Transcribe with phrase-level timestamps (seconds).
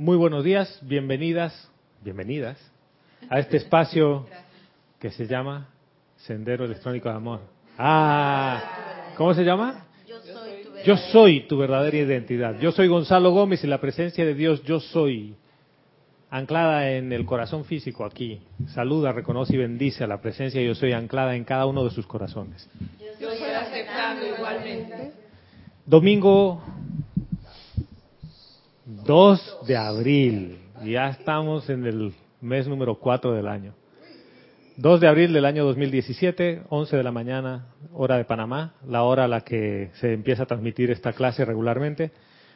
[0.00, 1.70] Muy buenos días, bienvenidas,
[2.02, 2.56] bienvenidas
[3.28, 4.26] a este espacio
[4.98, 5.68] que se llama
[6.16, 7.40] Sendero Electrónico de Amor.
[7.76, 9.84] Ah, ¿cómo se llama?
[10.86, 12.58] Yo soy tu verdadera identidad.
[12.60, 15.34] Yo soy Gonzalo Gómez y la presencia de Dios yo soy
[16.30, 18.40] anclada en el corazón físico aquí.
[18.68, 22.06] Saluda, reconoce y bendice a la presencia yo soy anclada en cada uno de sus
[22.06, 22.70] corazones.
[23.20, 25.12] Yo estoy aceptando igualmente.
[25.84, 26.62] Domingo
[29.10, 30.58] 2 de abril.
[30.84, 33.74] Ya estamos en el mes número 4 del año.
[34.76, 39.24] 2 de abril del año 2017, 11 de la mañana, hora de Panamá, la hora
[39.24, 42.12] a la que se empieza a transmitir esta clase regularmente.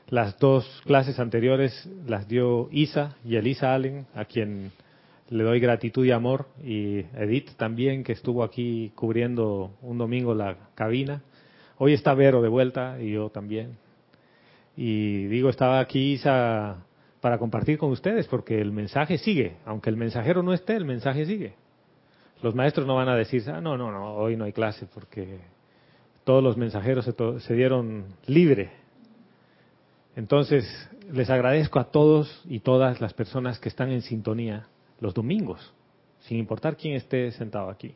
[0.09, 4.71] Las dos clases anteriores las dio Isa y Elisa Allen, a quien
[5.31, 10.57] le doy gratitud y amor, y Edith también, que estuvo aquí cubriendo un domingo la
[10.77, 11.21] cabina.
[11.79, 13.84] Hoy está Vero de vuelta y yo también.
[14.77, 16.19] Y digo, estaba aquí
[17.21, 19.57] para compartir con ustedes, porque el mensaje sigue.
[19.65, 21.55] Aunque el mensajero no esté, el mensaje sigue.
[22.43, 25.41] Los maestros no van a decir, ah, no, no, no, hoy no hay clase, porque
[26.25, 27.09] todos los mensajeros
[27.39, 28.71] se dieron libre.
[30.17, 30.65] Entonces,
[31.13, 34.69] les agradezco a todos y todas las personas que están en sintonía
[35.01, 35.73] los domingos,
[36.21, 37.95] sin importar quién esté sentado aquí.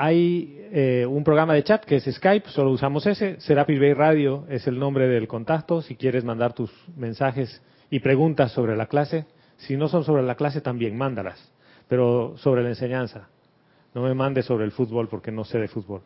[0.00, 3.40] Hay eh, un programa de chat que es Skype, solo usamos ese.
[3.40, 5.82] Serapis Bay Radio es el nombre del contacto.
[5.82, 10.36] Si quieres mandar tus mensajes y preguntas sobre la clase, si no son sobre la
[10.36, 11.52] clase también, mándalas,
[11.88, 13.28] pero sobre la enseñanza.
[13.92, 16.02] No me mandes sobre el fútbol porque no sé de fútbol.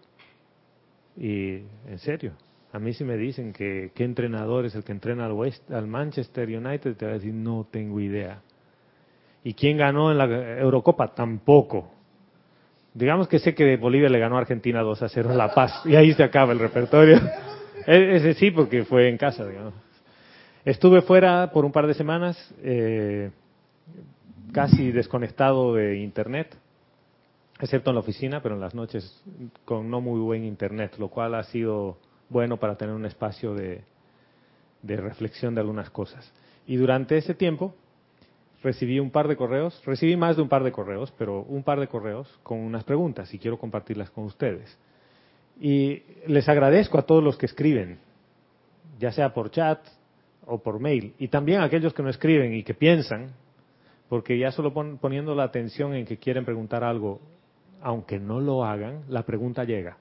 [1.14, 1.56] Y
[1.86, 2.32] en serio,
[2.72, 5.86] a mí si me dicen que qué entrenador es el que entrena al, West, al
[5.86, 8.40] Manchester United, te voy a decir no tengo idea.
[9.44, 11.08] ¿Y quién ganó en la Eurocopa?
[11.08, 11.91] Tampoco.
[12.94, 15.80] Digamos que sé que Bolivia le ganó a Argentina 2 a 0 a La Paz
[15.86, 17.18] y ahí se acaba el repertorio.
[17.86, 19.44] E-, ese sí, porque fue en casa.
[20.64, 23.30] Estuve fuera por un par de semanas, eh,
[24.52, 26.54] casi desconectado de Internet,
[27.60, 29.22] excepto en la oficina, pero en las noches
[29.64, 33.82] con no muy buen Internet, lo cual ha sido bueno para tener un espacio de,
[34.82, 36.32] de reflexión de algunas cosas.
[36.66, 37.74] Y durante ese tiempo
[38.62, 41.80] recibí un par de correos, recibí más de un par de correos, pero un par
[41.80, 44.78] de correos con unas preguntas y quiero compartirlas con ustedes.
[45.60, 47.98] Y les agradezco a todos los que escriben,
[48.98, 49.80] ya sea por chat
[50.46, 53.32] o por mail, y también a aquellos que no escriben y que piensan,
[54.08, 57.20] porque ya solo poniendo la atención en que quieren preguntar algo,
[57.80, 59.98] aunque no lo hagan, la pregunta llega.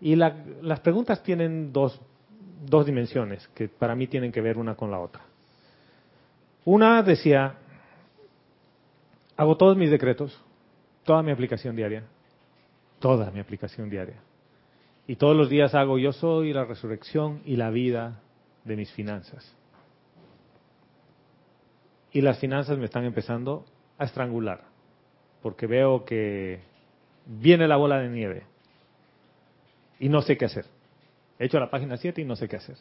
[0.00, 2.00] Y las preguntas tienen dos,
[2.64, 5.22] dos dimensiones que para mí tienen que ver una con la otra.
[6.66, 7.54] Una decía,
[9.36, 10.36] hago todos mis decretos,
[11.04, 12.02] toda mi aplicación diaria,
[12.98, 14.16] toda mi aplicación diaria.
[15.06, 18.20] Y todos los días hago yo soy la resurrección y la vida
[18.64, 19.54] de mis finanzas.
[22.10, 23.64] Y las finanzas me están empezando
[23.96, 24.64] a estrangular,
[25.42, 26.62] porque veo que
[27.26, 28.42] viene la bola de nieve
[30.00, 30.66] y no sé qué hacer.
[31.38, 32.76] He hecho la página 7 y no sé qué hacer.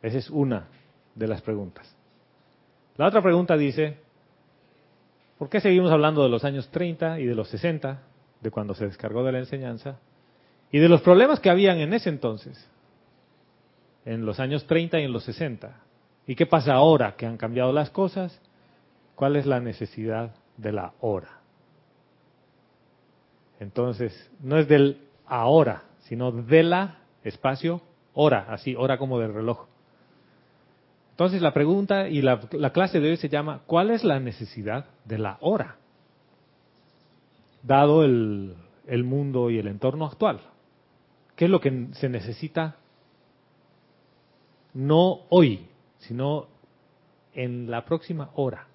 [0.00, 0.68] Esa es una
[1.16, 1.92] de las preguntas.
[2.96, 3.96] La otra pregunta dice,
[5.38, 8.00] ¿por qué seguimos hablando de los años 30 y de los 60,
[8.40, 9.98] de cuando se descargó de la enseñanza,
[10.70, 12.68] y de los problemas que habían en ese entonces,
[14.04, 15.76] en los años 30 y en los 60?
[16.26, 18.40] ¿Y qué pasa ahora que han cambiado las cosas?
[19.14, 21.40] ¿Cuál es la necesidad de la hora?
[23.60, 27.80] Entonces, no es del ahora, sino de la espacio
[28.12, 29.66] hora, así, hora como del reloj.
[31.14, 32.40] Entonces la pregunta y la,
[32.72, 35.76] clase de hoy se llama ¿cuál es la necesidad de la hora?
[37.62, 38.56] Dado el,
[38.88, 40.40] el mundo y el entorno actual.
[41.36, 42.78] ¿Qué es lo que se necesita
[44.72, 46.48] no hoy, sino
[47.32, 48.66] en la próxima hora?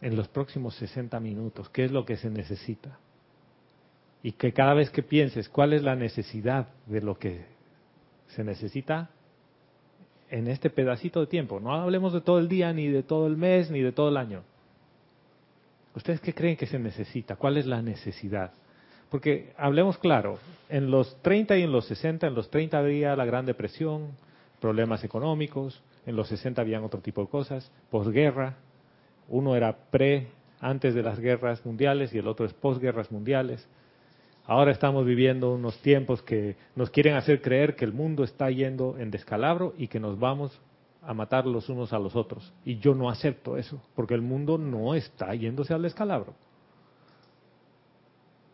[0.00, 1.68] En los próximos 60 minutos.
[1.68, 2.98] ¿Qué es lo que se necesita?
[4.24, 7.46] Y que cada vez que pienses cuál es la necesidad de lo que
[8.26, 9.10] se necesita,
[10.30, 11.60] en este pedacito de tiempo.
[11.60, 14.16] No hablemos de todo el día, ni de todo el mes, ni de todo el
[14.16, 14.42] año.
[15.94, 17.36] ¿Ustedes qué creen que se necesita?
[17.36, 18.52] ¿Cuál es la necesidad?
[19.10, 20.38] Porque hablemos claro,
[20.68, 24.12] en los 30 y en los 60, en los 30 había la Gran Depresión,
[24.60, 28.56] problemas económicos, en los 60 habían otro tipo de cosas, posguerra,
[29.28, 30.28] uno era pre,
[30.60, 33.66] antes de las guerras mundiales y el otro es posguerras mundiales,
[34.46, 38.98] Ahora estamos viviendo unos tiempos que nos quieren hacer creer que el mundo está yendo
[38.98, 40.60] en descalabro y que nos vamos
[41.02, 42.52] a matar los unos a los otros.
[42.64, 46.34] Y yo no acepto eso, porque el mundo no está yéndose al descalabro.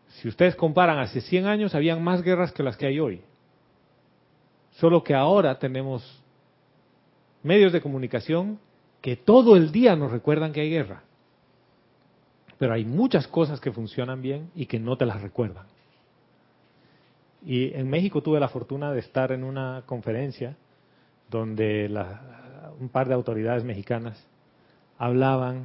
[0.07, 3.21] Si ustedes comparan, hace 100 años habían más guerras que las que hay hoy.
[4.71, 6.23] Solo que ahora tenemos
[7.43, 8.59] medios de comunicación
[9.01, 11.03] que todo el día nos recuerdan que hay guerra.
[12.57, 15.65] Pero hay muchas cosas que funcionan bien y que no te las recuerdan.
[17.49, 20.57] Y en México tuve la fortuna de estar en una conferencia
[21.31, 21.89] donde
[22.77, 24.21] un par de autoridades mexicanas
[24.97, 25.63] hablaban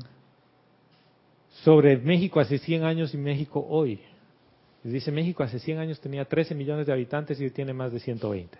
[1.64, 4.00] sobre México hace 100 años y México hoy.
[4.84, 7.98] Dice, México hace 100 años tenía 13 millones de habitantes y hoy tiene más de
[7.98, 8.56] 120.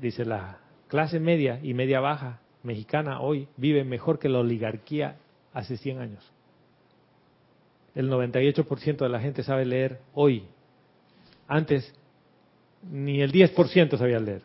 [0.00, 0.58] Dice, la
[0.88, 5.14] clase media y media baja mexicana hoy vive mejor que la oligarquía
[5.52, 6.32] hace 100 años.
[7.94, 10.44] El 98% de la gente sabe leer hoy.
[11.48, 11.92] Antes,
[12.82, 14.42] ni el 10% sabía leer.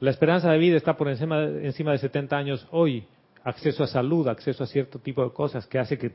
[0.00, 3.06] La esperanza de vida está por encima, encima de 70 años hoy.
[3.44, 6.12] Acceso a salud, acceso a cierto tipo de cosas que hace que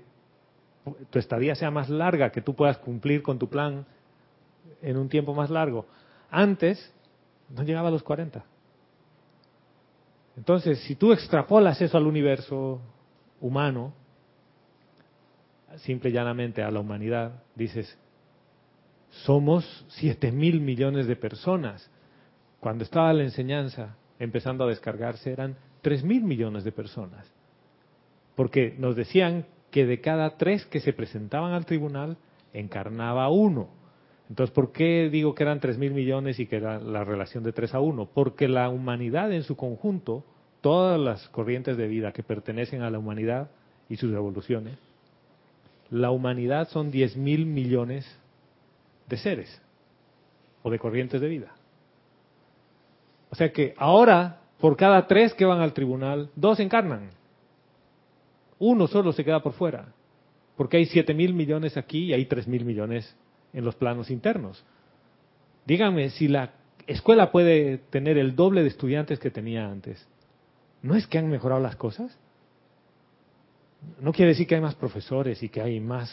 [1.10, 3.86] tu estadía sea más larga, que tú puedas cumplir con tu plan
[4.82, 5.86] en un tiempo más largo.
[6.30, 6.92] Antes
[7.50, 8.44] no llegaba a los 40.
[10.38, 12.82] Entonces, si tú extrapolas eso al universo
[13.40, 13.94] humano,
[15.78, 17.98] simple y llanamente a la humanidad, dices,
[19.24, 21.90] somos 7 mil millones de personas.
[22.60, 27.32] Cuando estaba la enseñanza empezando a descargarse eran 3 mil millones de personas.
[28.36, 32.18] Porque nos decían que de cada tres que se presentaban al tribunal,
[32.54, 33.70] encarnaba uno.
[34.30, 37.52] Entonces, ¿por qué digo que eran tres mil millones y que era la relación de
[37.52, 38.08] tres a uno?
[38.12, 40.24] Porque la humanidad en su conjunto,
[40.62, 43.50] todas las corrientes de vida que pertenecen a la humanidad
[43.90, 44.78] y sus evoluciones,
[45.92, 48.06] la humanidad son diez mil millones
[49.08, 49.62] de seres
[50.64, 51.56] o de corrientes de vida.
[53.30, 57.10] O sea que ahora, por cada tres que van al tribunal, dos encarnan.
[58.60, 59.94] Uno solo se queda por fuera,
[60.56, 63.16] porque hay siete mil millones aquí y hay tres mil millones
[63.54, 64.64] en los planos internos.
[65.66, 66.54] Díganme, si la
[66.88, 70.08] escuela puede tener el doble de estudiantes que tenía antes,
[70.82, 72.18] ¿no es que han mejorado las cosas?
[74.00, 76.10] No quiere decir que hay más profesores y que hay más,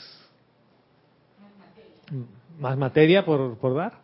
[2.58, 4.00] más materia por, por dar.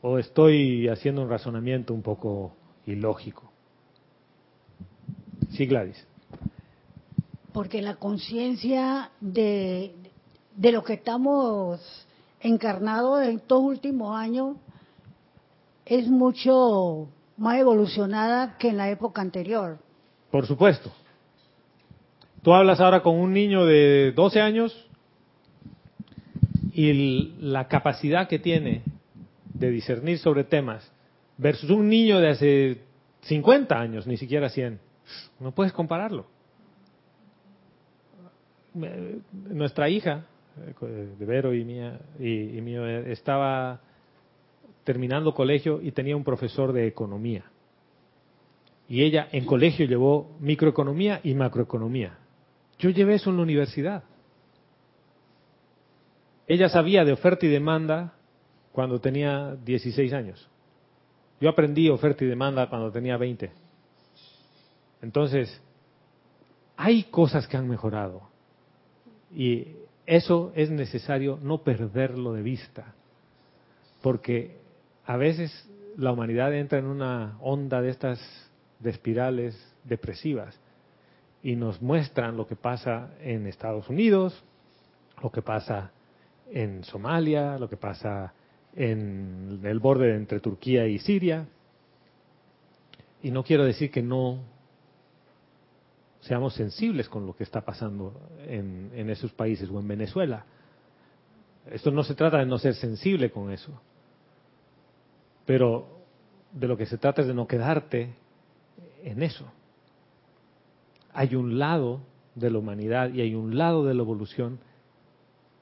[0.00, 2.52] ¿O estoy haciendo un razonamiento un poco
[2.86, 3.50] ilógico?
[5.50, 6.06] Sí, Gladys
[7.58, 9.92] porque la conciencia de,
[10.54, 11.80] de lo que estamos
[12.40, 14.56] encarnados en estos últimos años
[15.84, 19.78] es mucho más evolucionada que en la época anterior.
[20.30, 20.92] Por supuesto.
[22.42, 24.87] Tú hablas ahora con un niño de 12 años
[26.78, 28.82] y la capacidad que tiene
[29.52, 30.90] de discernir sobre temas
[31.36, 32.78] versus un niño de hace
[33.22, 34.78] 50 años, ni siquiera 100.
[35.40, 36.26] No puedes compararlo
[39.32, 40.26] nuestra hija,
[40.82, 43.80] eh, de Vero y mía y, mío, eh, estaba
[44.84, 47.44] terminando colegio y tenía un profesor de economía.
[48.88, 52.18] Y ella en colegio llevó microeconomía y macroeconomía.
[52.78, 54.04] Yo llevé eso en la universidad.
[56.48, 58.14] Ella sabía de oferta y demanda
[58.72, 60.48] cuando tenía 16 años.
[61.40, 63.50] Yo aprendí oferta y demanda cuando tenía 20.
[65.02, 65.60] Entonces,
[66.76, 68.22] hay cosas que han mejorado.
[69.30, 69.68] Y
[70.06, 72.94] eso es necesario no perderlo de vista,
[74.00, 74.56] porque
[75.04, 75.68] a veces
[75.98, 78.18] la humanidad entra en una onda de estas
[78.78, 79.54] de espirales
[79.84, 80.58] depresivas
[81.42, 84.42] y nos muestran lo que pasa en Estados Unidos,
[85.22, 85.92] lo que pasa
[86.52, 88.32] en Somalia, lo que pasa
[88.74, 91.46] en el borde entre Turquía y Siria.
[93.22, 94.40] Y no quiero decir que no
[96.20, 98.12] seamos sensibles con lo que está pasando
[98.46, 100.44] en, esos países o en Venezuela.
[101.70, 103.80] Esto no se trata de no ser sensible con eso,
[105.44, 105.86] pero
[106.52, 108.14] de lo que se trata es de no quedarte
[109.02, 109.44] en eso.
[111.12, 112.00] Hay un lado
[112.34, 114.60] de la humanidad y hay un lado de la evolución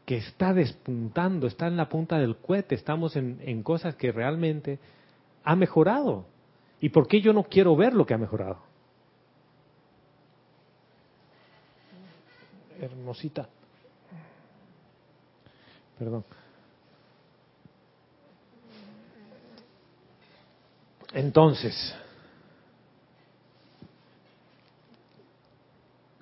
[0.07, 4.79] que está despuntando, está en la punta del cohete, estamos en, en cosas que realmente
[5.45, 6.25] ha mejorado.
[6.81, 8.67] ¿Y por qué yo no quiero ver lo que ha mejorado?
[12.81, 13.49] hermosita.
[15.99, 16.25] Perdón.
[21.13, 21.95] Entonces,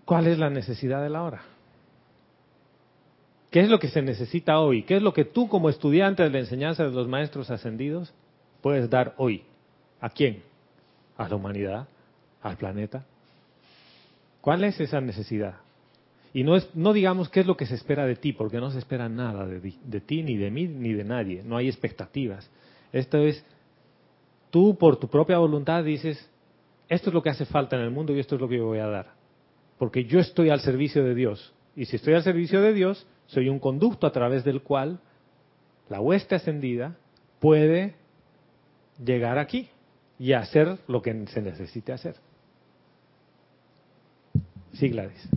[0.05, 1.43] ¿cuál es la necesidad de la hora?
[3.55, 4.83] ¿Qué es lo que se necesita hoy?
[4.83, 8.13] ¿Qué es lo que tú como estudiante de la enseñanza de los maestros ascendidos
[8.61, 9.45] puedes dar hoy?
[10.01, 10.43] ¿A quién?
[11.17, 11.87] ¿A la humanidad?
[12.43, 13.07] ¿Al planeta?
[14.41, 15.55] ¿Cuál es esa necesidad?
[16.33, 18.73] Y no, es, no digamos qué es lo que se espera de ti, porque no
[18.73, 21.45] se espera nada de, de ti, ni de mí, ni de nadie.
[21.45, 22.51] No hay expectativas.
[22.93, 23.47] Esto es,
[24.51, 26.29] tú por tu propia voluntad dices,
[26.89, 28.67] esto es lo que hace falta en el mundo y esto es lo que yo
[28.67, 29.13] voy a dar.
[29.79, 31.55] Porque yo estoy al servicio de Dios.
[31.77, 34.99] Y si estoy al servicio de Dios, soy un conducto a través del cual
[35.89, 36.97] la hueste ascendida
[37.41, 37.95] puede
[39.05, 39.69] llegar aquí
[40.19, 42.17] y hacer lo que se necesite hacer.
[44.75, 45.29] Sí, Gladys.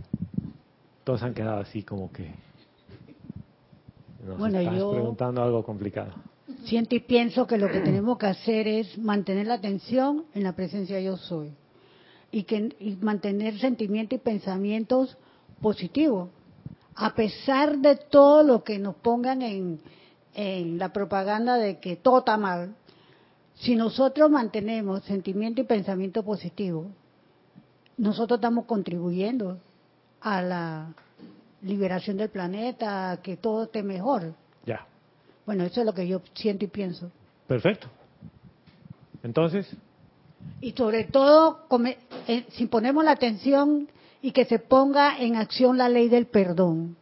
[1.04, 2.30] Todos han quedado así como que
[4.26, 6.12] nos Bueno, estás yo- preguntando algo complicado.
[6.64, 10.52] Siento y pienso que lo que tenemos que hacer es mantener la atención en la
[10.54, 11.52] presencia yo soy
[12.30, 15.16] y que y mantener sentimientos y pensamientos
[15.62, 16.30] positivos
[17.00, 19.80] a pesar de todo lo que nos pongan en,
[20.34, 22.74] en la propaganda de que todo está mal.
[23.54, 26.86] Si nosotros mantenemos sentimiento y pensamiento positivo,
[27.96, 29.58] nosotros estamos contribuyendo
[30.20, 30.92] a la
[31.62, 34.34] liberación del planeta, a que todo esté mejor.
[34.66, 34.84] Ya,
[35.46, 37.10] Bueno, eso es lo que yo siento y pienso.
[37.46, 37.86] perfecto.
[39.22, 39.68] Entonces,
[40.60, 41.66] Y sobre todo,
[42.26, 43.88] eh, si ponemos la atención
[44.20, 46.96] y que se ponga en acción la ley del perdón.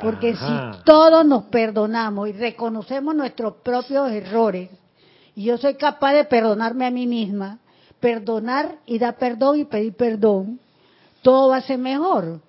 [0.00, 0.74] Porque Ajá.
[0.74, 4.70] si todos nos perdonamos y reconocemos nuestros propios errores,
[5.34, 7.58] y yo soy capaz de perdonarme a mí misma,
[8.00, 10.60] perdonar y dar perdón y pedir perdón,
[11.22, 12.40] todo va a ser mejor.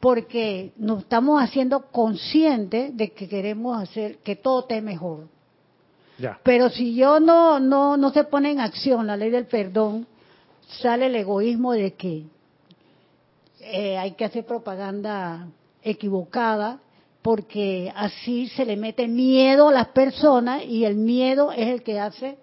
[0.00, 5.28] Porque nos estamos haciendo conscientes de que queremos hacer que todo esté mejor.
[6.18, 6.38] ya.
[6.42, 10.06] Pero si yo no, no, no se pone en acción la ley del perdón,
[10.82, 12.24] sale el egoísmo de que
[13.72, 15.48] eh, hay que hacer propaganda
[15.82, 16.80] equivocada
[17.22, 21.98] porque así se le mete miedo a las personas y el miedo es el que
[21.98, 22.38] hace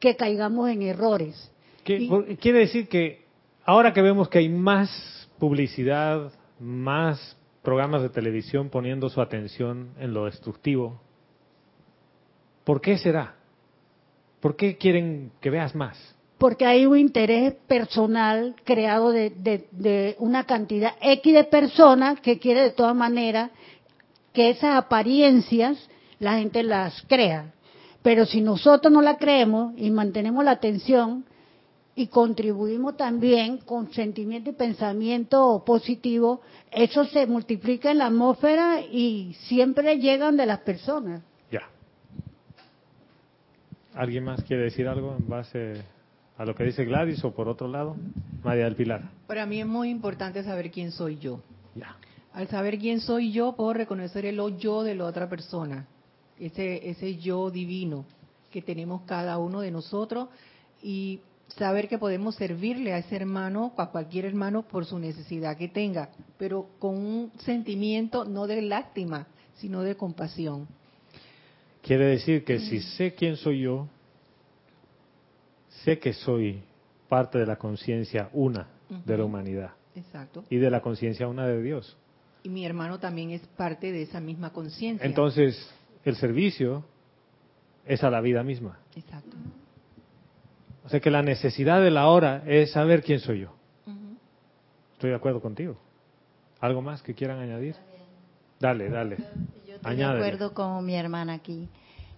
[0.00, 1.50] que caigamos en errores.
[1.84, 3.24] ¿Qué- Y- quiere decir que
[3.64, 10.12] ahora que vemos que hay más publicidad, más programas de televisión poniendo su atención en
[10.14, 11.00] lo destructivo,
[12.64, 13.34] ¿por qué será?
[14.40, 16.15] ¿Por qué quieren que veas más?
[16.38, 19.30] Porque hay un interés personal creado de,
[19.70, 23.50] de- una cantidad X de personas que quiere de todas maneras
[24.34, 25.88] que esas apariencias
[26.18, 27.52] la gente las crea.
[28.02, 31.24] Pero si nosotros no la creemos y mantenemos la atención
[31.94, 39.34] y contribuimos también con sentimiento y pensamiento positivo, eso se multiplica en la atmósfera y
[39.48, 41.22] siempre llegan de las personas.
[41.50, 41.62] Ya.
[43.94, 45.82] ¿Alguien más quiere decir algo en base
[46.36, 47.96] a lo que dice Gladys o por otro lado?
[48.42, 49.10] María del Pilar.
[49.26, 51.40] Para mí es muy importante saber quién soy yo.
[51.74, 51.96] Ya.
[52.32, 55.86] Al saber quién soy yo, puedo reconocer el yo de la otra persona,
[56.38, 58.04] ese, ese yo divino
[58.50, 60.28] que tenemos cada uno de nosotros
[60.82, 65.68] y saber que podemos servirle a ese hermano, a cualquier hermano, por su necesidad que
[65.68, 70.68] tenga, pero con un sentimiento no de lástima, sino de compasión.
[71.82, 73.88] Quiere decir que si sé quién soy yo,
[75.86, 76.64] sé que soy
[77.08, 78.66] parte de la conciencia una
[79.04, 80.44] de la humanidad Exacto.
[80.50, 81.96] y de la conciencia una de Dios.
[82.42, 85.06] Y mi hermano también es parte de esa misma conciencia.
[85.06, 85.72] Entonces,
[86.04, 86.84] el servicio
[87.84, 88.80] es a la vida misma.
[88.96, 89.36] Exacto.
[90.84, 93.52] O sea que la necesidad de la hora es saber quién soy yo.
[94.94, 95.76] Estoy de acuerdo contigo.
[96.58, 97.76] ¿Algo más que quieran añadir?
[98.58, 99.18] Dale, dale.
[99.68, 101.68] Yo estoy de acuerdo con mi hermana aquí,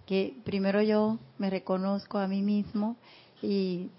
[0.07, 2.95] que primero yo me reconozco a mí mismo
[3.41, 3.89] y,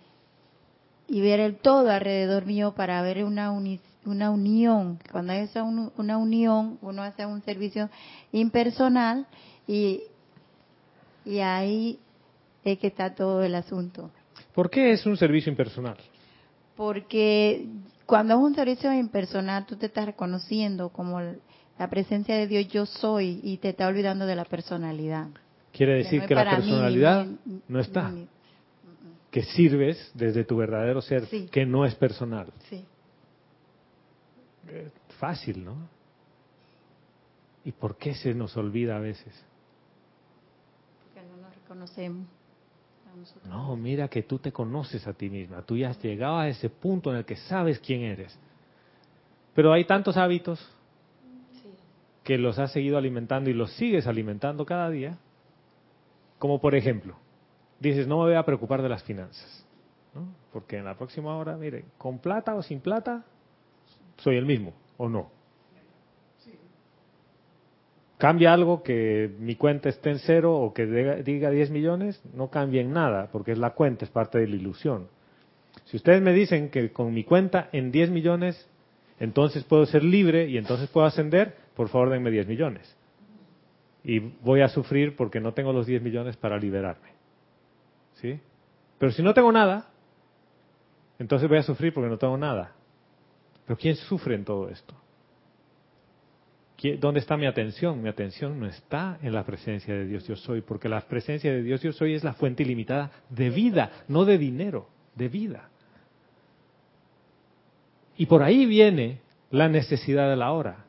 [1.08, 4.98] y ver el todo alrededor mío para ver una, uni- una unión.
[5.10, 7.88] Cuando hay esa una unión, uno hace un servicio
[8.32, 9.26] impersonal
[9.66, 10.02] y,
[11.24, 11.98] y ahí
[12.64, 14.10] es que está todo el asunto.
[14.54, 15.96] ¿Por qué es un servicio impersonal?
[16.76, 17.66] Porque
[18.06, 22.86] cuando es un servicio impersonal, tú te estás reconociendo como la presencia de Dios yo
[22.86, 25.28] soy y te está olvidando de la personalidad.
[25.72, 27.26] Quiere decir no que la mí, personalidad
[27.68, 28.26] no está, mi-
[29.30, 31.48] que sirves desde tu verdadero ser, Sí.
[31.50, 32.52] que no es personal.
[32.68, 32.84] Sí.
[34.68, 35.76] Eh, Fácil, ¿no?
[37.64, 39.34] ¿Y por qué se nos olvida a veces?
[41.04, 42.26] Porque no nos reconocemos
[43.12, 43.46] a nosotros.
[43.46, 46.70] No, mira que tú te conoces a ti misma, tú ya has llegado a ese
[46.70, 48.38] punto en el que sabes quién eres.
[49.54, 50.58] Pero hay tantos hábitos
[51.62, 51.68] Sí.
[52.24, 55.18] que los has seguido alimentando y los sigues alimentando cada día,
[56.38, 57.14] como por ejemplo,
[57.80, 59.66] dices, no me voy a preocupar de las finanzas,
[60.14, 60.28] ¿no?
[60.52, 63.24] porque en la próxima hora, mire, con plata o sin plata,
[64.18, 65.30] soy el mismo, o no.
[68.18, 72.50] Cambia algo que mi cuenta esté en cero o que diga- diga 10 millones, no
[72.50, 75.08] cambia en nada, porque es la cuenta, es parte de la ilusión.
[75.86, 78.68] Si ustedes me dicen que con mi cuenta en 10 millones,
[79.18, 82.94] entonces puedo ser libre y entonces puedo ascender, por favor denme 10 millones.
[84.04, 87.08] Y voy a sufrir porque no tengo los 10 millones para liberarme.
[88.20, 88.38] ¿Sí?
[88.98, 89.86] Pero si no tengo nada,
[91.18, 92.72] Entonces voy a sufrir porque no tengo nada.
[93.66, 94.94] Pero ¿quién sufre en todo esto?
[96.98, 98.02] ¿Dónde está mi atención?
[98.02, 101.62] Mi atención no está en la presencia de Dios yo soy, porque la presencia de
[101.62, 105.68] Dios yo soy es la fuente ilimitada de vida, no de dinero, de vida.
[108.16, 110.86] Y por ahí viene la necesidad de la hora.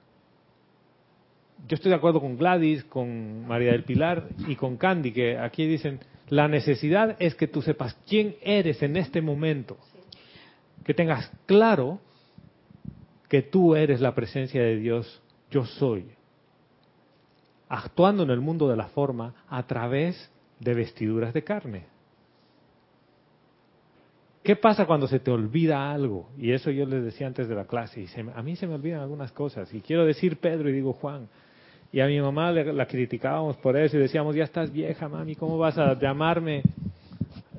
[1.68, 5.68] Yo estoy de acuerdo con Gladys, con María del Pilar y con Candy, que aquí
[5.68, 6.00] dicen,
[6.32, 9.78] la necesidad es que tú sepas quién eres en este momento,
[10.86, 12.00] que tengas claro
[13.28, 15.22] que tú eres la presencia de Dios
[15.52, 16.06] yo soy,
[17.68, 21.86] actuando en el mundo de la forma a través de vestiduras de carne.
[24.42, 26.30] ¿Qué pasa cuando se te olvida algo?
[26.38, 29.34] Y eso yo les decía antes de la clase, a mí se me olvidan algunas
[29.34, 31.28] cosas, y quiero decir Pedro y digo Juan,
[31.94, 35.58] y a mi mamá la criticábamos por eso y decíamos, ya estás vieja, mami, ¿cómo
[35.58, 36.64] vas a llamarme?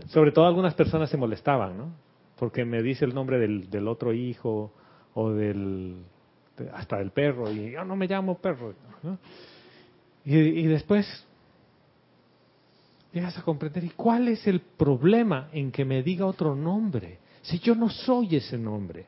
[0.08, 1.92] Sobre todo algunas personas se molestaban, ¿no?
[2.38, 4.72] Porque me dice el nombre del, otro hijo
[5.14, 5.96] o del
[6.72, 8.74] hasta del perro, y yo no me llamo perro.
[10.24, 11.06] Y, después
[13.12, 17.18] llegas a comprender, ¿y cuál es el problema en que me diga otro nombre?
[17.42, 19.06] Si yo no soy ese nombre.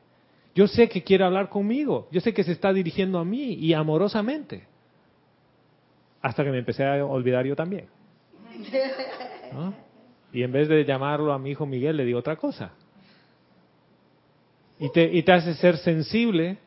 [0.53, 3.73] Yo sé que quiere hablar conmigo, yo sé que se está dirigiendo a mí y
[3.73, 4.74] amorosamente.
[6.25, 7.85] Hasta que me empecé a olvidar yo también.
[10.33, 12.71] Y en vez de llamarlo a mi hijo Miguel, le digo otra cosa.
[14.79, 16.57] Y te, y te hace ser sensible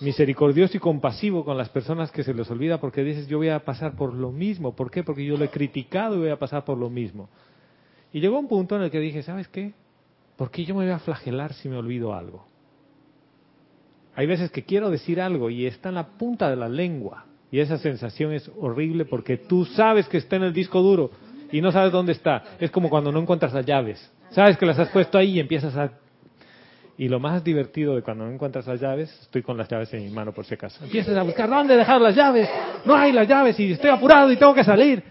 [0.00, 3.64] misericordioso y compasivo con las personas que se les olvida porque dices, yo voy a
[3.64, 4.74] pasar por lo mismo.
[4.74, 5.04] ¿Por qué?
[5.04, 7.28] Porque yo lo he criticado y voy a pasar por lo mismo.
[8.12, 9.74] Y llegó un punto en el que dije, ¿sabes qué?
[10.34, 12.44] ¿Por qué yo me voy a flagelar si me olvido algo?
[14.16, 17.26] Hay veces que quiero decir algo y está en la punta de la lengua.
[17.50, 21.10] Y esa sensación es horrible porque tú sabes que está en el disco duro
[21.52, 22.42] y no sabes dónde está.
[22.58, 24.10] Es como cuando no encuentras las llaves.
[24.30, 25.92] Sabes que las has puesto ahí y empiezas a
[26.98, 30.02] y lo más divertido de cuando no encuentras las llaves, estoy con las llaves en
[30.02, 30.82] mi mano por si acaso.
[30.82, 32.48] Empiezas a buscar dónde dejar las llaves.
[32.86, 35.02] No hay las llaves y estoy apurado y tengo que salir.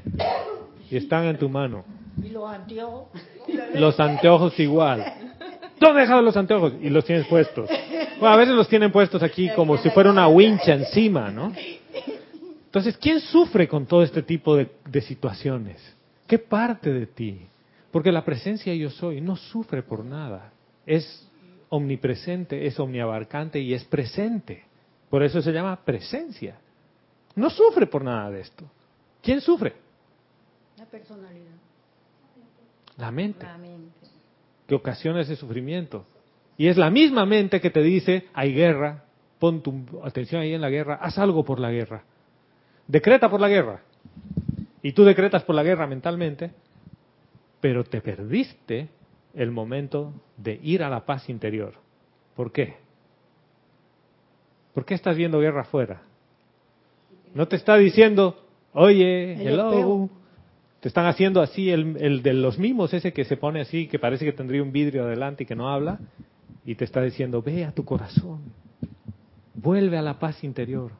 [0.89, 1.85] Y están en tu mano.
[2.23, 3.07] ¿Y los anteojos?
[3.75, 5.05] Los anteojos igual.
[5.79, 6.73] ¿Dónde dejado los anteojos?
[6.81, 7.69] Y los tienes puestos.
[8.19, 11.53] Bueno, a veces los tienen puestos aquí como si fuera una wincha encima, ¿no?
[12.75, 15.81] Entonces, ¿quién sufre con todo este tipo de, de situaciones?
[16.27, 17.47] ¿Qué parte de ti?
[17.89, 20.51] Porque la presencia yo soy no sufre por nada.
[20.85, 21.25] Es
[21.69, 24.65] omnipresente, es omniabarcante y es presente.
[25.09, 26.57] Por eso se llama presencia.
[27.35, 28.65] No sufre por nada de esto.
[29.23, 29.75] ¿Quién sufre?
[30.77, 31.55] La personalidad.
[32.97, 33.47] La mente.
[34.67, 36.05] Que ocasiona ese sufrimiento.
[36.57, 39.05] Y es la misma mente que te dice, hay guerra,
[39.39, 42.03] pon tu atención ahí en la guerra, haz algo por la guerra.
[42.87, 43.81] Decreta por la guerra.
[44.81, 46.51] Y tú decretas por la guerra mentalmente,
[47.59, 48.89] pero te perdiste
[49.33, 51.73] el momento de ir a la paz interior.
[52.35, 52.75] ¿Por qué?
[54.73, 56.01] ¿Por qué estás viendo guerra afuera?
[57.33, 60.09] No te está diciendo, oye, hello.
[60.81, 63.97] Te están haciendo así el, el, de los mimos, ese que se pone así, que
[63.97, 65.97] parece que tendría un vidrio adelante y que no habla,
[66.63, 68.41] y te está diciendo, ve a tu corazón,
[69.55, 70.91] vuelve a la paz interior,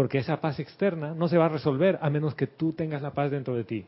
[0.00, 3.12] porque esa paz externa no se va a resolver a menos que tú tengas la
[3.12, 3.84] paz dentro de ti.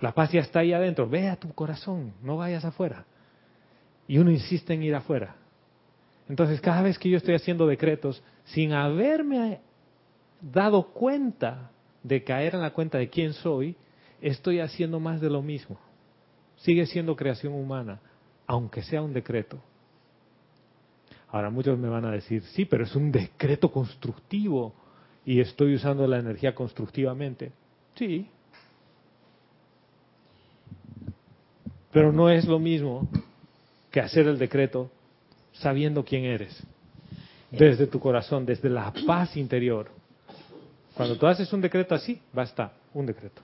[0.00, 1.08] La paz ya está ahí adentro.
[1.08, 3.04] Ve a tu corazón, no vayas afuera.
[4.06, 5.34] Y uno insiste en ir afuera.
[6.28, 9.58] Entonces, cada vez que yo estoy haciendo decretos, sin haberme
[10.40, 11.72] dado cuenta
[12.04, 13.74] de caer en la cuenta de quién soy,
[14.20, 15.76] estoy haciendo más de lo mismo.
[16.58, 17.98] Sigue siendo creación humana,
[18.46, 19.58] aunque sea un decreto.
[21.32, 24.74] Ahora muchos me van a decir, sí, pero es un decreto constructivo
[25.24, 27.52] y estoy usando la energía constructivamente.
[27.96, 28.28] Sí,
[31.92, 33.06] Pero no es lo mismo
[33.90, 34.90] que hacer el decreto
[35.52, 36.60] sabiendo quién eres,
[37.50, 39.90] desde tu corazón, desde la paz interior.
[40.94, 43.42] Cuando tú haces un decreto así, basta un decreto.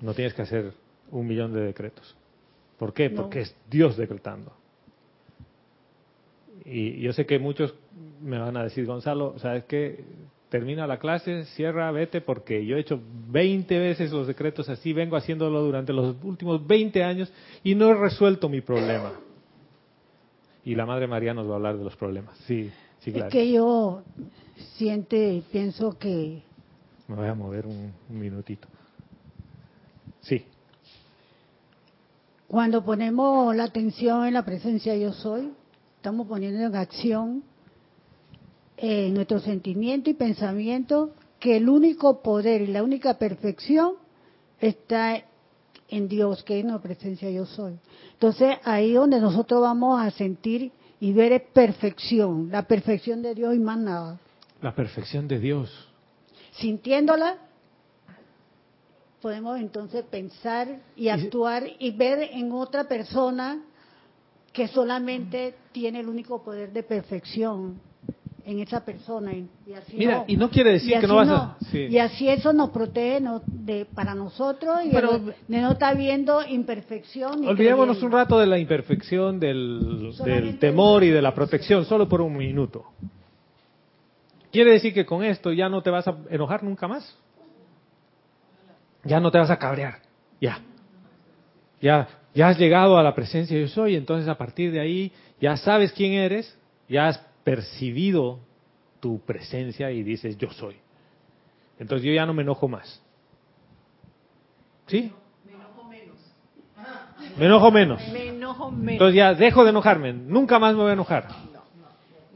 [0.00, 0.72] No tienes que hacer
[1.12, 2.16] un millón de decretos.
[2.78, 3.10] ¿Por qué?
[3.10, 4.52] Porque es Dios decretando.
[6.64, 7.74] Y yo sé que muchos
[8.20, 10.04] me van a decir, Gonzalo, ¿sabes qué?
[10.52, 15.16] termina la clase, cierra, vete, porque yo he hecho 20 veces los decretos así, vengo
[15.16, 17.32] haciéndolo durante los últimos 20 años
[17.64, 19.12] y no he resuelto mi problema.
[20.62, 22.36] Y la Madre María nos va a hablar de los problemas.
[22.46, 23.28] Sí, sí, claro.
[23.28, 24.02] Es que yo
[24.76, 26.42] siente y pienso que...
[27.08, 28.68] Me voy a mover un, un minutito.
[30.20, 30.44] Sí.
[32.46, 35.50] Cuando ponemos la atención en la presencia yo soy,
[36.02, 37.44] estamos poniendo en acción
[38.76, 43.92] en nuestro sentimiento y pensamiento que el único poder y la única perfección
[44.60, 45.22] está
[45.88, 47.78] en Dios, que es la presencia yo soy.
[48.14, 53.54] Entonces ahí donde nosotros vamos a sentir y ver es perfección, la perfección de Dios
[53.54, 54.18] y más nada.
[54.60, 55.70] La perfección de Dios.
[56.50, 57.36] Sintiéndola,
[59.20, 63.62] podemos entonces pensar y actuar y ver en otra persona
[64.52, 67.80] que solamente tiene el único poder de perfección
[68.44, 71.56] en esa persona y, así Mira, no, y no quiere decir que no vas a...
[71.70, 71.86] sí.
[71.88, 76.44] y así eso nos protege no- de, para nosotros y Pero- de no estar viendo
[76.46, 78.06] imperfección Olvidémonos creyendo.
[78.06, 82.36] un rato de la imperfección, del, del temor y de la protección, solo por un
[82.36, 82.84] minuto.
[84.50, 87.16] ¿Quiere decir que con esto ya no te vas a enojar nunca más?
[89.04, 90.00] Ya no te vas a cabrear.
[90.40, 90.60] Ya.
[91.80, 95.56] Ya, ya has llegado a la presencia yo soy, entonces a partir de ahí ya
[95.56, 96.56] sabes quién eres,
[96.88, 98.38] ya has percibido
[99.00, 100.76] tu presencia y dices yo soy.
[101.78, 103.02] Entonces yo ya no me enojo más.
[104.86, 105.12] ¿Sí?
[105.44, 106.16] Me enojo menos.
[107.36, 108.08] Me enojo menos.
[108.12, 108.92] Me enojo menos.
[108.92, 111.28] Entonces ya dejo de enojarme, nunca más me voy a enojar.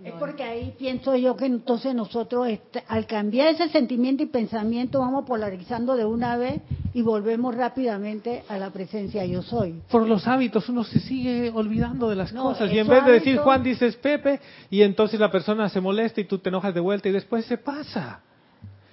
[0.05, 5.01] Es porque ahí pienso yo que entonces nosotros, este, al cambiar ese sentimiento y pensamiento,
[5.01, 6.61] vamos polarizando de una vez
[6.97, 9.83] y volvemos rápidamente a la presencia yo soy.
[9.91, 13.13] Por los hábitos uno se sigue olvidando de las No, cosas y en vez de
[13.13, 16.81] decir Juan dices Pepe y entonces la persona se molesta y tú te enojas de
[16.81, 18.23] vuelta y después se pasa.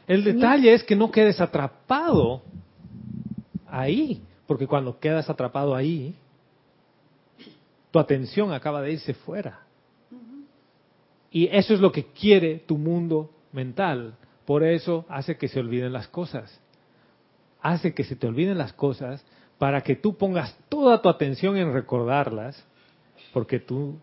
[0.06, 2.42] El detalle es que no quedes atrapado
[3.68, 6.14] ahí, porque cuando quedas atrapado ahí,
[7.90, 9.62] tu atención acaba de irse fuera.
[11.32, 14.16] Y eso es lo que quiere tu mundo mental.
[14.44, 16.60] Por eso hace que se olviden las cosas.
[17.64, 19.26] Hace que se te olviden las cosas
[19.58, 22.62] para que tú pongas toda tu atención en recordarlas,
[23.32, 23.98] porque tú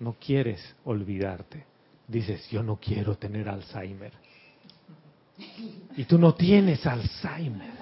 [0.00, 1.66] no quieres olvidarte.
[2.08, 4.12] Dices, yo no quiero tener Alzheimer.
[5.96, 7.72] Y tú no tienes Alzheimer.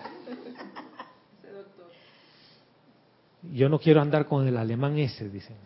[3.52, 5.56] Yo no quiero andar con el alemán ese, dicen.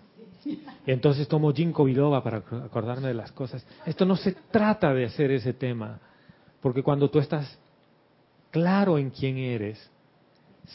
[0.44, 3.66] Y entonces tomo ginkgo biloba para acordarme de las cosas.
[3.84, 5.98] Esto no se trata de hacer ese tema,
[6.60, 7.58] porque cuando tú estás
[8.50, 9.90] claro en quién eres,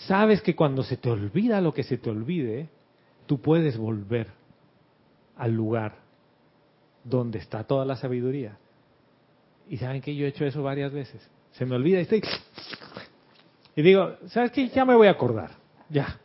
[0.08, 2.70] sabes que cuando se te olvida lo que se te olvide,
[3.26, 4.28] tú puedes volver
[5.38, 5.96] al lugar
[7.04, 8.58] donde está toda la sabiduría.
[9.70, 11.28] Y saben que yo he hecho eso varias veces.
[11.54, 12.22] Se me olvida y estoy...
[13.76, 14.68] Y digo, ¿sabes qué?
[14.70, 15.52] Ya me voy a acordar.
[15.90, 16.20] Ya.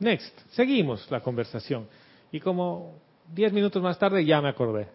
[0.00, 0.38] Next.
[0.52, 1.86] Seguimos la conversación.
[2.32, 2.94] Y como
[3.34, 4.88] diez minutos más tarde ya me acordé.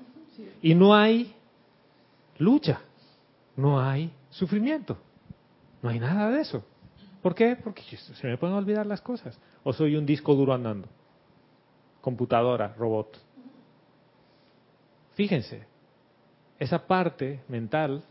[0.62, 1.34] Y no hay
[2.40, 2.82] lucha.
[3.56, 4.98] No hay sufrimiento.
[5.82, 6.64] No hay nada de eso.
[7.22, 7.58] ¿Por qué?
[7.62, 9.40] Porque se me pueden olvidar las cosas.
[9.64, 10.88] O soy un disco duro andando.
[12.02, 13.18] Computadora, robot.
[15.16, 15.66] Fíjense,
[16.58, 18.04] esa parte mental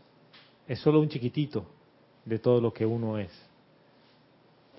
[0.67, 1.65] es solo un chiquitito
[2.25, 3.31] de todo lo que uno es.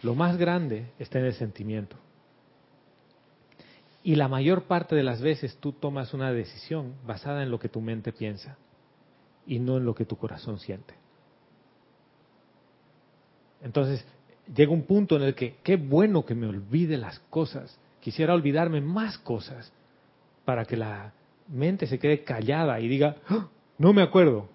[0.03, 1.97] Lo más grande está en el sentimiento.
[4.03, 7.69] Y la mayor parte de las veces tú tomas una decisión basada en lo que
[7.69, 8.57] tu mente piensa
[9.47, 11.00] y no en lo que tu corazón siente.
[13.63, 14.05] Entonces,
[14.55, 17.79] llega un punto en el que, qué bueno que me olvide las cosas.
[18.01, 19.73] Quisiera olvidarme más cosas
[20.45, 21.13] para que la
[21.49, 24.49] mente se quede callada y diga, "Ah, no me acuerdo.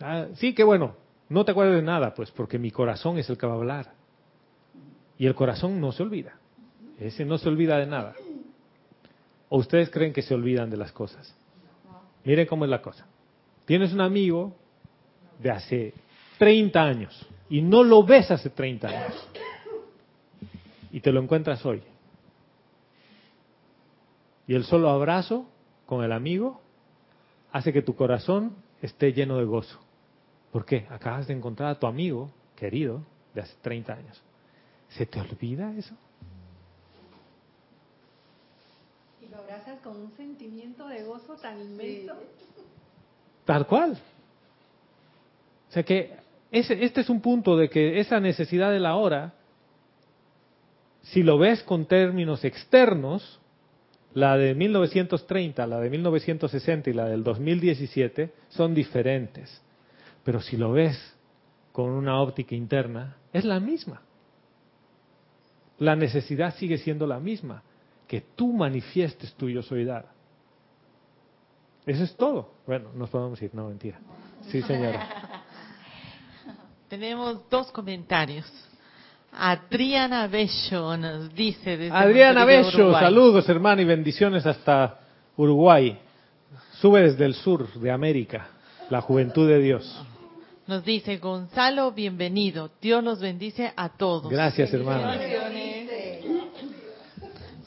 [0.00, 0.94] Ah, sí, qué bueno,
[1.28, 3.92] no te acuerdas de nada, pues porque mi corazón es el que va a hablar.
[5.18, 6.34] Y el corazón no se olvida.
[6.98, 8.14] Ese no se olvida de nada.
[9.48, 11.34] ¿O ustedes creen que se olvidan de las cosas?
[12.24, 13.06] Miren cómo es la cosa.
[13.64, 14.54] Tienes un amigo
[15.40, 15.94] de hace
[16.38, 19.28] 30 años y no lo ves hace 30 años.
[20.92, 21.82] Y te lo encuentras hoy.
[24.46, 25.46] Y el solo abrazo
[25.86, 26.60] con el amigo
[27.52, 29.78] hace que tu corazón esté lleno de gozo.
[30.52, 30.86] ¿Por qué?
[30.90, 33.02] Acabas de encontrar a tu amigo querido
[33.34, 34.22] de hace 30 años.
[34.88, 35.94] ¿Se te olvida eso?
[39.20, 42.14] Y lo abrazas con un sentimiento de gozo tan inmenso.
[43.44, 43.98] Tal cual.
[45.68, 46.16] O sea que
[46.50, 49.34] ese, este es un punto de que esa necesidad de la hora,
[51.02, 53.40] si lo ves con términos externos,
[54.14, 59.62] la de 1930, la de 1960 y la del 2017 son diferentes.
[60.24, 60.98] Pero si lo ves
[61.72, 64.02] con una óptica interna, es la misma.
[65.78, 67.62] La necesidad sigue siendo la misma,
[68.08, 69.88] que tú manifiestes tu yo soy.
[71.86, 72.54] Eso es todo.
[72.66, 74.00] Bueno, nos podemos ir, no mentira.
[74.50, 75.26] Sí, señora.
[76.88, 78.46] Tenemos dos comentarios.
[79.32, 83.02] Adriana Bello nos dice desde Adriana Montevideo, Bello, Uruguay.
[83.04, 84.98] saludos hermano y bendiciones hasta
[85.36, 85.98] Uruguay.
[86.80, 88.48] Sube desde el sur de América,
[88.88, 90.02] la juventud de Dios.
[90.66, 92.70] Nos dice Gonzalo, bienvenido.
[92.80, 94.30] Dios los bendice a todos.
[94.30, 95.12] Gracias, hermano.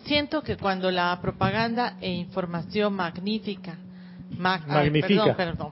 [0.06, 3.78] Siento que cuando la propaganda e información magnífica,
[4.38, 5.36] mag- Magnifica.
[5.36, 5.72] perdón, perdón.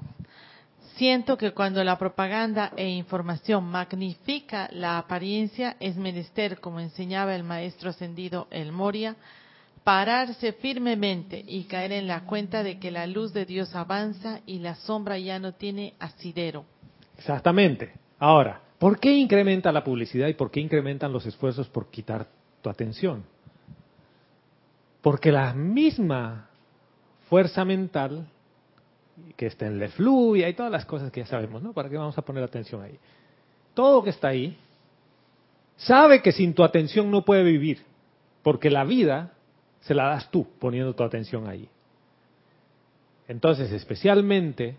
[1.00, 7.44] Siento que cuando la propaganda e información magnifica la apariencia es menester, como enseñaba el
[7.46, 9.16] maestro ascendido El Moria,
[9.86, 14.60] pararse firmemente y caer en la cuenta de que la luz de Dios avanza y
[14.60, 16.66] la sombra ya no tiene asidero.
[17.18, 17.94] Exactamente.
[18.20, 22.28] Ahora, ¿por qué incrementa la publicidad y por qué incrementan los esfuerzos por quitar
[22.62, 23.24] tu atención?
[25.00, 26.50] Porque la misma
[27.30, 28.28] fuerza mental
[29.36, 31.74] que está en la y todas las cosas que ya sabemos, ¿no?
[31.74, 32.98] ¿Para qué vamos a poner atención ahí?
[33.74, 34.58] Todo que está ahí
[35.78, 37.80] sabe que sin tu atención no puede vivir,
[38.44, 39.34] porque la vida
[39.82, 41.70] se la das tú poniendo tu atención ahí.
[43.28, 44.76] Entonces, especialmente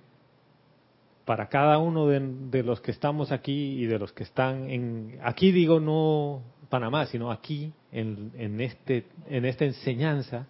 [1.25, 5.19] para cada uno de, de los que estamos aquí y de los que están en
[5.23, 10.49] aquí digo no Panamá sino aquí en, en este en esta enseñanza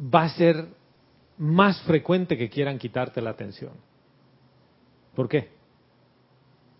[0.00, 0.66] va a ser
[1.38, 3.72] más frecuente que quieran quitarte la atención.
[5.14, 5.48] ¿Por qué?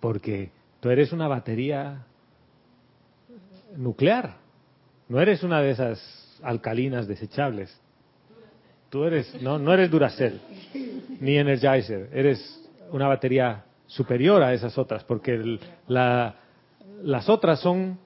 [0.00, 2.06] Porque tú eres una batería
[3.76, 4.36] nuclear,
[5.08, 7.78] no eres una de esas alcalinas desechables.
[8.88, 10.40] Tú eres, no, no eres Duracell,
[11.20, 17.98] ni Energizer, eres una batería superior a esas otras, porque las otras son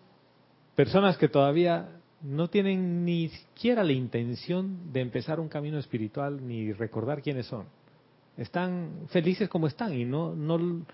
[0.74, 1.88] personas que todavía
[2.24, 7.66] no tienen ni siquiera la intención de empezar un camino espiritual ni recordar quiénes son.
[8.38, 10.84] Están felices como están y no, no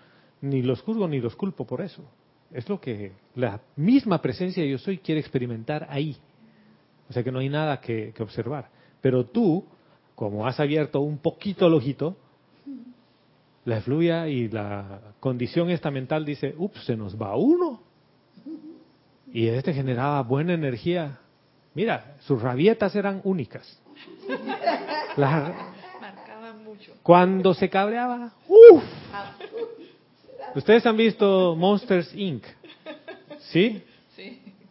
[0.41, 2.03] ni los juzgo ni los culpo por eso.
[2.51, 6.17] Es lo que la misma presencia de yo soy quiere experimentar ahí.
[7.09, 8.69] O sea que no hay nada que, que observar.
[8.99, 9.65] Pero tú,
[10.15, 12.17] como has abierto un poquito el ojito,
[13.63, 17.81] la efluvia y la condición esta mental dice, ups, se nos va uno.
[19.31, 21.20] Y este generaba buena energía.
[21.73, 23.79] Mira, sus rabietas eran únicas.
[25.17, 25.53] Las-
[27.03, 28.83] cuando se cabreaba, ¡uf!
[30.55, 32.43] Ustedes han visto Monsters Inc.
[33.39, 33.81] ¿Sí?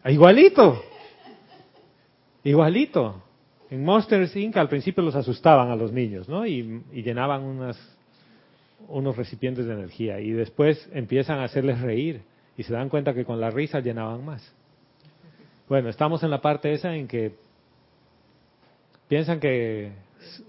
[0.05, 0.83] Igualito.
[2.45, 3.23] Igualito.
[3.71, 4.57] En Monsters Inc.
[4.57, 6.47] al principio los asustaban a los niños, ¿no?
[6.47, 7.79] Y, y llenaban unas,
[8.89, 10.21] unos recipientes de energía.
[10.21, 12.23] Y después empiezan a hacerles reír.
[12.57, 14.53] Y se dan cuenta que con la risa llenaban más.
[15.71, 17.37] Bueno, estamos en la parte esa en que
[19.07, 19.93] piensan que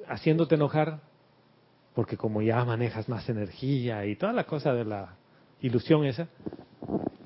[0.07, 0.99] haciéndote enojar,
[1.93, 5.13] porque como ya manejas más energía y toda la cosa de la
[5.62, 6.27] ilusión esa.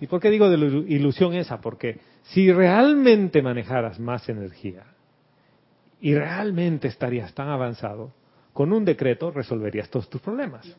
[0.01, 1.61] ¿Y por qué digo de ilusión esa?
[1.61, 4.83] Porque si realmente manejaras más energía
[6.01, 8.11] y realmente estarías tan avanzado,
[8.51, 10.69] con un decreto resolverías todos tus problemas.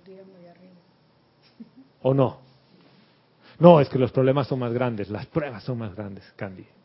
[2.03, 2.41] ¿O no?
[3.59, 6.76] No, es que los problemas son más grandes, las pruebas son más grandes, Candy.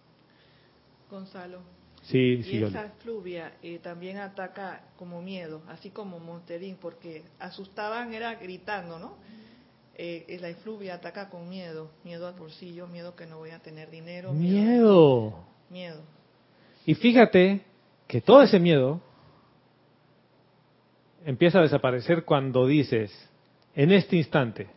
[1.12, 1.60] Gonzalo.
[2.04, 8.14] Sí, sí, y esa fluvia eh, también ataca como miedo, así como Monterín, porque asustaban
[8.14, 9.18] era gritando, ¿no?
[9.96, 13.60] Eh, eh, la efluvia ataca con miedo, miedo al bolsillo, miedo que no voy a
[13.60, 15.46] tener dinero, Miedo.
[15.70, 16.02] miedo.
[16.88, 17.62] Y fíjate
[18.08, 19.00] que todo ese miedo
[21.24, 23.12] empieza a desaparecer cuando dices,
[23.76, 24.68] en este instante,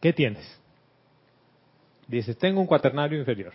[0.00, 0.44] ¿qué tienes?
[2.08, 3.54] Dices, tengo un cuaternario inferior.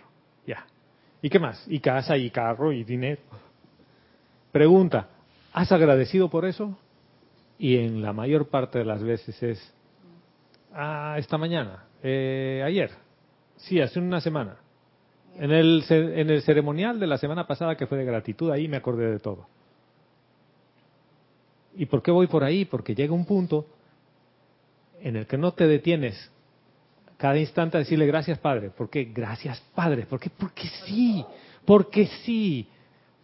[1.22, 1.64] ¿Y qué más?
[1.66, 3.20] Y casa, y carro, y dinero.
[4.52, 5.08] Pregunta,
[5.52, 6.78] ¿has agradecido por eso?
[7.58, 9.74] Y en la mayor parte de las veces es,
[10.72, 12.90] ah, esta mañana, eh, ayer,
[13.56, 14.56] sí, hace una semana.
[15.38, 18.78] En el, en el ceremonial de la semana pasada que fue de gratitud, ahí me
[18.78, 19.46] acordé de todo.
[21.76, 22.64] ¿Y por qué voy por ahí?
[22.64, 23.66] Porque llega un punto
[25.00, 26.30] en el que no te detienes
[27.16, 28.70] cada instante a decirle gracias Padre.
[28.70, 29.04] ¿Por qué?
[29.04, 30.06] Gracias Padre.
[30.06, 30.30] ¿Por qué?
[30.30, 31.24] Porque sí.
[31.64, 32.68] Porque sí.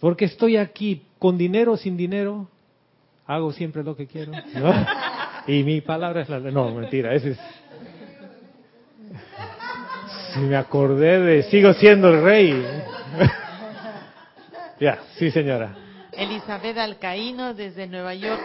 [0.00, 2.48] Porque estoy aquí con dinero o sin dinero.
[3.26, 4.32] Hago siempre lo que quiero.
[5.46, 6.38] Y mi palabra es la...
[6.38, 7.14] No, mentira.
[7.14, 7.38] Ese es...
[10.34, 11.42] Si me acordé de...
[11.44, 12.66] Sigo siendo el rey.
[14.80, 15.76] ya, sí señora.
[16.12, 18.42] Elizabeth Alcaíno desde Nueva York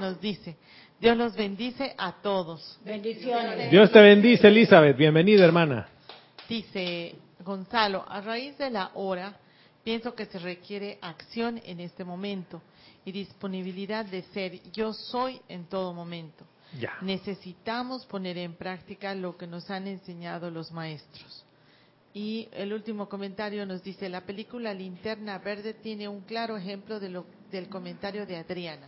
[0.00, 0.56] nos dice,
[1.02, 2.78] Dios los bendice a todos.
[2.84, 3.72] Bendiciones.
[3.72, 4.96] Dios te bendice, Elizabeth.
[4.96, 5.88] Bienvenida, hermana.
[6.48, 9.36] Dice Gonzalo, a raíz de la hora,
[9.82, 12.62] pienso que se requiere acción en este momento
[13.04, 16.44] y disponibilidad de ser yo soy en todo momento.
[16.78, 16.92] Ya.
[17.00, 21.44] Necesitamos poner en práctica lo que nos han enseñado los maestros.
[22.14, 27.08] Y el último comentario nos dice, la película Linterna Verde tiene un claro ejemplo de
[27.08, 28.86] lo, del comentario de Adriana.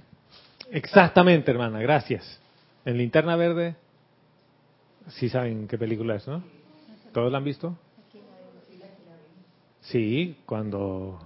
[0.70, 2.40] Exactamente, hermana, gracias.
[2.84, 3.76] En Linterna Verde,
[5.08, 6.42] sí saben qué película es, ¿no?
[7.12, 7.76] ¿Todos la han visto?
[9.82, 11.18] Sí, cuando,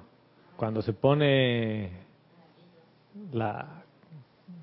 [0.57, 1.91] cuando se pone
[3.33, 3.83] la,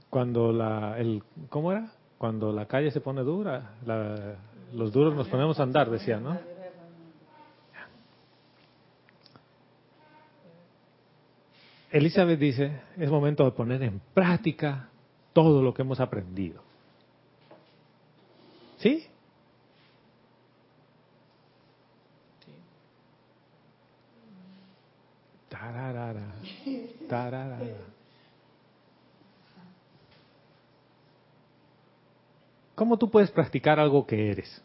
[0.09, 1.91] cuando la, el, ¿cómo era?
[2.17, 4.35] Cuando la calle se pone dura, la-
[4.73, 6.37] los duros nos ponemos a andar, decía, ¿no?
[11.95, 14.89] Elizabeth dice, es momento de poner en práctica
[15.31, 16.61] todo lo que hemos aprendido.
[18.79, 19.07] ¿Sí?
[25.47, 26.33] Tararara,
[27.07, 27.65] tararara.
[32.75, 34.61] ¿Cómo tú puedes practicar algo que eres?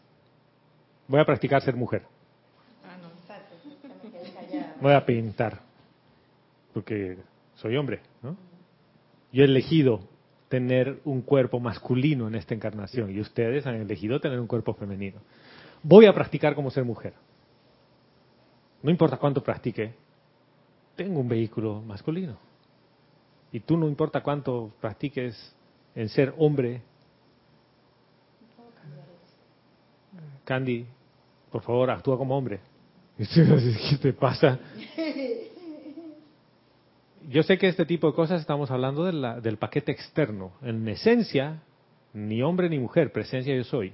[1.07, 2.03] Voy a practicar ser mujer.
[2.83, 2.97] Ah.
[4.81, 5.70] Voy a pintar.
[6.73, 7.17] Porque
[7.55, 8.37] soy hombre, ¿no?
[9.31, 10.01] Yo he elegido
[10.49, 15.21] tener un cuerpo masculino en esta encarnación y ustedes han elegido tener un cuerpo femenino.
[15.81, 17.13] Voy a practicar como ser mujer.
[18.83, 19.93] No importa cuánto practique,
[20.95, 22.37] tengo un vehículo masculino.
[23.51, 25.55] Y tú no importa cuánto practiques
[25.95, 26.81] en ser hombre.
[30.43, 30.85] Candy,
[31.49, 32.59] por favor, actúa como hombre.
[33.17, 34.59] ¿Qué te pasa?
[37.29, 40.53] Yo sé que este tipo de cosas estamos hablando de la- del paquete externo.
[40.61, 41.61] En esencia,
[42.13, 43.93] ni hombre ni mujer, presencia yo soy.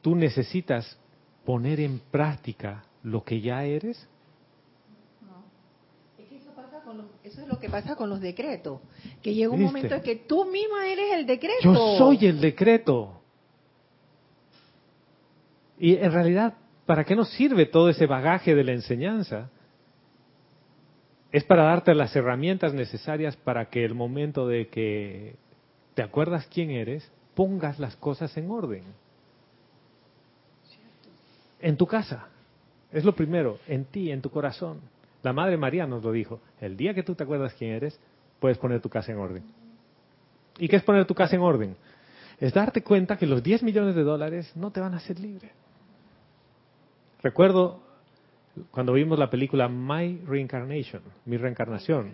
[0.00, 0.98] Tú necesitas
[1.44, 4.08] poner en práctica lo que ya eres.
[6.18, 8.80] Es que eso, pasa con los- eso es lo que pasa con los decretos.
[9.22, 9.66] Que llega un ¿Viste?
[9.72, 11.62] momento en que tú misma eres el decreto.
[11.62, 13.20] Yo soy el decreto.
[15.78, 16.54] Y en realidad,
[16.86, 19.50] ¿para qué nos sirve todo ese bagaje de la enseñanza?
[21.32, 25.36] Es para darte las herramientas necesarias para que el momento de que
[25.94, 28.84] te acuerdas quién eres, pongas las cosas en orden.
[31.60, 32.28] En tu casa.
[32.92, 34.80] Es lo primero, en ti, en tu corazón.
[35.22, 36.40] La Madre María nos lo dijo.
[36.60, 37.98] El día que tú te acuerdas quién eres,
[38.38, 39.42] puedes poner tu casa en orden.
[40.58, 41.76] ¿Y qué es poner tu casa en orden?
[42.40, 45.50] Es darte cuenta que los 10 millones de dólares no te van a hacer libre.
[47.22, 47.80] Recuerdo
[48.70, 52.12] cuando vimos la película My Reincarnation, mi reencarnación.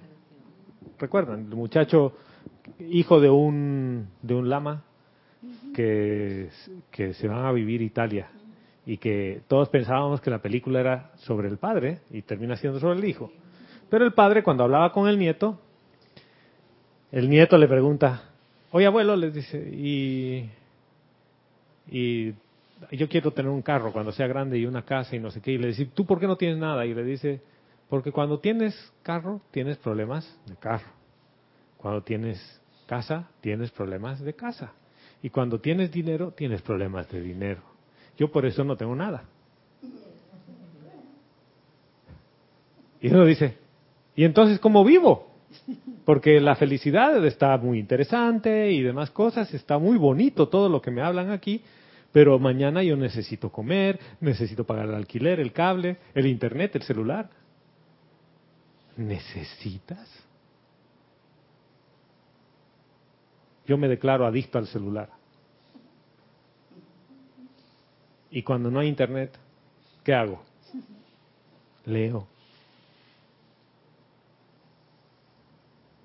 [0.98, 1.46] ¿Recuerdan?
[1.50, 2.14] El muchacho,
[2.78, 4.84] hijo de un, de un lama,
[5.74, 6.50] que,
[6.90, 8.30] que se van a vivir Italia
[8.86, 12.98] y que todos pensábamos que la película era sobre el padre y termina siendo sobre
[12.98, 13.30] el hijo.
[13.90, 15.58] Pero el padre cuando hablaba con el nieto,
[17.12, 18.30] el nieto le pregunta,
[18.72, 20.48] oye abuelo, le dice, y,
[21.90, 22.34] y
[22.92, 25.52] yo quiero tener un carro cuando sea grande y una casa y no sé qué,
[25.52, 26.86] y le dice, ¿tú por qué no tienes nada?
[26.86, 27.40] Y le dice,
[27.88, 30.88] porque cuando tienes carro tienes problemas de carro,
[31.76, 34.72] cuando tienes casa tienes problemas de casa,
[35.22, 37.62] y cuando tienes dinero tienes problemas de dinero.
[38.16, 39.24] Yo por eso no tengo nada.
[43.00, 43.56] Y uno dice,
[44.16, 45.28] ¿y entonces cómo vivo?
[46.04, 50.90] Porque la felicidad está muy interesante y demás cosas, está muy bonito todo lo que
[50.90, 51.62] me hablan aquí,
[52.18, 57.30] pero mañana yo necesito comer, necesito pagar el alquiler, el cable, el internet, el celular.
[58.96, 60.10] ¿Necesitas?
[63.68, 65.10] Yo me declaro adicto al celular.
[68.32, 69.38] Y cuando no hay internet,
[70.02, 70.42] ¿qué hago?
[71.84, 72.26] Leo.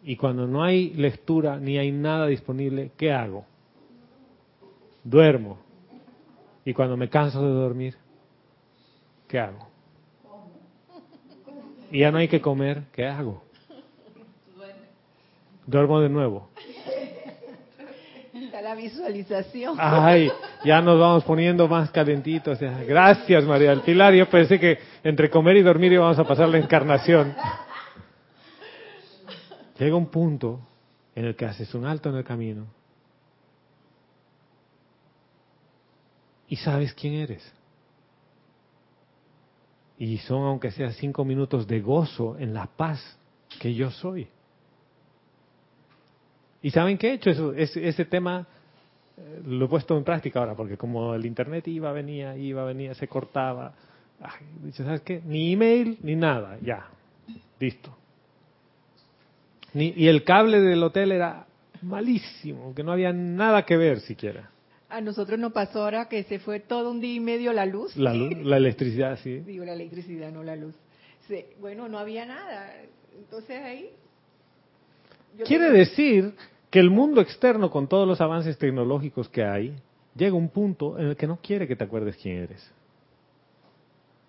[0.04, 3.48] Y cuando no hay lectura ni hay nada disponible, ¿qué hago?
[5.04, 5.63] Duermo.
[6.66, 7.96] Y cuando me canso de dormir,
[9.28, 9.68] ¿qué hago?
[11.92, 13.44] Y ya no hay que comer, ¿qué hago?
[15.66, 16.50] Duermo de nuevo.
[18.34, 19.78] Está la visualización.
[19.80, 20.32] Ay,
[20.64, 22.60] ya nos vamos poniendo más calentitos.
[22.60, 24.14] Gracias, María del Pilar.
[24.14, 27.36] Yo pensé que entre comer y dormir íbamos a pasar la encarnación.
[29.78, 30.60] Llega un punto
[31.16, 32.68] en el que haces un alto en el camino
[36.54, 37.42] y sabes quién eres.
[39.98, 43.00] Y son, aunque sea cinco minutos de gozo en la paz
[43.60, 44.28] que yo soy.
[46.62, 47.32] ¿Y saben qué he hecho?
[47.32, 48.46] Eso, ese, ese tema
[49.18, 52.94] eh, lo he puesto en práctica ahora, porque como el internet iba, venía, iba, venía,
[52.94, 53.74] se cortaba.
[54.74, 55.24] ¿sabes qué?
[55.26, 56.86] Ni email, ni nada, ya,
[57.60, 57.98] listo.
[59.74, 61.48] Ni, y el cable del hotel era
[61.82, 64.53] malísimo, que no había nada que ver siquiera.
[64.94, 67.96] A nosotros nos pasó ahora que se fue todo un día y medio la luz.
[67.98, 69.40] La luz, la electricidad, sí.
[69.40, 70.76] Digo, la electricidad, no la luz.
[71.60, 72.74] Bueno, no había nada.
[73.18, 73.90] Entonces ahí,
[75.46, 76.36] Quiere decir
[76.70, 79.74] que el mundo externo, con todos los avances tecnológicos que hay,
[80.16, 82.72] llega a un punto en el que no quiere que te acuerdes quién eres.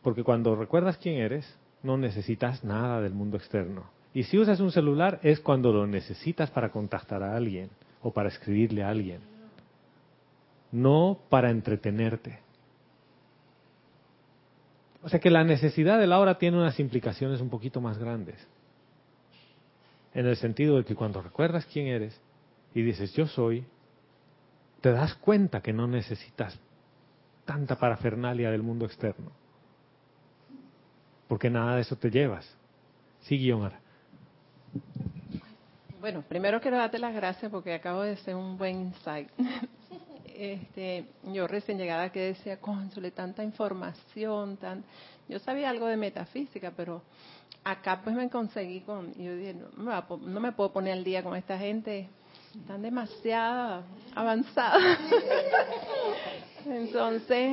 [0.03, 1.47] Porque cuando recuerdas quién eres,
[1.83, 3.85] no necesitas nada del mundo externo.
[4.15, 7.69] Y si usas un celular es cuando lo necesitas para contactar a alguien
[8.03, 9.34] o para escribirle a alguien.
[10.75, 12.41] No para entretenerte.
[15.05, 18.45] O sea que la necesidad de la hora tiene unas implicaciones un poquito más grandes.
[20.15, 22.21] En el sentido de que cuando recuerdas quién eres
[22.75, 23.65] y dices yo soy,
[24.81, 26.59] te das cuenta que no necesitas
[27.45, 29.31] tanta parafernalia del mundo externo.
[31.29, 32.53] Porque nada de eso te llevas.
[33.21, 33.79] Sí, Guiomar.
[36.01, 39.29] Bueno, primero quiero darte las gracias porque acabo de hacer un buen insight.
[40.35, 44.85] Este, yo recién llegada que decía, cónsole, tanta información, tan...
[45.29, 47.03] yo sabía algo de metafísica, pero
[47.63, 51.37] acá pues me conseguí con, yo dije, no, no me puedo poner al día con
[51.37, 52.09] esta gente,
[52.59, 54.99] están demasiado avanzadas.
[56.67, 57.53] Entonces,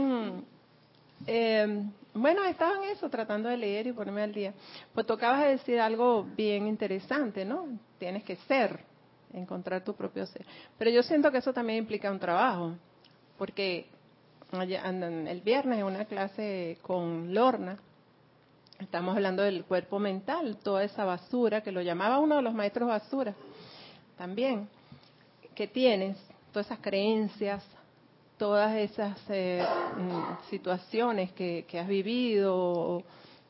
[1.27, 4.53] eh, bueno, estaba en eso, tratando de leer y ponerme al día.
[4.93, 7.67] Pues tocabas decir algo bien interesante, ¿no?
[7.97, 8.79] Tienes que ser,
[9.33, 10.45] encontrar tu propio ser.
[10.77, 12.73] Pero yo siento que eso también implica un trabajo,
[13.37, 13.87] porque
[14.51, 17.77] el viernes en una clase con Lorna,
[18.79, 22.89] estamos hablando del cuerpo mental, toda esa basura, que lo llamaba uno de los maestros
[22.89, 23.33] basura,
[24.17, 24.67] también,
[25.55, 26.17] que tienes,
[26.51, 27.63] todas esas creencias,
[28.37, 29.63] todas esas eh,
[29.97, 33.03] mm, situaciones que, has vivido,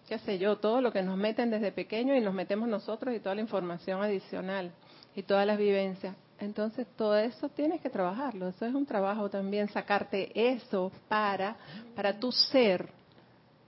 [0.07, 3.19] qué sé yo, todo lo que nos meten desde pequeño y nos metemos nosotros y
[3.19, 4.71] toda la información adicional
[5.15, 6.15] y todas las vivencias.
[6.39, 8.47] Entonces, todo eso tienes que trabajarlo.
[8.47, 11.55] Eso es un trabajo también, sacarte eso para,
[11.95, 12.89] para tu ser.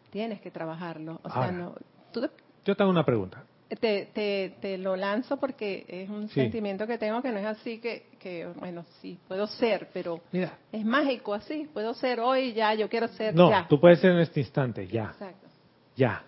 [0.10, 1.20] Tienes que trabajarlo.
[1.24, 1.76] O sea, no,
[2.66, 3.44] yo tengo una pregunta
[3.76, 7.80] te, te, te, lo lanzo porque es un sentimiento que tengo que no es así
[7.80, 10.22] que, que bueno, sí, puedo ser, pero
[10.72, 13.68] es mágico así, puedo ser hoy ya, yo quiero ser no, ya.
[13.68, 15.06] tú puedes ser en este instante, ya.
[15.06, 15.48] Exacto.
[15.96, 16.24] Ya.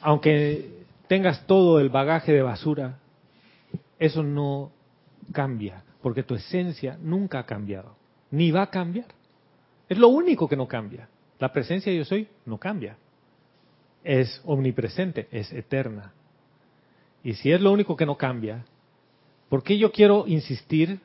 [0.00, 2.98] Aunque tengas todo el bagaje de basura,
[4.02, 4.72] eso no
[5.32, 7.94] cambia, porque tu esencia nunca ha cambiado,
[8.32, 9.06] ni va a cambiar.
[9.88, 11.08] Es lo único que no cambia.
[11.38, 12.96] La presencia de yo soy no cambia.
[14.02, 16.12] Es omnipresente, es eterna.
[17.22, 18.64] Y si es lo único que no cambia,
[19.48, 20.98] ¿por qué yo quiero insistir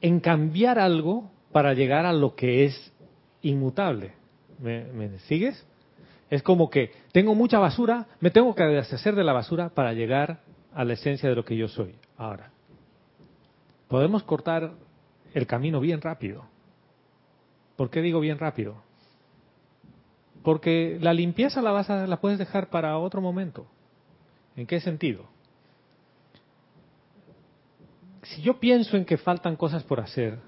[0.00, 2.92] en cambiar algo para llegar a lo que es
[3.42, 4.12] inmutable?
[4.60, 5.66] ¿Me, sigues?
[6.30, 10.38] Es como que tengo mucha basura, me tengo que deshacer de la basura para llegar
[10.74, 11.94] a la esencia de lo que yo soy.
[12.16, 12.50] Ahora,
[13.88, 14.72] podemos cortar
[15.32, 16.44] el camino bien rápido.
[17.76, 18.76] ¿Por qué digo bien rápido?
[20.42, 23.66] Porque la limpieza la, vas a, la puedes dejar para otro momento.
[24.56, 25.24] ¿En qué sentido?
[28.22, 30.38] Si yo pienso en que faltan cosas por hacer,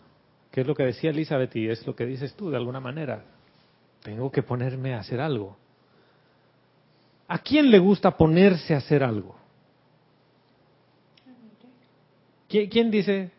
[0.50, 3.24] que es lo que decía Elizabeth y es lo que dices tú de alguna manera,
[4.02, 5.56] tengo que ponerme a hacer algo.
[7.28, 9.36] ¿A quién le gusta ponerse a hacer algo?
[12.48, 13.30] ¿Quién dice,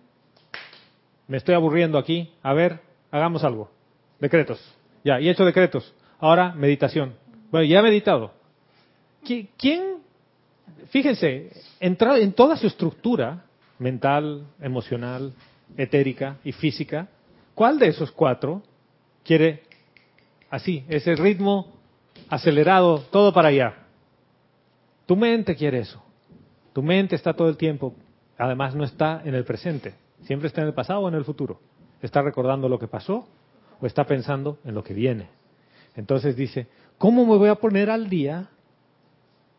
[1.27, 2.79] me estoy aburriendo aquí, a ver,
[3.11, 3.71] hagamos algo?
[4.19, 4.59] Decretos.
[5.03, 5.93] Ya, y he hecho decretos.
[6.19, 7.15] Ahora, meditación.
[7.51, 8.33] Bueno, ya he meditado.
[9.57, 9.97] ¿Quién
[10.89, 13.45] fíjense, entrar en toda su estructura
[13.79, 15.33] mental, emocional,
[15.75, 17.07] etérica y física,
[17.53, 18.63] ¿cuál de esos cuatro
[19.23, 19.63] quiere
[20.49, 21.73] así, ese ritmo
[22.29, 23.75] acelerado, todo para allá?
[25.05, 26.03] Tu mente quiere eso.
[26.73, 27.95] Tu mente está todo el tiempo,
[28.37, 31.59] además no está en el presente, siempre está en el pasado o en el futuro.
[32.01, 33.27] Está recordando lo que pasó
[33.81, 35.29] o está pensando en lo que viene.
[35.95, 36.67] Entonces dice,
[36.97, 38.49] ¿cómo me voy a poner al día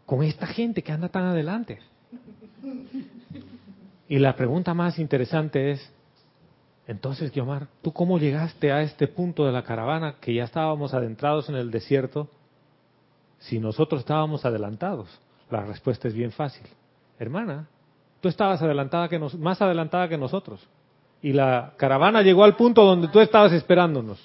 [0.07, 1.81] con esta gente que anda tan adelante?
[4.09, 5.93] Y la pregunta más interesante es,
[6.87, 11.51] entonces, Guiomar, ¿tú cómo llegaste a este punto de la caravana que ya estábamos adentrados
[11.51, 12.31] en el desierto
[13.41, 15.21] si nosotros estábamos adelantados?
[15.51, 16.67] La respuesta es bien fácil.
[17.19, 17.69] Hermana,
[18.21, 20.67] tú estabas adelantada que nos, más adelantada que nosotros.
[21.23, 24.19] Y la caravana llegó al punto donde tú estabas esperándonos.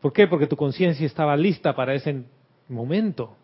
[0.00, 0.26] ¿Por qué?
[0.26, 2.24] Porque tu conciencia estaba lista para ese
[2.68, 3.36] momento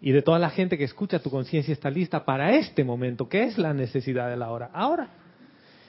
[0.00, 3.44] y de toda la gente que escucha, tu conciencia está lista para este momento, que
[3.44, 5.08] es la necesidad de la hora, ahora.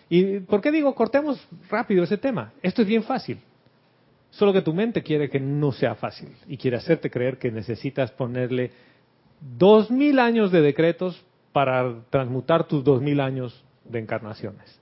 [0.09, 2.51] ¿Y por qué digo cortemos rápido ese tema?
[2.62, 3.39] Esto es bien fácil.
[4.32, 8.12] Solo que tu mente quiere que no sea fácil y quiere hacerte creer que necesitas
[8.12, 8.72] ponerle
[9.39, 11.24] dos mil años de decretos
[11.54, 14.80] para transmutar tus dos mil años de encarnaciones.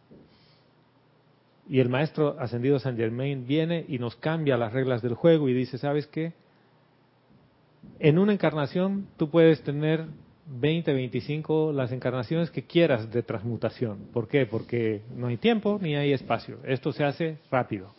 [1.68, 5.54] Y el maestro ascendido San Germain viene y nos cambia las reglas del juego y
[5.54, 6.34] dice, ¿sabes qué?
[8.00, 10.06] en una encarnación tú puedes tener
[10.48, 14.08] 20, 25, las encarnaciones que quieras de transmutación.
[14.14, 14.46] ¿Por qué?
[14.46, 16.58] Porque no hay tiempo ni hay espacio.
[16.64, 17.94] Esto se hace rápido.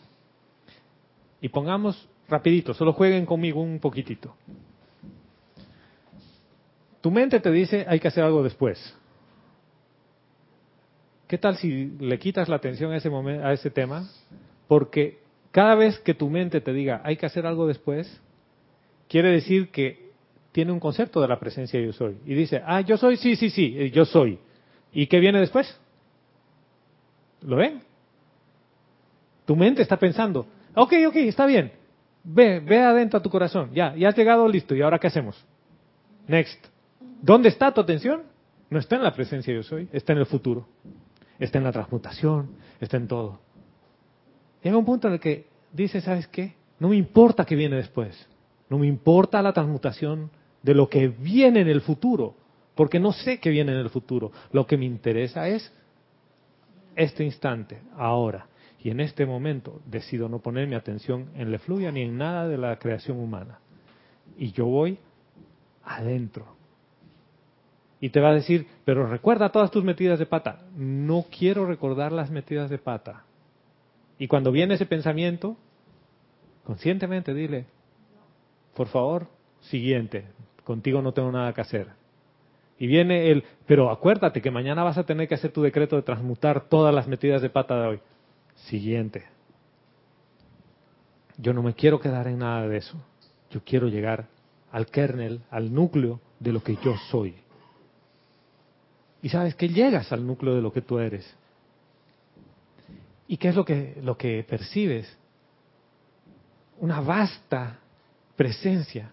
[1.39, 4.35] Y pongamos rapidito, solo jueguen conmigo un poquitito.
[7.01, 8.95] Tu mente te dice hay que hacer algo después.
[11.27, 14.07] ¿Qué tal si le quitas la atención a ese, momento, a ese tema?
[14.67, 15.19] Porque
[15.51, 18.21] cada vez que tu mente te diga hay que hacer algo después,
[19.07, 20.11] quiere decir que
[20.51, 22.17] tiene un concepto de la presencia yo soy.
[22.25, 24.39] Y dice, ah, yo soy, sí, sí, sí, eh, yo soy.
[24.91, 25.79] ¿Y qué viene después?
[27.41, 27.81] ¿Lo ven?
[29.45, 30.45] Tu mente está pensando,
[30.75, 31.71] ok, ok, está bien.
[32.23, 33.71] Ve, ve adentro a tu corazón.
[33.73, 34.75] Ya, ya has llegado, listo.
[34.75, 35.43] ¿Y ahora qué hacemos?
[36.27, 36.67] Next.
[37.21, 38.23] ¿Dónde está tu atención?
[38.69, 40.67] No está en la presencia yo soy, está en el futuro.
[41.39, 43.39] Está en la transmutación, está en todo.
[44.63, 46.55] Llega un punto en el que dice, ¿sabes qué?
[46.79, 48.27] No me importa qué viene después.
[48.69, 50.31] No me importa la transmutación
[50.63, 52.35] de lo que viene en el futuro,
[52.75, 54.31] porque no sé qué viene en el futuro.
[54.51, 55.71] Lo que me interesa es
[56.95, 58.47] este instante, ahora.
[58.83, 62.47] Y en este momento decido no poner mi atención en la fluya ni en nada
[62.47, 63.59] de la creación humana.
[64.37, 64.97] Y yo voy
[65.83, 66.60] adentro.
[68.01, 70.65] Y te va a decir, pero recuerda todas tus metidas de pata.
[70.75, 73.23] No quiero recordar las metidas de pata.
[74.17, 75.55] Y cuando viene ese pensamiento,
[76.63, 77.65] conscientemente dile,
[78.75, 79.27] por favor,
[79.61, 80.25] siguiente,
[80.63, 81.89] contigo no tengo nada que hacer.
[82.79, 86.01] Y viene el, pero acuérdate que mañana vas a tener que hacer tu decreto de
[86.01, 87.99] transmutar todas las metidas de pata de hoy.
[88.55, 89.25] Siguiente.
[91.37, 92.97] Yo no me quiero quedar en nada de eso.
[93.51, 94.27] Yo quiero llegar
[94.71, 97.35] al kernel, al núcleo de lo que yo soy.
[99.21, 101.31] Y sabes que llegas al núcleo de lo que tú eres.
[103.27, 105.17] ¿Y qué es lo que, lo que percibes?
[106.79, 107.79] Una vasta
[108.35, 109.11] presencia.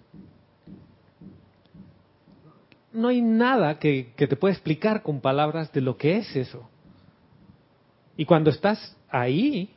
[2.92, 6.68] No hay nada que, que te pueda explicar con palabras de lo que es eso.
[8.16, 9.70] Y cuando estás ahí,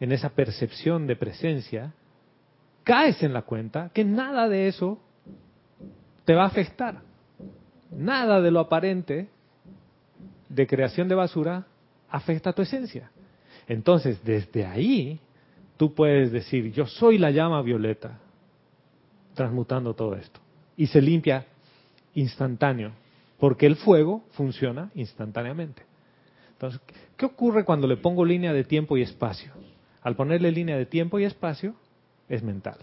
[0.00, 1.92] en esa percepción de presencia,
[2.82, 4.98] caes en la cuenta que nada de eso
[6.24, 7.02] te va a afectar.
[7.92, 9.28] Nada de lo aparente
[10.54, 11.66] de creación de basura
[12.10, 13.10] afecta a tu esencia.
[13.66, 15.18] Entonces, desde ahí,
[15.76, 18.18] tú puedes decir, yo soy la llama violeta,
[19.34, 20.40] transmutando todo esto.
[20.76, 21.46] Y se limpia
[22.14, 22.92] instantáneo,
[23.38, 25.82] porque el fuego funciona instantáneamente.
[26.52, 26.80] Entonces,
[27.16, 29.52] ¿qué ocurre cuando le pongo línea de tiempo y espacio?
[30.02, 31.74] Al ponerle línea de tiempo y espacio,
[32.28, 32.76] es mental.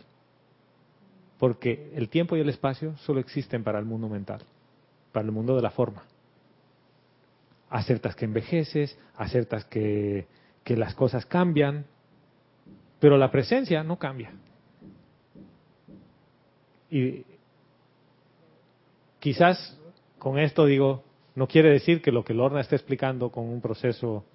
[1.38, 4.42] Porque el tiempo y el espacio solo existen para el mundo mental,
[5.12, 6.04] para el mundo de la forma.
[7.70, 10.28] Acertas que envejeces, acertas que,
[10.64, 11.86] que las cosas cambian,
[13.00, 14.32] pero la presencia no cambia.
[16.92, 17.24] Y
[19.20, 19.80] quizás
[20.18, 21.04] con esto digo,
[21.36, 24.26] no quiere decir que lo que Lorna está explicando con un proceso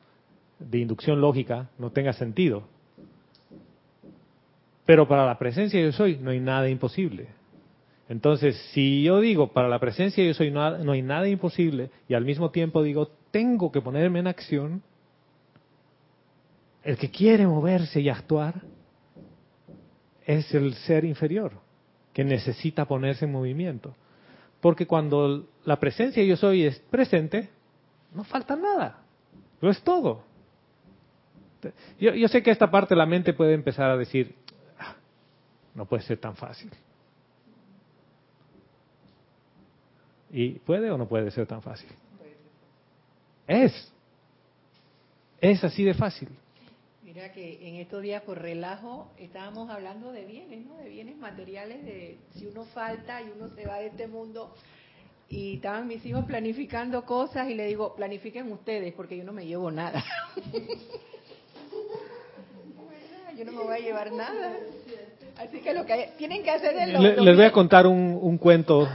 [0.59, 2.65] de inducción lógica no tenga sentido.
[4.87, 7.29] Pero para la presencia yo soy no hay nada imposible.
[8.09, 12.25] Entonces, si yo digo para la presencia yo soy no hay nada imposible y al
[12.25, 14.81] mismo tiempo digo tengo que ponerme en acción,
[16.85, 18.63] el que quiere moverse y actuar
[20.25, 21.51] es el ser inferior,
[22.13, 23.93] que necesita ponerse en movimiento.
[24.61, 27.49] Porque cuando la presencia yo soy es presente,
[28.15, 29.01] no falta nada.
[29.61, 30.23] Lo es todo.
[31.99, 34.33] Yo, sé que esta parte la mente puede empezar a decir,
[34.79, 34.95] ah,
[35.75, 36.71] no puede ser tan fácil.
[40.31, 41.89] ¿Y puede o no puede ser tan fácil?
[43.47, 43.93] Es.
[45.41, 46.29] Es así de fácil.
[47.03, 50.77] Mira que en estos días por relajo estábamos hablando de bienes, ¿no?
[50.79, 54.55] De bienes materiales, de si uno falta y uno se va de este mundo.
[55.29, 59.47] Y estaban mis hijos planificando cosas y le digo, planifiquen ustedes porque yo no me
[59.47, 60.03] llevo nada.
[63.37, 64.53] yo no me voy a llevar nada.
[65.39, 67.87] Así que lo que tienen que hacer es lo, Le- lo les voy a contar
[67.87, 68.89] un, un cuento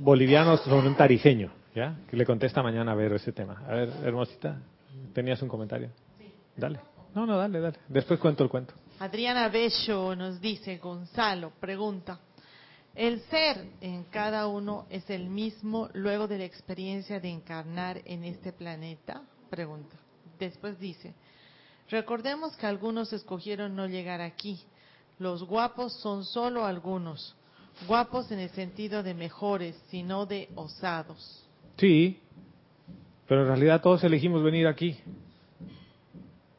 [0.00, 1.96] boliviano sobre un tarijeño, ¿ya?
[2.06, 3.62] Que le contesta mañana a ver ese tema.
[3.66, 4.58] A ver, hermosita,
[5.14, 5.90] ¿tenías un comentario?
[6.54, 6.78] Dale.
[7.14, 7.78] No, no, dale, dale.
[7.88, 8.74] Después cuento el cuento.
[8.98, 12.20] Adriana Bello nos dice, Gonzalo, pregunta,
[12.94, 18.24] ¿el ser en cada uno es el mismo luego de la experiencia de encarnar en
[18.24, 19.22] este planeta?
[19.48, 19.96] Pregunta.
[20.38, 21.14] Después dice,
[21.88, 24.60] recordemos que algunos escogieron no llegar aquí.
[25.18, 27.34] Los guapos son solo algunos.
[27.88, 31.46] Guapos en el sentido de mejores, sino de osados.
[31.80, 32.20] Sí,
[33.26, 34.98] pero en realidad todos elegimos venir aquí.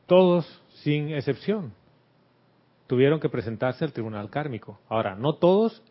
[0.07, 0.47] Todos,
[0.82, 1.74] sin excepción,
[2.88, 4.80] tuvieron que presentarse al tribunal kármico.
[4.89, 5.84] Ahora, no todos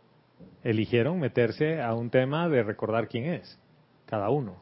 [0.64, 3.56] eligieron meterse a un tema de recordar quién es,
[4.04, 4.56] cada uno.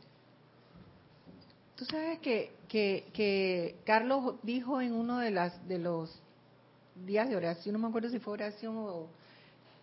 [1.75, 6.21] Tú sabes que, que, que Carlos dijo en uno de, las, de los
[7.07, 9.09] días de oración, no me acuerdo si fue oración o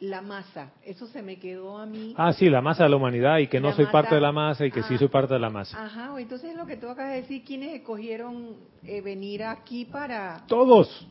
[0.09, 2.13] la masa, eso se me quedó a mí.
[2.17, 4.31] Ah, sí, la masa de la humanidad y que no soy masa- parte de la
[4.31, 5.83] masa y que sí soy parte de la masa.
[5.85, 10.43] Ajá, entonces lo que tú acabas de decir, ¿quiénes escogieron eh, venir aquí para...?
[10.47, 11.07] Todos,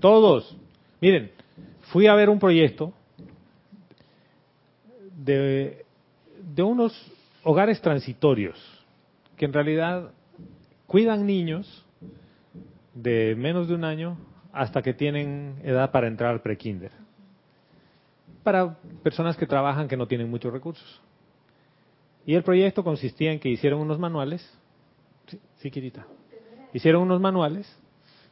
[0.00, 0.56] todos.
[1.00, 1.30] Miren,
[1.92, 2.92] fui a ver un proyecto
[5.16, 5.84] de,
[6.54, 6.92] de unos
[7.42, 8.58] hogares transitorios
[9.36, 10.10] que en realidad
[10.86, 11.84] cuidan niños
[12.94, 14.16] de menos de un año
[14.52, 16.92] hasta que tienen edad para entrar al prekinder.
[18.44, 21.00] Para personas que trabajan que no tienen muchos recursos.
[22.26, 24.48] Y el proyecto consistía en que hicieron unos manuales.
[25.26, 26.06] Sí, sí, Kirita.
[26.72, 27.66] Hicieron unos manuales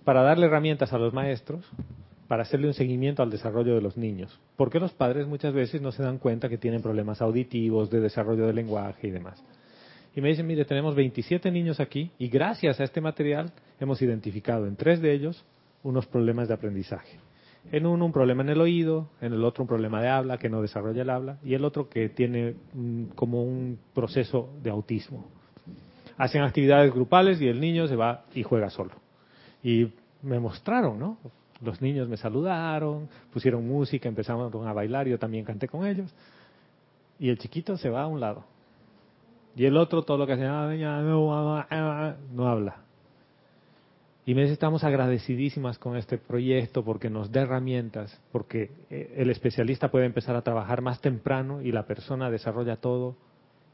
[0.05, 1.65] para darle herramientas a los maestros
[2.33, 4.41] para hacerle un seguimiento al desarrollo de los niños.
[4.57, 8.47] Porque los padres muchas veces no se dan cuenta que tienen problemas auditivos, de desarrollo
[8.47, 9.45] del lenguaje y demás.
[10.17, 14.67] Y me dicen, mire, tenemos 27 niños aquí y gracias a este material hemos identificado
[14.67, 15.45] en tres de ellos
[15.83, 17.19] unos problemas de aprendizaje.
[17.71, 20.49] En uno un problema en el oído, en el otro un problema de habla, que
[20.49, 25.27] no desarrolla el habla, y el otro que tiene mm, como un proceso de autismo.
[26.19, 28.93] Hacen actividades grupales y el niño se va y juega solo.
[29.63, 29.93] Y
[30.23, 31.19] me mostraron, ¿no?
[31.63, 36.13] Los niños me saludaron, pusieron música, empezaron a bailar, yo también canté con ellos.
[37.19, 38.45] Y el chiquito se va a un lado.
[39.55, 42.77] Y el otro, todo lo que hace, no habla.
[44.25, 49.31] Y me dice, estamos agradecidísimas con este proyecto porque nos da herramientas, porque eh, el
[49.31, 53.17] especialista puede empezar a trabajar más temprano y la persona desarrolla todo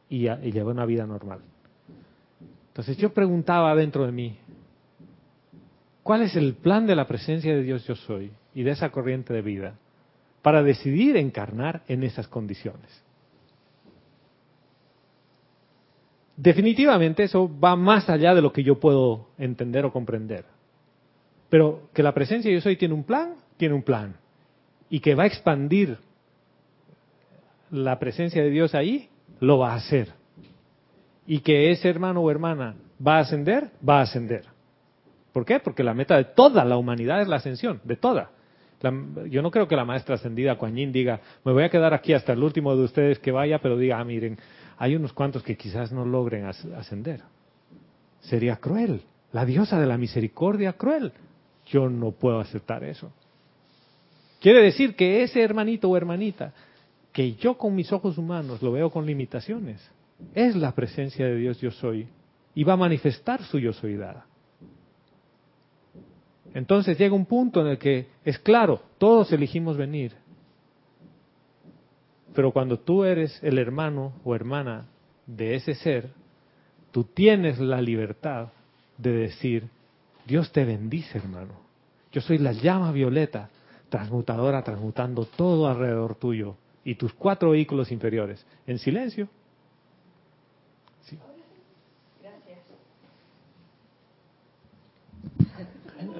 [0.08, 1.40] y, y lleva una vida normal.
[2.68, 4.38] Entonces yo preguntaba dentro de mí,
[6.02, 9.34] ¿cuál es el plan de la presencia de Dios yo soy y de esa corriente
[9.34, 9.74] de vida
[10.40, 13.07] para decidir encarnar en esas condiciones?
[16.40, 20.44] Definitivamente eso va más allá de lo que yo puedo entender o comprender.
[21.50, 24.14] Pero que la presencia de yo soy tiene un plan, tiene un plan.
[24.88, 25.98] Y que va a expandir
[27.72, 29.08] la presencia de Dios ahí,
[29.40, 30.12] lo va a hacer.
[31.26, 34.44] Y que ese hermano o hermana va a ascender, va a ascender.
[35.32, 35.58] ¿Por qué?
[35.58, 38.30] Porque la meta de toda la humanidad es la ascensión, de toda.
[38.80, 38.94] La-
[39.28, 42.12] yo no creo que la maestra ascendida Kuan Yin diga, me voy a quedar aquí
[42.12, 44.38] hasta el último de ustedes que vaya, pero diga, ah, miren,
[44.78, 47.20] hay unos cuantos que quizás no logren as- ascender.
[48.20, 49.02] Sería cruel.
[49.32, 51.12] La diosa de la misericordia cruel.
[51.66, 53.12] Yo no puedo aceptar eso.
[54.40, 56.52] Quiere decir que ese hermanito o hermanita,
[57.12, 59.86] que yo con mis ojos humanos lo veo con limitaciones,
[60.34, 62.08] es la presencia de Dios yo soy
[62.54, 64.24] y va a manifestar su yo soydad.
[66.54, 70.12] Entonces llega un punto en el que es claro, todos elegimos venir.
[72.34, 74.86] Pero cuando tú eres el hermano o hermana
[75.26, 76.10] de ese ser,
[76.92, 78.48] tú tienes la libertad
[78.96, 79.68] de decir,
[80.26, 81.54] Dios te bendice, hermano.
[82.12, 83.48] Yo soy la llama violeta,
[83.88, 89.28] transmutadora, transmutando todo alrededor tuyo y tus cuatro vehículos inferiores, en silencio.
[91.04, 91.18] Sí.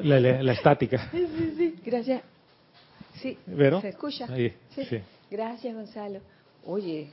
[0.02, 1.08] La, la- la estática.
[1.10, 2.22] Sí, sí, sí, gracias.
[3.20, 3.80] Sí, ¿Vero?
[3.80, 4.26] ¿se escucha?
[4.28, 4.84] Ahí, sí.
[4.84, 5.00] sí.
[5.30, 6.20] Gracias, Gonzalo.
[6.64, 7.08] Oye,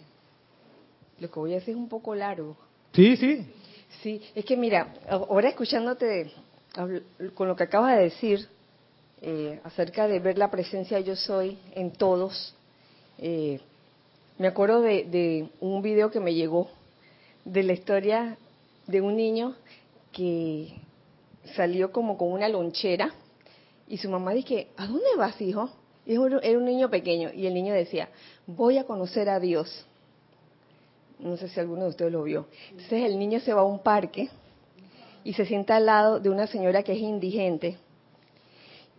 [1.20, 2.56] lo que voy a hacer es un poco largo.
[2.94, 3.46] Sí, sí.
[4.02, 6.32] Sí, es que mira, ahora escuchándote
[7.34, 8.48] con lo que acabas de decir
[9.22, 12.54] eh, acerca de ver la presencia yo soy en todos,
[13.18, 13.60] eh,
[14.38, 16.70] me acuerdo de, de un video que me llegó
[17.46, 18.38] de la historia
[18.88, 19.56] de un niño
[20.12, 20.74] que
[21.56, 23.14] salió como con una lonchera
[23.88, 25.70] y su mamá dice, ¿a dónde vas, hijo?
[26.06, 28.10] Y era un- niño pequeño y el niño decía,
[28.46, 29.86] voy a conocer a Dios.
[31.20, 32.46] No sé si alguno de ustedes lo vio.
[32.72, 34.30] Entonces el niño se va a un parque
[35.24, 37.78] y se sienta al lado de una señora que es indigente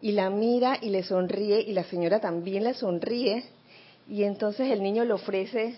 [0.03, 3.45] y la mira y le sonríe y la señora también le sonríe
[4.09, 5.77] y entonces el niño le ofrece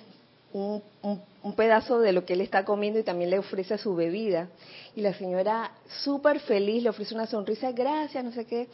[0.53, 3.95] un, un- un pedazo de lo que él está comiendo y también le ofrece su
[3.95, 4.49] bebida
[4.97, 5.71] y la señora
[6.03, 8.69] súper feliz le ofrece una sonrisa, gracias, no sé qué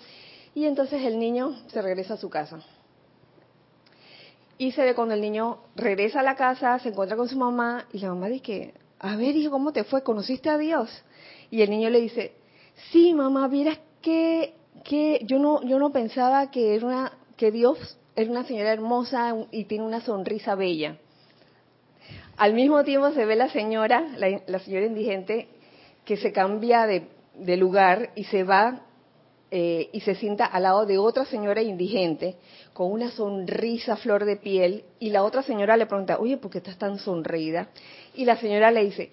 [0.55, 2.61] y entonces el niño se regresa a su casa.
[4.57, 7.87] Y se ve cuando el niño regresa a la casa, se encuentra con su mamá
[7.93, 10.03] y la mamá dice, a ver hijo, ¿cómo te fue?
[10.03, 10.91] ¿Conociste a Dios?
[11.51, 12.33] Y el niño le dice,
[12.93, 17.99] sí mamá, vieras que, que yo no yo no pensaba que era una que Dios
[18.15, 20.99] era una señora hermosa y tiene una sonrisa bella.
[22.37, 25.49] Al mismo tiempo se ve la señora, la, la señora indigente,
[26.05, 28.83] que se cambia de, de lugar y se va
[29.57, 32.35] eh, y se sienta al lado de otra señora indigente
[32.73, 36.59] con una sonrisa flor de piel y la otra señora le pregunta, oye, ¿por qué
[36.59, 37.69] estás tan sonreída?
[38.17, 39.13] Y la señora le dice,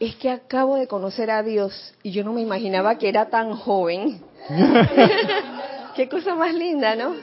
[0.00, 3.54] es que acabo de conocer a Dios y yo no me imaginaba que era tan
[3.54, 4.22] joven.
[5.94, 7.14] Qué cosa más linda, ¿no?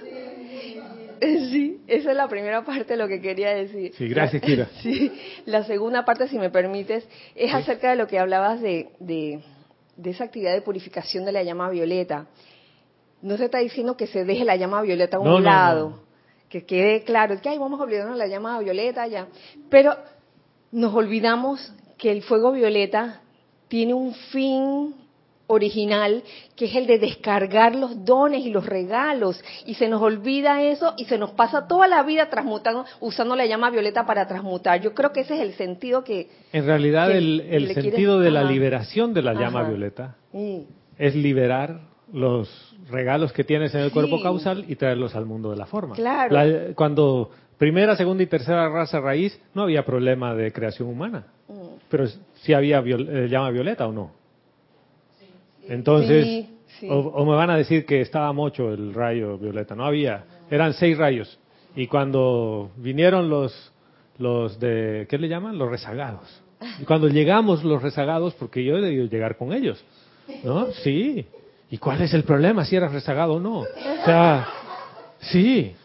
[1.20, 3.93] Sí, esa es la primera parte de lo que quería decir.
[3.97, 4.70] Sí, gracias, Kira.
[4.84, 5.11] Sí,
[5.47, 7.03] la segunda parte, si me permites,
[7.34, 9.39] es acerca de lo que hablabas de, de,
[9.97, 12.28] de esa actividad de purificación de la llama violeta.
[13.22, 15.99] No se está diciendo que se deje la llama violeta a un No, lado, no.
[16.49, 19.28] que quede claro, es que ay, vamos a olvidarnos la llama violeta ya.
[19.70, 19.95] Pero
[20.72, 23.22] nos olvidamos que el fuego violeta
[23.67, 24.95] tiene un fin
[25.51, 26.22] original,
[26.55, 30.93] que es el de descargar los dones y los regalos, y se nos olvida eso
[30.95, 34.80] y se nos pasa toda la vida transmutando, usando la llama violeta para transmutar.
[34.80, 36.30] Yo creo que ese es el sentido que...
[36.53, 40.15] En realidad, que el, el quieres- sentido de la liberación de la llama violeta
[40.99, 43.93] es liberar los regalos que tienes en el Sí.
[43.93, 45.95] cuerpo causal y traerlos al mundo de la forma.
[45.95, 46.34] Claro.
[46.34, 51.26] La- cuando primera, segunda y tercera raza raíz, no había problema de creación humana.
[51.47, 51.53] mm,
[51.89, 54.12] Pero si había viol- eh, llama violeta o no.
[55.68, 56.49] Entonces, Sí,
[56.80, 56.88] sí.
[56.89, 59.76] O, o me van a decir que estaba mucho el rayo violeta.
[59.76, 60.24] No había.
[60.49, 61.38] Eran seis rayos.
[61.76, 63.72] Y cuando vinieron los,
[64.18, 65.57] los de, ¿qué le llaman?
[65.57, 66.41] Los rezagados.
[66.82, 69.84] Y cuando llegamos los rezagados, porque yo he debido llegar con ellos.
[70.43, 70.68] ¿No?
[70.84, 71.26] Sí.
[71.70, 73.59] ¿Y cuál es el problema si eras rezagado o no?
[73.59, 74.47] O sea,
[75.20, 75.76] sí.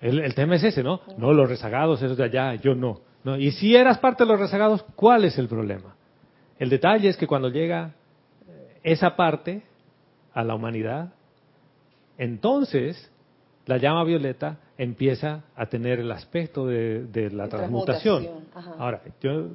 [0.00, 1.00] El, el tema es ese, ¿no?
[1.16, 3.00] No, los rezagados, esos de allá, yo no.
[3.24, 3.36] no.
[3.36, 5.94] Y si eras parte de los rezagados, ¿cuál es el problema?
[6.58, 7.92] El detalle es que cuando llega
[8.48, 9.62] eh, esa parte
[10.34, 11.12] a la humanidad,
[12.18, 13.10] entonces
[13.66, 18.26] la llama violeta empieza a tener el aspecto de, de la De transmutación.
[18.78, 19.46] Ahora, yo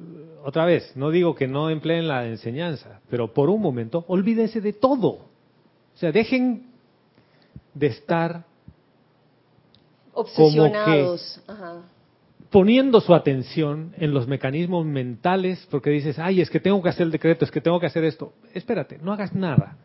[0.44, 4.72] otra vez, no digo que no empleen la enseñanza, pero por un momento olvídense de
[4.72, 5.27] todo.
[5.98, 6.62] O sea, dejen
[7.74, 8.44] de estar
[10.12, 11.42] obsesionados.
[11.48, 11.82] Ajá.
[12.50, 17.02] poniendo su atención en los mecanismos mentales, porque dices, ay, es que tengo que hacer
[17.02, 18.32] el decreto, es que tengo que hacer esto.
[18.54, 19.76] Espérate, no hagas nada.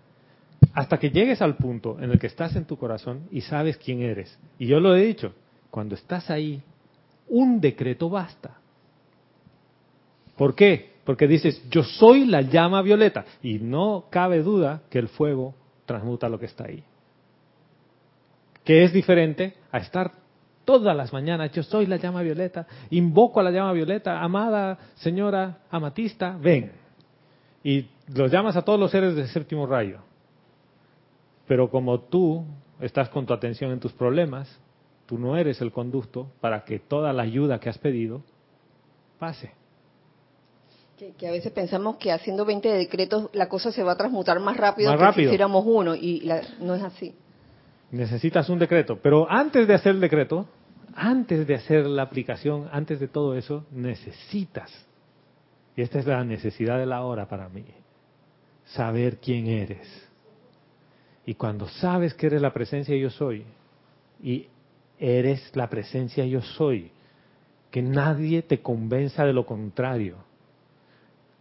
[0.76, 4.03] Hasta que llegues al punto en el que estás en tu corazón y sabes quién
[4.03, 4.38] eres.
[4.59, 5.34] Y yo lo he dicho,
[5.72, 6.61] cuando estás ahí,
[7.28, 8.59] un decreto basta.
[10.38, 10.93] ¿Por qué?
[11.05, 13.26] Porque dices, yo soy la llama violeta.
[13.41, 15.55] Y no cabe duda que el fuego
[15.86, 16.84] transmuta lo que está ahí.
[18.63, 20.11] Que es diferente a estar
[20.65, 25.59] todas las mañanas, yo soy la llama violeta, invoco a la llama violeta, amada señora
[25.69, 26.71] amatista, ven.
[27.63, 29.99] Y los llamas a todos los seres del séptimo rayo.
[31.47, 32.45] Pero como tú
[32.79, 34.59] estás con tu atención en tus problemas,
[35.05, 38.21] tú no eres el conducto para que toda la ayuda que has pedido
[39.19, 39.51] pase.
[41.04, 44.39] Que, que a veces pensamos que haciendo 20 decretos la cosa se va a transmutar
[44.39, 45.24] más rápido Más que rápido.
[45.30, 47.14] si hiciéramos uno y la- no es así.
[47.91, 50.47] Necesitas un decreto, pero antes de hacer el decreto,
[50.95, 54.72] antes de hacer la aplicación, antes de todo eso, necesitas,
[55.76, 57.66] y esta es la necesidad de la hora para mí,
[58.68, 59.86] saber quién eres.
[61.26, 63.43] Y cuando sabes que eres la presencia yo soy,
[64.24, 64.47] y
[64.99, 66.91] eres la presencia yo soy,
[67.72, 70.16] que nadie te convenza de lo contrario.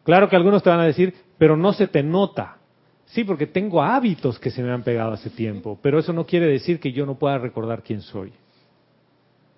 [0.05, 2.59] Claro que algunos te van a decir, pero no se te nota.
[3.07, 6.47] Sí, porque tengo hábitos que se me han pegado hace tiempo, pero eso no quiere
[6.47, 8.33] decir que yo no pueda recordar quién soy.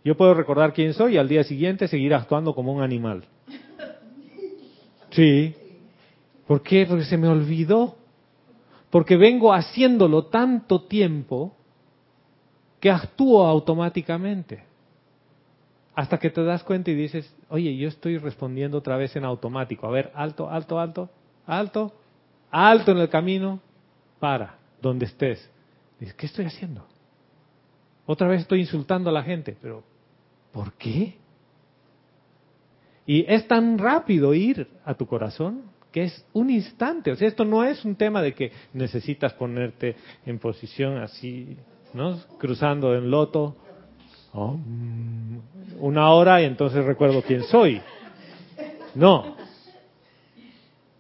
[0.05, 3.25] Yo puedo recordar quién soy y al día siguiente seguir actuando como un animal.
[5.11, 5.55] Sí.
[6.47, 6.85] ¿Por qué?
[6.87, 7.97] Porque se me olvidó.
[8.91, 11.57] Porque vengo haciéndolo tanto tiempo
[12.81, 14.65] que actúo automáticamente.
[15.95, 19.87] Hasta que te das cuenta y dices, oye, yo estoy respondiendo otra vez en automático.
[19.87, 21.11] A ver, alto, alto, alto,
[21.47, 21.93] alto,
[22.51, 23.61] alto en el camino,
[24.19, 25.51] para, donde estés.
[26.01, 26.85] Dices, ¿qué estoy haciendo?
[28.07, 29.83] Otra vez estoy insultando a la gente, pero
[30.53, 31.17] ¿por qué?
[33.07, 37.13] Y es tan rápido ir a tu corazón que es un instante.
[37.13, 39.95] O sea, esto no es un tema de que necesitas ponerte
[40.27, 41.57] en posición así,
[41.93, 42.19] ¿no?
[42.39, 43.57] Cruzando en loto.
[44.35, 45.39] Oh, mm,
[45.78, 47.80] una hora y entonces recuerdo quién soy.
[48.95, 49.37] No.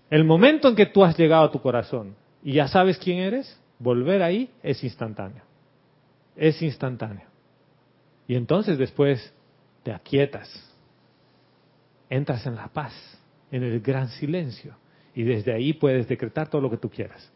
[0.08, 2.14] El momento en que tú has llegado a tu corazón
[2.44, 5.42] y ya sabes quién eres, volver ahí es instantáneo.
[6.36, 7.26] Es instantáneo.
[8.28, 9.34] Y entonces después
[9.82, 10.48] te aquietas,
[12.08, 12.92] entras en la paz,
[13.50, 14.76] en el gran silencio,
[15.14, 17.30] y desde ahí puedes decretar todo lo que tú quieras.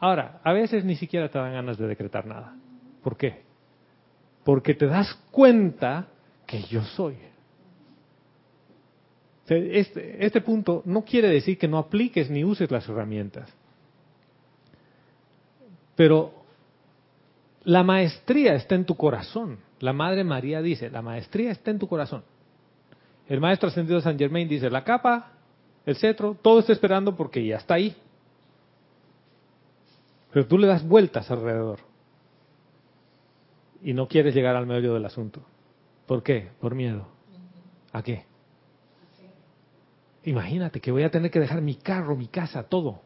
[0.00, 2.56] Ahora, a veces ni siquiera te dan ganas de decretar nada.
[3.02, 3.45] ¿Por qué?
[4.46, 6.06] Porque te das cuenta
[6.46, 7.16] que yo soy.
[9.48, 13.52] Este, este punto no quiere decir que no apliques ni uses las herramientas.
[15.96, 16.32] Pero
[17.64, 19.58] La maestría está en tu corazón.
[19.80, 22.22] La Madre María dice, la maestría está en tu corazón.
[23.28, 25.32] El Maestro Ascendido San Germain dice, la capa,
[25.84, 27.96] el cetro, todo está esperando porque ya está ahí.
[30.32, 31.80] Pero tú le das vueltas alrededor.
[33.82, 35.42] Y no quieres llegar al medio del asunto.
[36.06, 36.48] ¿Por qué?
[36.60, 37.06] Por miedo.
[37.92, 38.24] ¿A qué?
[40.24, 43.00] Imagínate que voy a tener que dejar mi carro, mi casa, todo.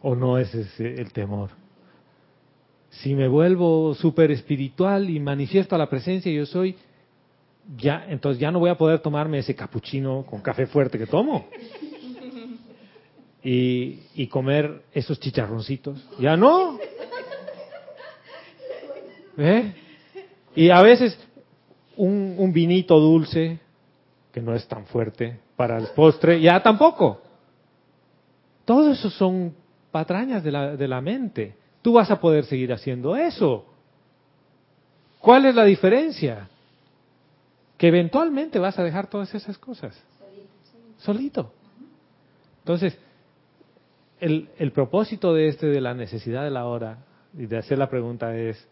[0.00, 1.50] ¿O no es ese el temor?
[2.90, 6.76] Si me vuelvo súper espiritual y manifiesto a la presencia yo soy,
[7.76, 11.46] ya, entonces ya no voy a poder tomarme ese capuchino con café fuerte que tomo.
[13.40, 16.04] Y, y comer esos chicharroncitos.
[16.18, 16.76] Ya no.
[19.38, 19.72] ¿Eh?
[20.56, 21.16] Y a veces
[21.96, 23.60] un, un vinito dulce,
[24.32, 27.22] que no es tan fuerte, para el postre, ya tampoco.
[28.64, 29.54] Todo eso son
[29.90, 31.54] patrañas de la, de la mente.
[31.80, 33.64] Tú vas a poder seguir haciendo eso.
[35.20, 36.48] ¿Cuál es la diferencia?
[37.76, 40.00] Que eventualmente vas a dejar todas esas cosas.
[40.98, 41.52] Solito.
[42.60, 42.98] Entonces,
[44.20, 46.98] el, el propósito de este, de la necesidad de la hora,
[47.36, 48.66] y de hacer la pregunta es,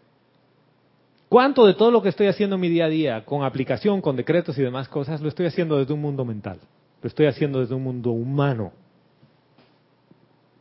[1.29, 4.17] ¿cuánto de todo lo que estoy haciendo en mi día a día, con aplicación, con
[4.17, 6.59] decretos y demás cosas, lo estoy haciendo desde un mundo mental?
[7.03, 8.73] Lo estoy haciendo desde un mundo humano.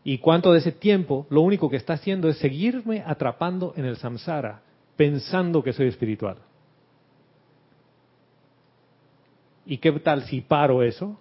[0.04, 3.98] Y cuánto de ese tiempo lo único que está haciendo es seguirme atrapando en el
[3.98, 4.62] samsara,
[4.96, 6.38] pensando que soy espiritual.
[9.66, 11.18] ¿Y qué tal si paro eso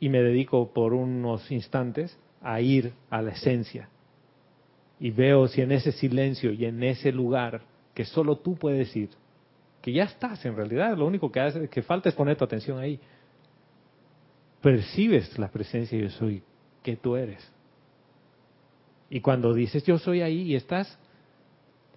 [0.00, 3.90] y me dedico por unos instantes a ir a la esencia?
[4.98, 7.60] Y veo si en ese silencio y en ese lugar
[7.94, 9.10] que solo tú puedes ir,
[9.82, 12.78] que ya estás en realidad, lo único que, hace, que falta es poner tu atención
[12.78, 13.00] ahí.
[14.60, 16.42] Percibes la presencia yo soy
[16.82, 17.50] que tú eres.
[19.08, 20.98] Y cuando dices yo soy ahí y estás,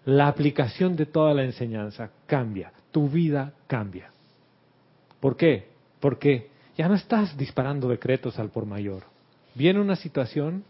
[0.05, 4.11] la aplicación de toda la enseñanza cambia, tu vida cambia.
[5.19, 5.67] ¿Por qué?
[5.99, 9.03] Porque ya no estás disparando decretos al por mayor.
[9.55, 10.63] Viene una situación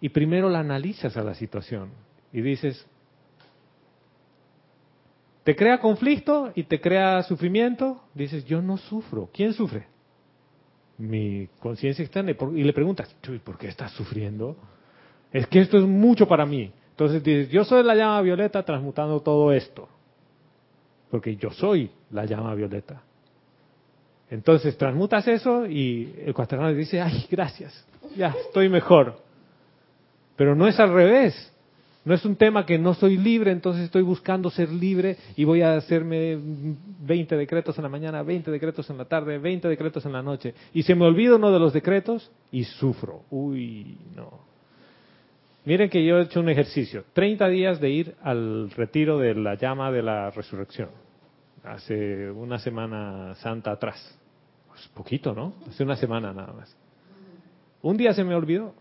[0.00, 1.90] y primero la analizas a la situación
[2.32, 2.86] y dices,
[5.46, 9.30] te crea conflicto y te crea sufrimiento, dices, yo no sufro.
[9.32, 9.86] ¿Quién sufre?
[10.98, 12.32] Mi conciencia externa.
[12.32, 14.56] Y le preguntas, ¿por qué estás sufriendo?
[15.30, 16.72] Es que esto es mucho para mí.
[16.90, 19.88] Entonces dices, yo soy la llama violeta transmutando todo esto.
[21.12, 23.02] Porque yo soy la llama violeta.
[24.28, 27.86] Entonces transmutas eso y el cuaternario dice, ay, gracias,
[28.16, 29.16] ya estoy mejor.
[30.34, 31.55] Pero no es al revés.
[32.06, 35.62] No es un tema que no soy libre, entonces estoy buscando ser libre y voy
[35.62, 36.38] a hacerme
[37.00, 40.54] 20 decretos en la mañana, 20 decretos en la tarde, 20 decretos en la noche.
[40.72, 43.22] Y se me olvida uno de los decretos y sufro.
[43.28, 44.38] Uy, no.
[45.64, 49.56] Miren que yo he hecho un ejercicio, 30 días de ir al retiro de la
[49.56, 50.90] llama de la resurrección,
[51.64, 54.16] hace una semana santa atrás.
[54.68, 55.54] Pues poquito, ¿no?
[55.68, 56.76] Hace una semana nada más.
[57.82, 58.74] Un día se me olvidó.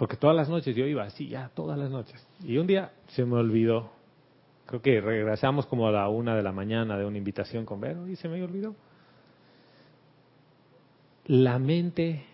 [0.00, 2.26] Porque todas las noches yo iba así, ya, todas las noches.
[2.42, 3.90] Y un día se me olvidó.
[4.64, 8.08] Creo que regresamos como a la una de la mañana de una invitación con Vero
[8.08, 8.74] y se me olvidó.
[11.26, 12.24] La mente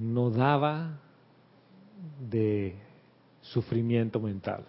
[0.00, 1.00] no daba
[2.20, 2.76] de
[3.40, 4.62] sufrimiento mental.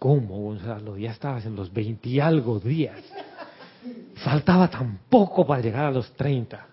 [0.00, 0.98] ¿Cómo, Gonzalo?
[0.98, 3.00] Ya estabas en los 20 y algo días.
[4.24, 6.66] Faltaba tan poco para llegar a los 30.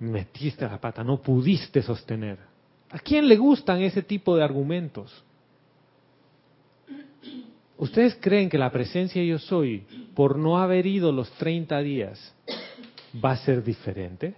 [0.00, 2.52] Metiste la pata, no pudiste sostener.
[2.94, 5.12] ¿A quién le gustan ese tipo de argumentos?
[7.76, 9.84] ¿Ustedes creen que la presencia yo soy,
[10.14, 12.34] por no haber ido los 30 días,
[13.22, 14.34] va a ser diferente?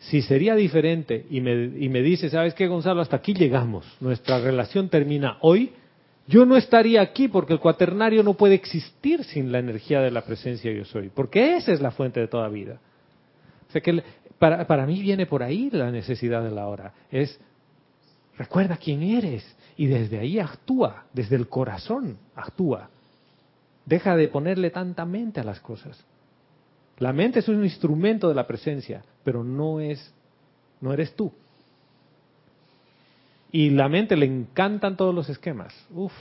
[0.00, 3.02] Si sería diferente y me, y me dice, ¿sabes qué, Gonzalo?
[3.02, 3.86] Hasta aquí llegamos.
[4.00, 5.70] Nuestra relación termina hoy.
[6.26, 10.24] Yo no estaría aquí porque el cuaternario no puede existir sin la energía de la
[10.24, 11.08] presencia yo soy.
[11.08, 12.80] Porque esa es la fuente de toda vida.
[13.68, 14.02] O sea que
[14.38, 16.92] para, para mí viene por ahí la necesidad de la hora.
[17.10, 17.38] Es,
[18.36, 19.44] recuerda quién eres.
[19.76, 22.90] Y desde ahí actúa, desde el corazón actúa.
[23.86, 26.04] Deja de ponerle tanta mente a las cosas.
[26.98, 30.12] La mente es un instrumento de la presencia, pero no es,
[30.80, 31.32] no eres tú.
[33.52, 35.72] Y la mente le encantan todos los esquemas.
[35.94, 36.12] Uf,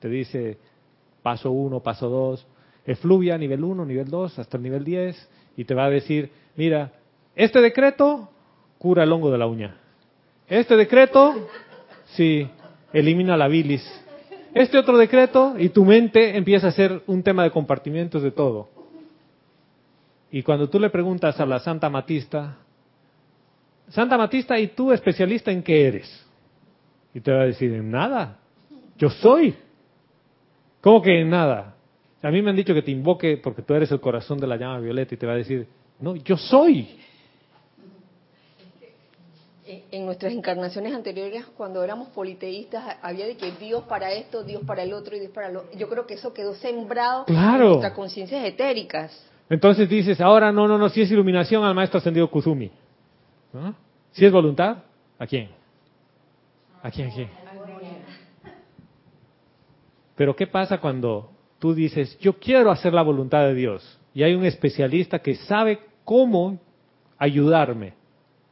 [0.00, 0.58] te dice
[1.22, 2.46] paso uno, paso dos,
[2.84, 6.92] efluvia, nivel uno, nivel dos, hasta el nivel diez, y te va a decir, mira,
[7.34, 8.28] este decreto
[8.78, 9.76] cura el hongo de la uña.
[10.48, 11.48] Este decreto,
[12.14, 12.48] sí,
[12.92, 13.82] elimina la bilis.
[14.54, 18.68] Este otro decreto, y tu mente empieza a ser un tema de compartimientos de todo.
[20.30, 22.56] Y cuando tú le preguntas a la Santa Matista,
[23.88, 26.26] Santa Matista, ¿y tú especialista en qué eres?
[27.14, 28.38] Y te va a decir, en nada.
[28.96, 29.54] Yo soy.
[30.80, 31.76] ¿Cómo que en nada?
[32.22, 34.56] A mí me han dicho que te invoque porque tú eres el corazón de la
[34.56, 35.66] llama violeta y te va a decir,
[36.00, 36.88] no, yo soy.
[39.64, 44.62] En- En nuestras encarnaciones anteriores, cuando éramos politeístas, había de que Dios para esto, Dios
[44.66, 47.62] para el otro y Dios para lo Yo creo que eso quedó sembrado Claro.
[47.64, 49.24] en nuestras conciencias etéricas.
[49.48, 52.70] Entonces dices, ahora no, no, no, si es iluminación al maestro ascendido Kuzumi.
[53.52, 53.74] ¿No?
[54.12, 54.78] Si es voluntad,
[55.18, 55.50] ¿a quién?
[56.82, 57.10] ¿A quién?
[57.10, 57.28] ¿A quién?
[60.16, 63.98] Pero ¿qué pasa cuando tú dices, yo quiero hacer la voluntad de Dios?
[64.14, 66.58] Y hay un especialista que sabe cómo
[67.18, 67.94] ayudarme.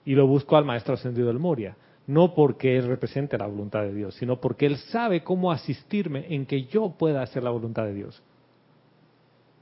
[0.04, 1.76] Y lo busco al maestro ascendido del Moria.
[2.06, 6.46] No porque él represente la voluntad de Dios, sino porque él sabe cómo asistirme en
[6.46, 8.22] que yo pueda hacer la voluntad de Dios.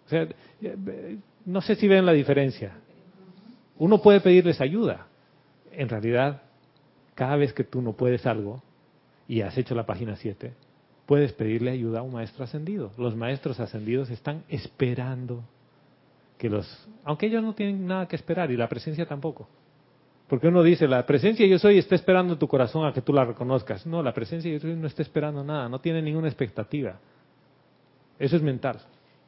[0.06, 0.26] O sea,
[0.62, 2.72] eh, no sé si ven la diferencia.
[3.76, 5.06] Uno puede pedirles ayuda.
[5.72, 6.42] En realidad,
[7.14, 8.62] cada vez que tú no puedes algo
[9.26, 10.54] y has hecho la página 7,
[11.04, 12.92] puedes pedirle ayuda a un maestro ascendido.
[12.96, 15.42] Los maestros ascendidos están esperando
[16.38, 16.88] que los...
[17.04, 19.48] Aunque ellos no tienen nada que esperar y la presencia tampoco.
[20.28, 23.24] Porque uno dice, la presencia yo soy está esperando tu corazón a que tú la
[23.24, 23.86] reconozcas.
[23.86, 26.98] No, la presencia yo soy no está esperando nada, no tiene ninguna expectativa.
[28.18, 28.78] Eso es mental.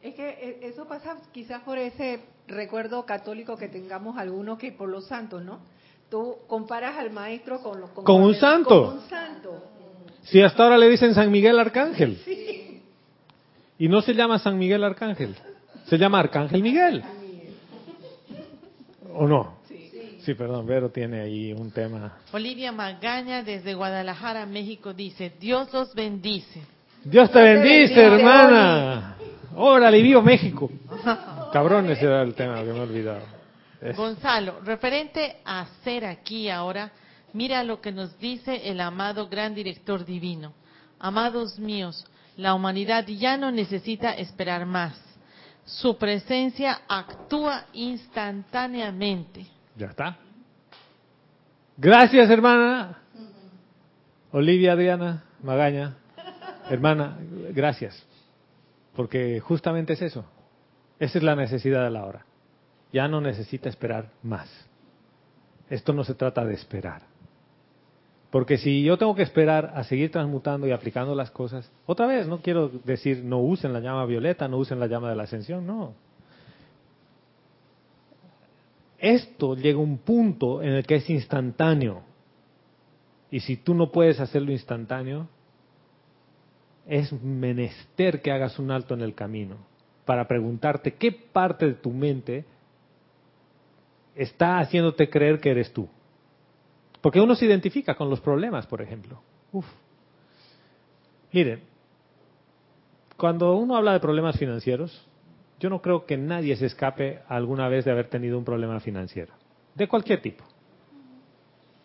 [0.03, 4.89] Es que eh, eso pasa quizás por ese recuerdo católico que tengamos algunos que por
[4.89, 5.61] los santos, ¿no?
[6.11, 8.87] Tú comparas al maestro con los Con un santo.
[8.87, 9.65] Con un santo.
[10.23, 12.19] Si hasta ahora le dicen San Miguel Arcángel.
[13.79, 15.35] Y no se llama San Miguel Arcángel,
[15.87, 17.03] se llama Arcángel Miguel.
[19.15, 19.60] ¿O no?
[20.25, 22.19] Sí, perdón, Vero tiene ahí un tema.
[22.33, 26.63] Olivia Magaña desde Guadalajara, México dice, Dios los bendice.
[27.05, 29.17] Dios te bendice, hermana.
[29.57, 30.71] Órale, vivo México.
[31.53, 33.23] Cabrón, ese era el tema que me he olvidado.
[33.81, 36.93] Es- Gonzalo, referente a ser aquí ahora,
[37.33, 40.53] mira lo que nos dice el amado gran director divino.
[40.99, 42.07] Amados míos,
[42.37, 45.01] la humanidad ya no necesita esperar más.
[45.65, 49.47] Su presencia actúa instantáneamente.
[49.81, 50.19] Ya está.
[51.79, 52.99] Gracias, hermana.
[54.31, 55.97] Olivia Adriana Magaña.
[56.69, 57.17] Hermana,
[57.55, 58.07] gracias.
[58.95, 60.27] Porque justamente es eso.
[60.99, 62.27] Esa es la necesidad de la hora.
[62.93, 64.51] Ya no necesita esperar más.
[65.71, 67.01] Esto no se trata de esperar.
[68.31, 72.29] Porque si yo tengo que esperar a seguir transmutando y aplicando las cosas, otra vez,
[72.29, 75.67] no quiero decir no usen la llama violeta, no usen la llama de la ascensión,
[75.67, 75.95] no.
[79.01, 82.03] Esto llega a un punto en el que es instantáneo.
[83.31, 85.29] Y si tú no puedes hacerlo instantáneo,
[86.87, 89.57] es menester que hagas un alto en el camino
[90.05, 92.45] para preguntarte qué parte de tu mente
[94.15, 95.89] está haciéndote creer que eres tú.
[97.01, 99.23] Porque uno se identifica con los problemas, por ejemplo.
[99.53, 99.67] Uf.
[101.33, 101.63] Miren,
[103.17, 105.09] cuando uno habla de problemas financieros,
[105.61, 109.35] yo no creo que nadie se escape alguna vez de haber tenido un problema financiero,
[109.75, 110.43] de cualquier tipo.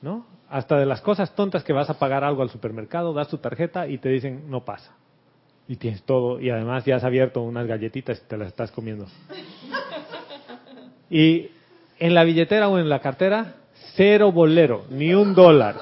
[0.02, 0.26] ¿No?
[0.50, 3.88] Hasta de las cosas tontas que vas a pagar algo al supermercado, das tu tarjeta
[3.88, 4.96] y te dicen no pasa.
[5.68, 9.08] Y tienes todo, y además ya has abierto unas galletitas y te las estás comiendo.
[11.10, 11.50] Y
[12.00, 13.56] en la billetera o en la cartera,
[13.96, 15.76] cero bolero, ni un dólar.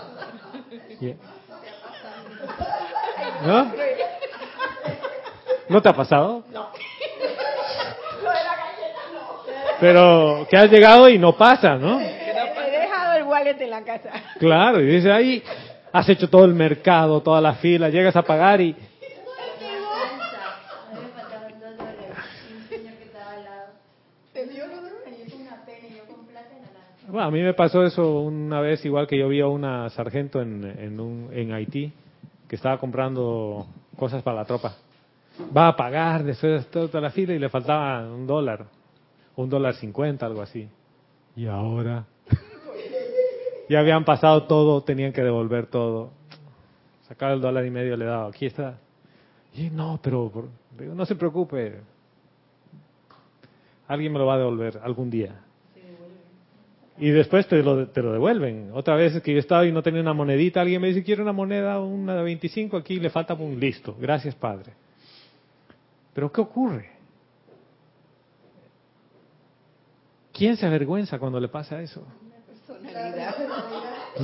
[3.46, 3.72] ¿No?
[5.70, 6.44] ¿No te ha pasado?
[9.80, 12.00] Pero que has llegado y no pasa, ¿no?
[12.00, 14.12] He dejado el wallet en la casa.
[14.40, 15.44] Claro, y dice ahí,
[15.92, 18.76] has hecho todo el mercado, toda la fila, llegas a pagar y...
[27.06, 30.42] Bueno, a mí me pasó eso una vez, igual que yo vi a una sargento
[30.42, 31.94] en, en, un, en Haití,
[32.50, 34.74] que estaba comprando cosas para la tropa.
[35.56, 38.66] Va a pagar después de toda la fila y le faltaba un dólar,
[39.36, 40.68] un dólar cincuenta, algo así.
[41.36, 42.06] Y ahora...
[43.70, 46.12] Ya habían pasado todo, tenían que devolver todo.
[47.08, 48.78] Sacaba el dólar y medio, le daba, aquí está.
[49.56, 51.80] Y no, pero no se preocupe.
[53.88, 55.44] Alguien me lo va a devolver algún día.
[56.98, 58.72] Y después te lo, te lo devuelven.
[58.74, 61.34] Otra vez que yo estaba y no tenía una monedita, alguien me dice, quiero una
[61.34, 63.96] moneda, una de 25, aquí le falta un listo.
[64.00, 64.74] Gracias, Padre.
[66.14, 66.93] Pero ¿qué ocurre?
[70.34, 72.06] ¿Quién se avergüenza cuando le pasa eso?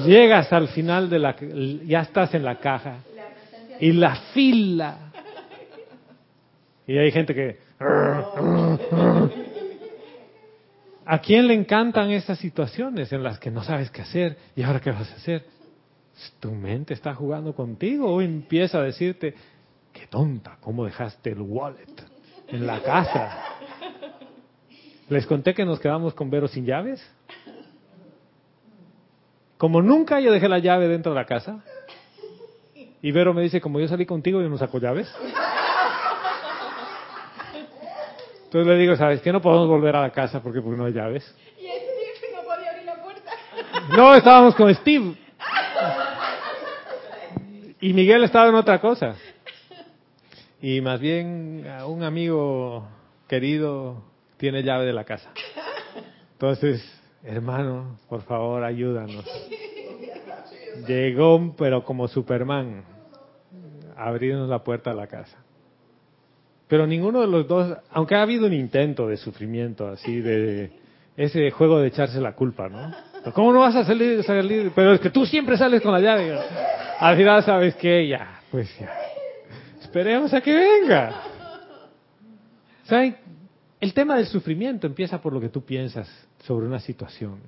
[0.05, 1.35] Llegas al final de la,
[1.85, 2.97] ya estás en la caja
[3.79, 5.11] y la fila.
[6.87, 7.57] Y hay gente que
[11.05, 14.37] ¿A quién le encantan estas situaciones en las que no sabes qué hacer?
[14.55, 15.45] ¿Y ahora qué vas a hacer?
[16.39, 19.33] Tu mente está jugando contigo o empieza a decirte,
[19.93, 21.95] qué tonta, ¿cómo dejaste el wallet
[22.49, 23.58] en la casa?
[25.09, 27.01] ¿Les conté que nos quedamos con Vero sin llaves?
[29.57, 31.63] Como nunca yo dejé la llave dentro de la casa.
[33.01, 35.11] Y Vero me dice, como yo salí contigo, yo no saco llaves.
[38.43, 39.31] Entonces le digo, ¿sabes qué?
[39.31, 41.35] No podemos volver a la casa porque, porque no hay llaves.
[41.57, 43.31] Y Steve no podía abrir la puerta.
[43.95, 45.15] No, estábamos con Steve.
[47.81, 49.15] Y Miguel estaba en otra cosa.
[50.61, 52.87] Y más bien un amigo
[53.27, 54.08] querido
[54.39, 55.29] tiene llave de la casa.
[56.31, 56.81] Entonces,
[57.23, 59.25] hermano, por favor, ayúdanos.
[60.87, 62.85] Llegó, pero como Superman,
[63.97, 65.37] a abrirnos la puerta de la casa.
[66.69, 70.71] Pero ninguno de los dos, aunque ha habido un intento de sufrimiento así, de
[71.17, 72.93] ese juego de echarse la culpa, ¿no?
[73.33, 74.23] ¿Cómo no vas a salir?
[74.73, 76.39] Pero es que tú siempre sales con la llave.
[76.99, 78.07] Al final, ¿sabes qué?
[78.07, 78.89] Ya, pues ya.
[79.81, 81.23] Esperemos a que venga.
[82.83, 83.17] ¿Saben?
[83.79, 86.09] El tema del sufrimiento empieza por lo que tú piensas
[86.43, 87.39] sobre una situación.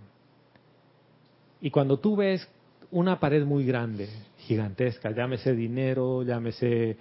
[1.59, 2.47] Y cuando tú ves
[2.89, 6.97] una pared muy grande, gigantesca, llámese dinero, llámese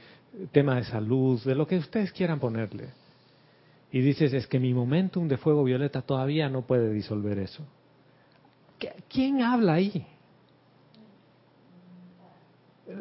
[0.53, 2.89] tema de salud, de lo que ustedes quieran ponerle,
[3.93, 7.65] y dices, es que mi momentum de fuego violeta todavía no puede disolver eso.
[9.09, 10.07] ¿Quién habla ahí?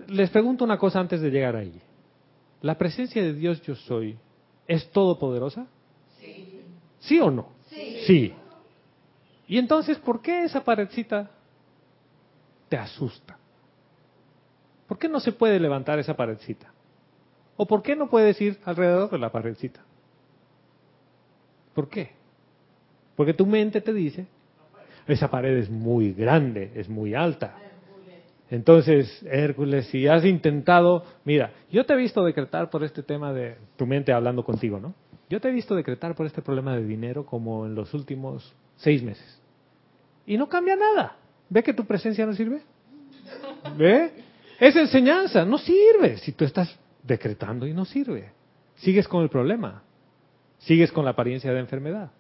[0.08, 1.80] Les pregunto una cosa antes de llegar ahí.
[2.62, 4.18] ¿La presencia de Dios yo soy
[4.68, 5.68] es todopoderosa?
[7.00, 7.16] Sí.
[7.16, 7.50] ¿Sí o no?
[7.70, 8.02] Sí.
[8.06, 8.34] sí.
[9.48, 11.32] Y entonces, ¿por qué esa paredcita
[12.70, 13.38] te asusta?
[14.88, 16.72] ¿Por qué no se puede levantar esa paredcita?
[17.58, 19.82] ¿O por qué no puedes ir alrededor de la paredcita?
[21.74, 22.12] ¿Por qué?
[23.16, 24.28] Porque tu mente te dice,
[25.08, 27.56] esa pared es muy grande, es muy alta.
[28.50, 33.58] Entonces, Hércules, si has intentado, mira, yo te he visto decretar por este tema de
[33.76, 34.94] tu mente hablando contigo, ¿no?
[35.30, 39.04] Yo te he visto decretar por este problema de dinero como en los últimos seis
[39.04, 39.40] meses.
[40.26, 41.18] Y no cambia nada.
[41.50, 42.62] ¿Ve que tu presencia no sirve?
[43.78, 44.12] ¿Ve?
[44.60, 48.32] Es enseñanza, no sirve si tú estás decretando y no sirve.
[48.78, 49.84] Sigues con el problema.
[50.60, 52.12] Sigues con la apariencia de enfermedad.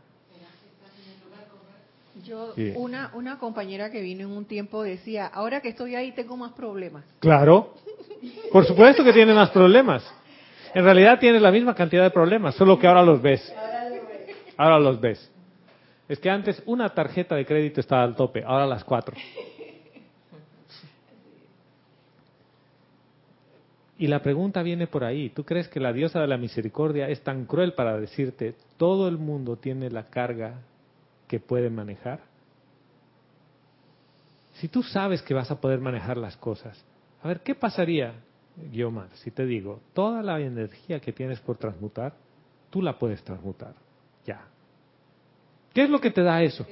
[2.23, 6.37] Yo, una, una compañera que vino en un tiempo decía, ahora que estoy ahí tengo
[6.37, 7.03] más problemas.
[7.19, 7.73] Claro,
[8.51, 10.03] por supuesto que tiene más problemas.
[10.73, 13.53] En realidad tiene la misma cantidad de problemas, solo que ahora los ves.
[14.57, 15.31] Ahora los ves.
[16.07, 19.15] Es que antes una tarjeta de crédito estaba al tope, ahora las cuatro.
[23.97, 25.29] Y la pregunta viene por ahí.
[25.29, 29.17] ¿Tú crees que la diosa de la misericordia es tan cruel para decirte, todo el
[29.17, 30.61] mundo tiene la carga
[31.27, 32.21] que puede manejar?
[34.53, 36.81] Si tú sabes que vas a poder manejar las cosas,
[37.21, 38.13] a ver, ¿qué pasaría,
[38.71, 42.13] Guiomar, si te digo, toda la energía que tienes por transmutar,
[42.69, 43.73] tú la puedes transmutar?
[44.25, 44.41] Ya.
[45.73, 46.65] ¿Qué es lo que te da eso?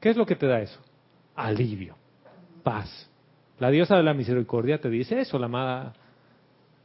[0.00, 0.80] ¿Qué es lo que te da eso?
[1.34, 1.96] Alivio,
[2.62, 3.10] paz.
[3.58, 5.94] La diosa de la misericordia te dice eso, la amada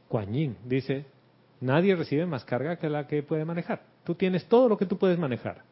[0.08, 1.06] Kuan Dice,
[1.60, 3.82] nadie recibe más carga que la que puede manejar.
[4.04, 5.62] Tú tienes todo lo que tú puedes manejar.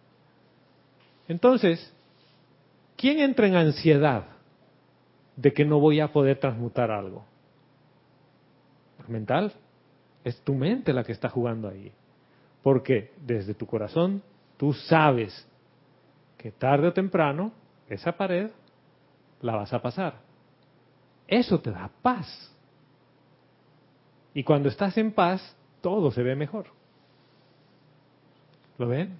[1.28, 1.92] Entonces,
[2.96, 4.24] ¿quién entra en ansiedad
[5.36, 7.24] de que no voy a poder transmutar algo?
[9.10, 9.52] Mental.
[10.24, 11.92] Es tu mente la que está jugando ahí.
[12.62, 14.22] Porque desde tu corazón
[14.56, 15.46] tú sabes
[16.36, 17.52] que tarde o temprano
[17.88, 18.50] esa pared
[19.40, 20.14] la vas a pasar.
[21.26, 22.54] Eso te da paz.
[24.34, 26.66] Y cuando estás en paz, todo se ve mejor.
[28.78, 29.18] ¿Lo ven?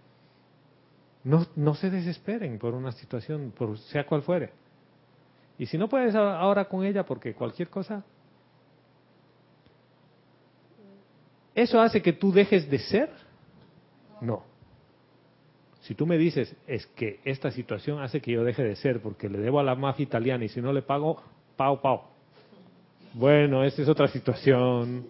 [1.24, 4.52] No, no se desesperen por una situación, por sea cual fuere.
[5.58, 8.04] Y si no puedes ahora con ella porque cualquier cosa,
[11.54, 13.10] ¿eso hace que tú dejes de ser?
[14.20, 14.44] No.
[15.82, 19.28] Si tú me dices, es que esta situación hace que yo deje de ser porque
[19.28, 21.22] le debo a la mafia italiana y si no le pago,
[21.56, 22.02] pau, pau.
[23.14, 25.06] Bueno, esa es otra situación.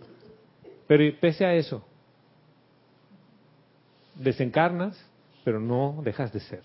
[0.87, 1.85] Pero pese a eso,
[4.15, 5.11] desencarnas
[5.45, 6.63] pero no dejas de ser.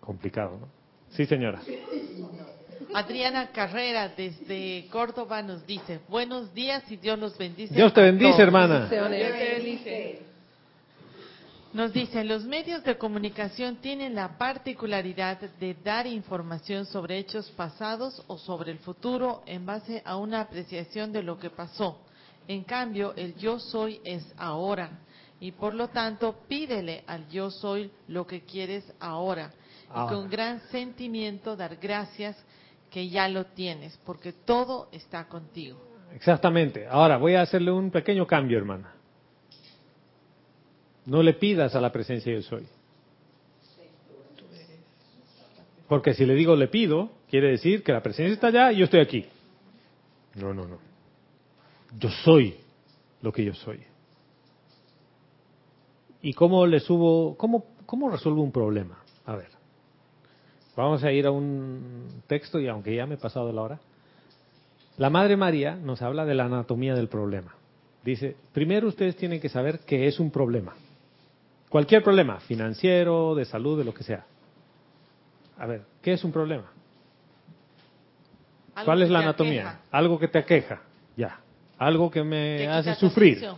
[0.00, 0.68] Complicado, ¿no?
[1.10, 1.60] Sí, señora.
[2.94, 7.74] Adriana Carrera desde Córdoba nos dice, buenos días y Dios los bendice.
[7.74, 8.88] Dios te bendice, hermana.
[11.72, 18.24] Nos dice, los medios de comunicación tienen la particularidad de dar información sobre hechos pasados
[18.26, 22.00] o sobre el futuro en base a una apreciación de lo que pasó.
[22.48, 24.90] En cambio, el yo soy es ahora
[25.38, 29.52] Y por lo tanto, pídele al yo soy lo que quieres ahora.
[29.90, 32.36] Y con gran sentimiento dar gracias
[32.90, 35.78] que ya lo tienes, porque todo está contigo.
[36.14, 36.86] Exactamente.
[36.86, 38.94] Ahora voy a hacerle un pequeño cambio, hermana.
[41.06, 42.66] No le pidas a la presencia yo soy.
[45.88, 48.84] Porque si le digo le pido, quiere decir que la presencia está allá y yo
[48.84, 49.26] estoy aquí.
[50.36, 50.78] No, no, no.
[51.98, 52.56] Yo soy
[53.22, 53.80] lo que yo soy.
[56.22, 59.02] ¿Y cómo le subo, cómo, cómo resuelvo un problema?
[59.26, 59.59] A ver.
[60.80, 63.80] Vamos a ir a un texto y aunque ya me he pasado la hora.
[64.96, 67.54] La Madre María nos habla de la anatomía del problema.
[68.04, 70.74] Dice, primero ustedes tienen que saber qué es un problema.
[71.68, 74.24] Cualquier problema, financiero, de salud, de lo que sea.
[75.58, 76.64] A ver, ¿qué es un problema?
[78.74, 79.68] Algo ¿Cuál es que la anatomía?
[79.68, 80.80] aqueja, Algo que te aqueja,
[81.16, 81.40] ya.
[81.78, 83.36] Algo que que me hace sufrir.
[83.38, 83.56] atención.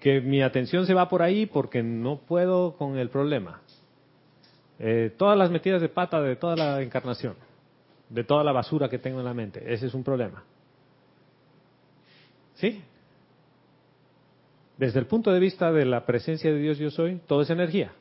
[0.00, 3.60] Que mi atención se va por ahí porque no puedo con el problema.
[4.80, 7.34] Eh, todas las metidas de pata de toda la encarnación,
[8.08, 10.44] de toda la basura que tengo en la mente, ese es un problema.
[12.54, 12.82] ¿Sí?
[14.76, 17.92] Desde el punto de vista de la presencia de Dios yo soy, todo es energía.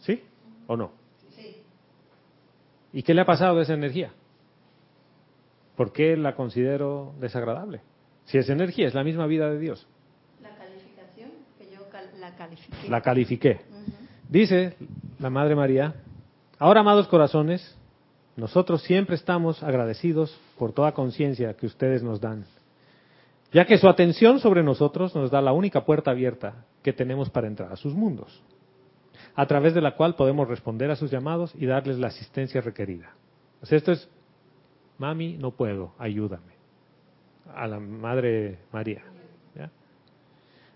[0.00, 0.22] ¿Sí?
[0.66, 0.92] ¿O no?
[2.92, 4.10] ¿Y qué le ha pasado a esa energía?
[5.76, 7.80] ¿Por qué la considero desagradable?
[8.24, 9.86] Si es energía, es la misma vida de Dios.
[10.42, 12.88] La calificación que yo cal- la califiqué.
[12.88, 13.60] La califiqué.
[14.28, 14.76] Dice
[15.20, 15.94] la Madre María,
[16.58, 17.76] ahora amados corazones,
[18.36, 22.46] nosotros siempre estamos agradecidos por toda conciencia que ustedes nos dan,
[23.52, 27.48] ya que su atención sobre nosotros nos da la única puerta abierta que tenemos para
[27.48, 28.42] entrar a sus mundos,
[29.34, 33.10] a través de la cual podemos responder a sus llamados y darles la asistencia requerida.
[33.62, 34.08] Sea, esto es,
[34.96, 36.54] mami, no puedo, ayúdame,
[37.54, 39.04] a la Madre María.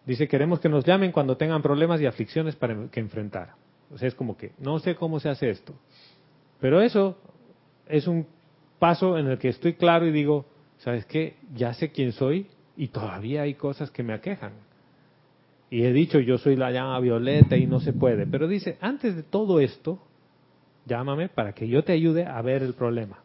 [0.04, 3.54] Dice, queremos que nos llamen cuando tengan problemas y aflicciones para que enfrentar.
[3.94, 5.72] O sea, es como que, no sé cómo se hace esto.
[6.60, 7.16] Pero eso
[7.86, 8.26] es un
[8.78, 10.46] paso en el que estoy claro y digo,
[10.78, 11.36] ¿sabes qué?
[11.54, 14.52] Ya sé quién soy y todavía hay cosas que me aquejan.
[15.70, 18.26] Y he dicho, yo soy la llama violeta y no se puede.
[18.26, 20.00] Pero dice, antes de todo esto,
[20.86, 23.18] llámame para que yo te ayude a ver el problema.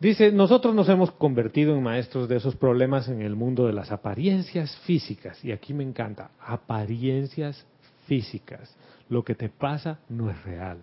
[0.00, 3.92] Dice, nosotros nos hemos convertido en maestros de esos problemas en el mundo de las
[3.92, 5.44] apariencias físicas.
[5.44, 7.66] Y aquí me encanta, apariencias
[8.12, 8.76] físicas.
[9.08, 10.82] Lo que te pasa no es real,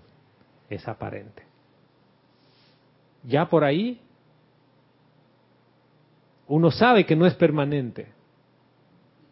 [0.67, 1.43] es aparente.
[3.23, 4.01] Ya por ahí,
[6.47, 8.07] uno sabe que no es permanente.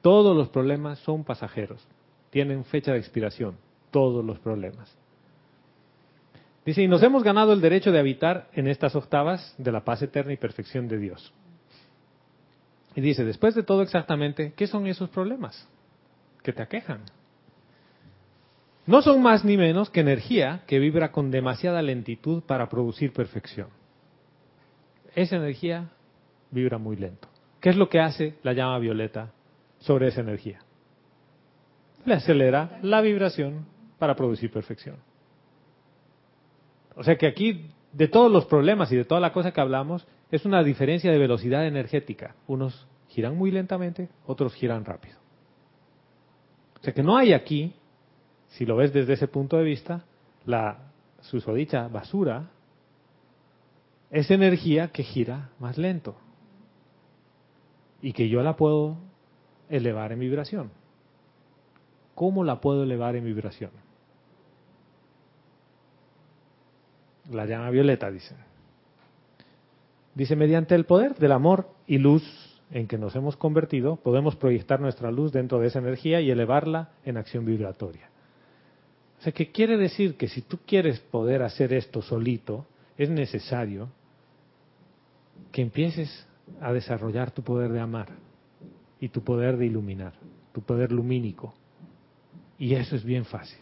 [0.04, 1.84] Todos los problemas son pasajeros,
[2.30, 3.58] tienen fecha de expiración,
[3.90, 4.96] todos los problemas.
[6.64, 10.04] Dice, y nos hemos ganado el derecho de habitar en estas octavas de la paz
[10.04, 11.34] eterna y perfección de Dios.
[12.94, 15.68] Y dice, después de todo exactamente, ¿qué son esos problemas
[16.44, 17.02] que te aquejan?
[18.88, 23.68] No son más ni menos que energía que vibra con demasiada lentitud para producir perfección.
[25.14, 25.90] Esa energía
[26.52, 27.28] vibra muy lento.
[27.60, 29.34] ¿Qué es lo que hace la llama violeta
[29.80, 30.60] sobre esa energía?
[32.06, 33.66] Le acelera la vibración
[34.00, 34.96] para producir perfección.
[36.96, 40.08] O sea que aquí, de todos los problemas y de toda la cosa que hablamos,
[40.32, 42.36] es una diferencia de velocidad energética.
[42.48, 45.18] Unos giran muy lentamente, otros giran rápido.
[46.80, 47.74] O sea que no hay aquí,
[48.50, 50.06] si lo ves desde ese punto de vista,
[50.46, 50.80] la
[51.22, 52.50] susodicha basura
[54.10, 56.16] es energía que gira más lento
[58.02, 58.98] y que yo la puedo
[59.70, 60.72] elevar en vibración.
[62.16, 63.72] ¿Cómo la puedo elevar en vibración?
[67.30, 68.36] La llama violeta, dice.
[70.16, 72.24] Dice, mediante el poder del amor y luz
[72.72, 76.90] en que nos hemos convertido, podemos proyectar nuestra luz dentro de esa energía y elevarla
[77.06, 78.10] en acción vibratoria.
[79.20, 82.66] O sea, que quiere decir que si tú quieres poder hacer esto solito,
[82.98, 83.90] es necesario
[85.52, 86.28] que empieces
[86.62, 88.10] a desarrollar tu poder de amar
[89.00, 90.14] y tu poder de iluminar,
[90.54, 91.54] tu poder lumínico.
[92.60, 93.60] Y eso es bien fácil.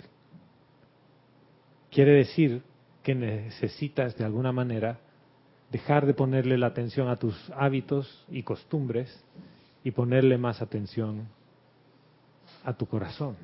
[1.89, 2.61] Quiere decir
[3.03, 4.99] que necesitas de alguna manera
[5.71, 9.23] dejar de ponerle la atención a tus hábitos y costumbres
[9.83, 11.27] y ponerle más atención
[12.63, 13.35] a tu corazón.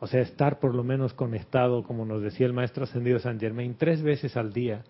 [0.00, 3.76] O sea, estar por lo menos conectado, como nos decía el maestro ascendido San Germain,
[3.76, 4.82] tres veces al día.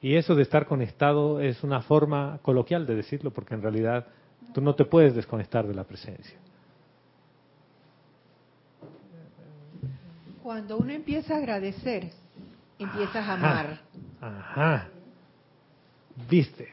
[0.00, 4.06] Y eso de estar conectado es una forma coloquial de decirlo, porque en realidad
[4.54, 6.38] tú no te puedes desconectar de la presencia.
[10.42, 12.10] Cuando uno empieza a agradecer,
[12.78, 13.80] empiezas a amar.
[14.20, 14.88] Ajá.
[16.28, 16.68] ¿Viste?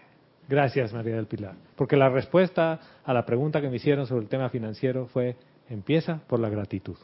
[0.48, 1.56] Gracias, María del Pilar.
[1.76, 5.36] Porque la respuesta a la pregunta que me hicieron sobre el tema financiero fue,
[5.70, 6.98] empieza por la gratitud.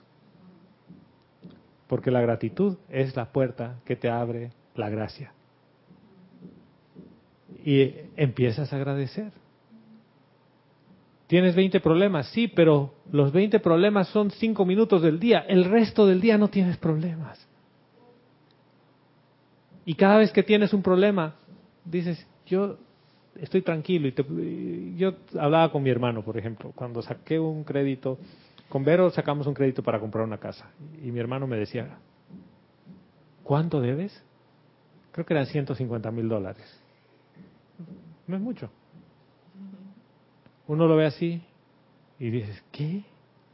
[1.93, 5.31] Porque la gratitud es la puerta que te abre la gracia.
[7.63, 9.31] Y empiezas a agradecer.
[11.27, 12.29] ¿Tienes 20 problemas?
[12.29, 15.45] Sí, pero los 20 problemas son 5 minutos del día.
[15.47, 17.47] El resto del día no tienes problemas.
[19.85, 21.35] Y cada vez que tienes un problema,
[21.85, 22.79] dices, yo
[23.39, 24.07] estoy tranquilo.
[24.07, 28.17] Y yo hablaba con mi hermano, por ejemplo, cuando saqué un crédito,
[28.73, 30.67] con Vero sacamos un crédito para comprar una casa.
[30.99, 31.95] Y mi hermano me decía,
[33.43, 34.19] ¿cuánto debes?
[35.11, 36.65] Creo que eran 150 mil dólares.
[38.25, 38.71] No es mucho.
[40.65, 41.39] Uno lo ve así
[42.17, 43.03] y dices, ¿qué?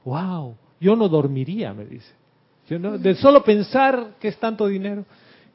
[0.05, 0.55] ¡Wow!
[0.79, 2.13] Yo no dormiría, me dice.
[2.69, 5.03] Yo no, de solo pensar que es tanto dinero.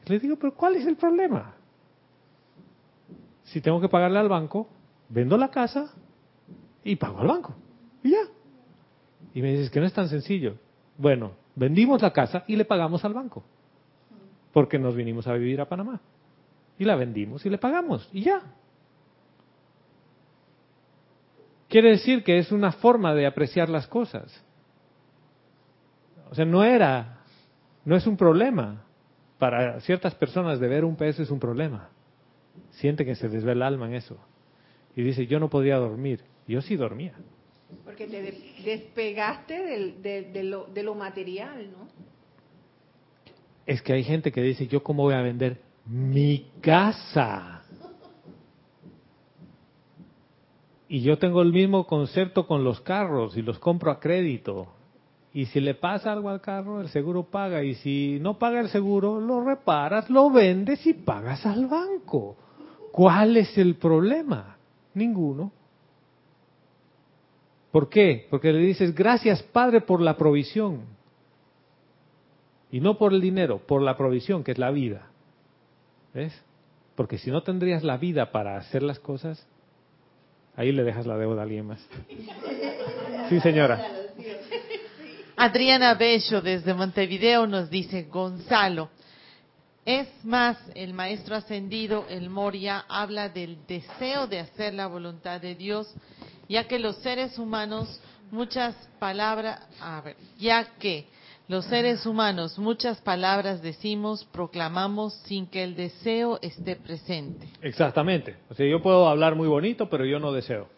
[0.05, 1.55] Le digo, pero ¿cuál es el problema?
[3.45, 4.69] Si tengo que pagarle al banco,
[5.09, 5.91] vendo la casa
[6.85, 7.55] y pago al banco.
[8.03, 8.34] Y ya.
[9.35, 10.55] Y me dices que no es tan sencillo.
[10.97, 13.45] Bueno, vendimos la casa y le pagamos al banco.
[14.53, 16.01] Porque nos vinimos a vivir a Panamá.
[16.79, 18.09] Y la vendimos y le pagamos.
[18.13, 18.41] Y ya.
[21.69, 24.45] Quiere decir que es una forma de apreciar las cosas.
[26.31, 27.19] O sea, no era,
[27.85, 28.85] no es un problema.
[29.39, 31.89] Para ciertas personas de ver un peso es un problema.
[32.71, 34.17] Siente que se les ve el alma en eso.
[34.95, 36.23] Y dice, yo no podía dormir.
[36.47, 37.15] Yo sí dormía.
[37.85, 38.23] Porque te
[38.65, 41.89] despegaste de, lo, de lo material, ¿no?
[43.67, 47.63] Es que hay gente que dice, yo cómo voy a vender mi casa.
[50.89, 54.69] Y yo tengo el mismo concepto con los carros y los compro a crédito.
[55.33, 57.65] Y si le pasa algo al carro, el seguro paga.
[57.65, 62.37] Y si no paga el seguro, lo reparas, lo vendes y pagas al banco.
[62.93, 64.57] ¿Cuál es el problema?
[64.95, 65.51] Ninguno.
[67.75, 68.29] ¿Por qué?
[68.31, 70.83] Porque le dices, gracias Padre por la provisión.
[72.71, 75.09] Y no por el dinero, por la provisión, que es la vida.
[76.15, 76.33] ¿Ves?
[76.95, 79.45] Porque si no tendrías la vida para hacer las cosas,
[80.55, 81.85] ahí le dejas la deuda a alguien más.
[83.29, 83.85] Sí, señora.
[85.35, 88.89] Adriana Bello desde Montevideo nos dice, Gonzalo,
[89.85, 95.57] es más, el maestro ascendido, el Moria, habla del deseo de hacer la voluntad de
[95.57, 95.93] Dios,
[96.55, 98.01] ya que los seres humanos,
[98.31, 101.05] muchas palabras, a ver, ya que
[101.49, 107.49] los seres humanos muchas palabras decimos, proclamamos sin que el deseo esté presente.
[107.61, 108.37] Exactamente.
[108.49, 110.69] O sea, yo puedo hablar muy bonito, pero yo no deseo.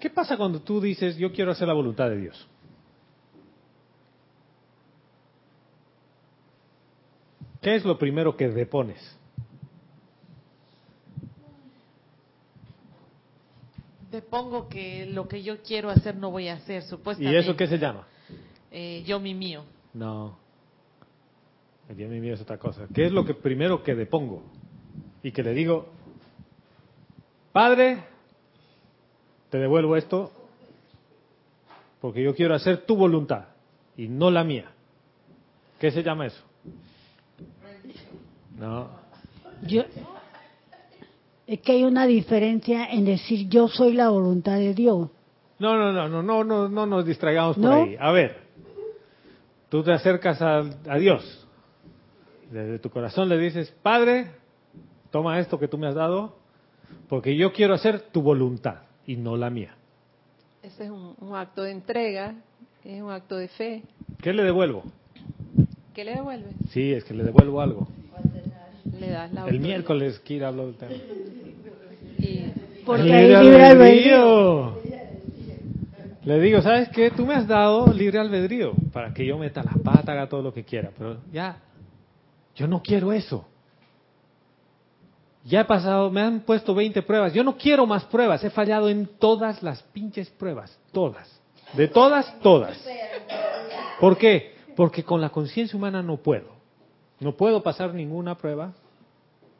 [0.00, 2.48] ¿Qué pasa cuando tú dices, yo quiero hacer la voluntad de Dios?
[7.62, 9.19] ¿Qué es lo primero que depones?
[14.10, 17.36] Depongo que lo que yo quiero hacer no voy a hacer, supuestamente.
[17.36, 18.06] ¿Y eso qué se llama?
[18.70, 19.64] Eh, yo mi mío.
[19.94, 20.38] No.
[21.88, 22.86] El yo mi mío es otra cosa.
[22.92, 24.42] ¿Qué es lo que primero que depongo?
[25.22, 25.88] Y que le digo,
[27.52, 28.04] Padre,
[29.50, 30.32] te devuelvo esto
[32.00, 33.48] porque yo quiero hacer tu voluntad
[33.96, 34.72] y no la mía.
[35.78, 36.42] ¿Qué se llama eso?
[38.56, 38.90] No.
[39.62, 39.84] Yo,
[41.50, 45.10] es que hay una diferencia en decir yo soy la voluntad de Dios.
[45.58, 47.96] No, no, no, no, no, no, no nos distraigamos por ahí.
[47.98, 48.36] A ver,
[49.68, 51.48] tú te acercas a, a Dios.
[52.52, 54.30] Desde tu corazón le dices, Padre,
[55.10, 56.36] toma esto que tú me has dado,
[57.08, 59.74] porque yo quiero hacer tu voluntad y no la mía.
[60.62, 62.36] Ese es un, un acto de entrega,
[62.84, 63.82] es un acto de fe.
[64.22, 64.84] ¿Qué le devuelvo?
[65.94, 66.50] ¿Qué le devuelve?
[66.68, 67.88] Sí, es que le devuelvo algo.
[69.00, 70.92] Le das la El miércoles Kira habló del tema.
[72.90, 74.80] Porque hay libre albedrío.
[76.24, 77.12] Le digo, ¿sabes qué?
[77.12, 80.52] Tú me has dado libre albedrío para que yo meta la pata, haga todo lo
[80.52, 81.58] que quiera, pero ya,
[82.56, 83.46] yo no quiero eso.
[85.44, 88.88] Ya he pasado, me han puesto 20 pruebas, yo no quiero más pruebas, he fallado
[88.88, 91.40] en todas las pinches pruebas, todas.
[91.74, 92.76] De todas, todas.
[94.00, 94.56] ¿Por qué?
[94.74, 96.48] Porque con la conciencia humana no puedo.
[97.20, 98.72] No puedo pasar ninguna prueba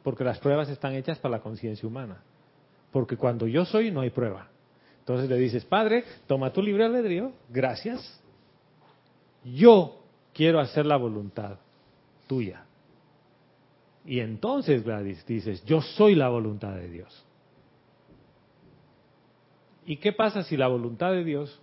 [0.03, 2.17] porque las pruebas están hechas para la conciencia humana.
[2.91, 4.47] Porque cuando yo soy no hay prueba.
[4.99, 8.21] Entonces le dices, Padre, toma tu libre albedrío, gracias.
[9.43, 10.03] Yo
[10.33, 11.57] quiero hacer la voluntad
[12.27, 12.65] tuya.
[14.05, 17.25] Y entonces, Gladys, dices, yo soy la voluntad de Dios.
[19.85, 21.59] ¿Y qué pasa si la voluntad de Dios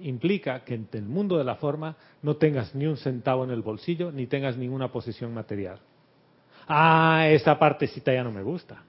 [0.00, 3.62] implica que en el mundo de la forma no tengas ni un centavo en el
[3.62, 5.80] bolsillo, ni tengas ninguna posesión material?
[6.68, 8.82] Ah, esa partecita ya no me gusta.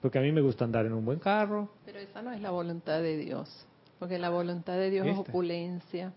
[0.00, 1.70] Porque a mí me gusta andar en un buen carro.
[1.84, 3.66] Pero esa no es la voluntad de Dios,
[3.98, 6.12] porque la voluntad de Dios es opulencia,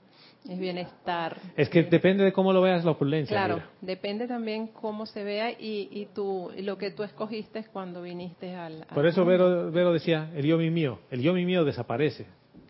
[0.47, 1.38] es bienestar.
[1.55, 3.35] Es que depende de cómo lo veas la opulencia.
[3.35, 3.69] Claro, mira.
[3.81, 8.55] depende también cómo se vea y, y tú, y lo que tú escogiste cuando viniste
[8.55, 8.85] al...
[8.93, 9.26] Por eso.
[9.26, 10.99] Vero, Vero decía, el yo mi mío.
[11.11, 12.26] El yo mi mío desaparece.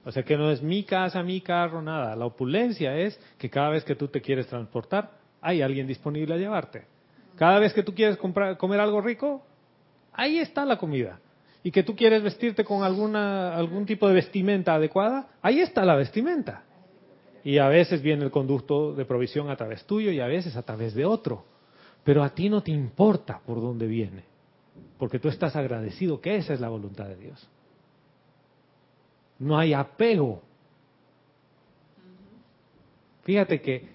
[0.06, 2.15] O sea que no es mi casa, mi carro, nada.
[2.15, 5.11] La opulencia es que cada vez que tú te quieres transportar,
[5.41, 6.85] hay alguien disponible a llevarte.
[7.35, 9.44] Cada vez que tú quieres comprar, comer algo rico,
[10.14, 11.19] ahí está la comida.
[11.64, 15.95] Y que tú quieres vestirte con alguna, algún tipo de vestimenta adecuada, ahí está la
[15.95, 16.64] vestimenta.
[17.44, 20.64] Y a veces viene el conducto de provisión a través tuyo y a veces a
[20.64, 21.45] través de otro.
[22.03, 24.23] Pero a ti no te importa por dónde viene,
[24.98, 27.49] porque tú estás agradecido que esa es la voluntad de Dios.
[29.40, 30.41] No hay apego.
[33.23, 33.88] Fíjate que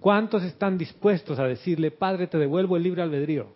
[0.00, 3.48] ¿cuántos están dispuestos a decirle, Padre, te devuelvo el libre albedrío?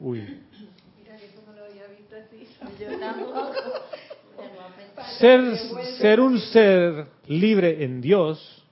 [0.00, 0.40] Uy.
[5.18, 5.56] Ser,
[5.98, 8.64] ser un ser libre en Dios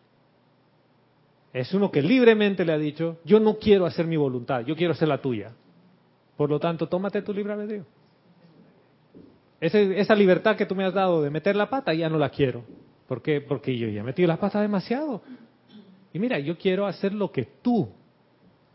[1.53, 4.93] es uno que libremente le ha dicho, yo no quiero hacer mi voluntad, yo quiero
[4.93, 5.53] hacer la tuya.
[6.37, 7.85] Por lo tanto, tómate tu libre albedrío.
[9.61, 12.31] Ese- esa libertad que tú me has dado de meter la pata, ya no la
[12.31, 12.65] quiero.
[13.07, 13.41] ¿Por qué?
[13.41, 15.23] Porque yo ya he metido la pata demasiado.
[16.13, 17.89] Y mira, yo quiero hacer lo que tú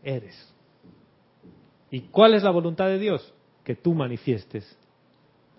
[0.02, 0.54] eres.
[1.90, 3.34] ¿Y cuál es la voluntad de Dios?
[3.62, 4.78] Que tú manifiestes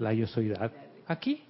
[0.01, 0.71] la yo soydad
[1.07, 1.43] aquí.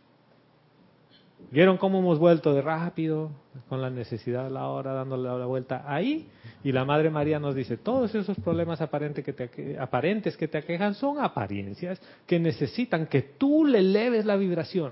[1.50, 3.32] ¿Vieron cómo hemos vuelto de rápido,
[3.68, 6.30] con la necesidad de la hora, dándole la vuelta ahí?
[6.64, 10.48] Y la Madre María nos dice, todos esos problemas aparentes que, te, aque- aparentes que
[10.48, 14.92] te aquejan son apariencias que necesitan que tú le eleves la vibración.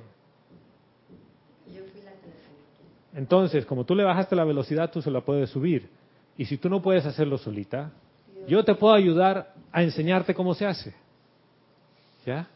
[3.16, 5.88] Entonces, como tú le bajaste la velocidad, tú se la puedes subir.
[6.38, 7.92] Y si tú no puedes hacerlo solita,
[8.48, 10.94] yo te puedo ayudar a enseñarte cómo se hace.
[12.26, 12.48] ¿Ya?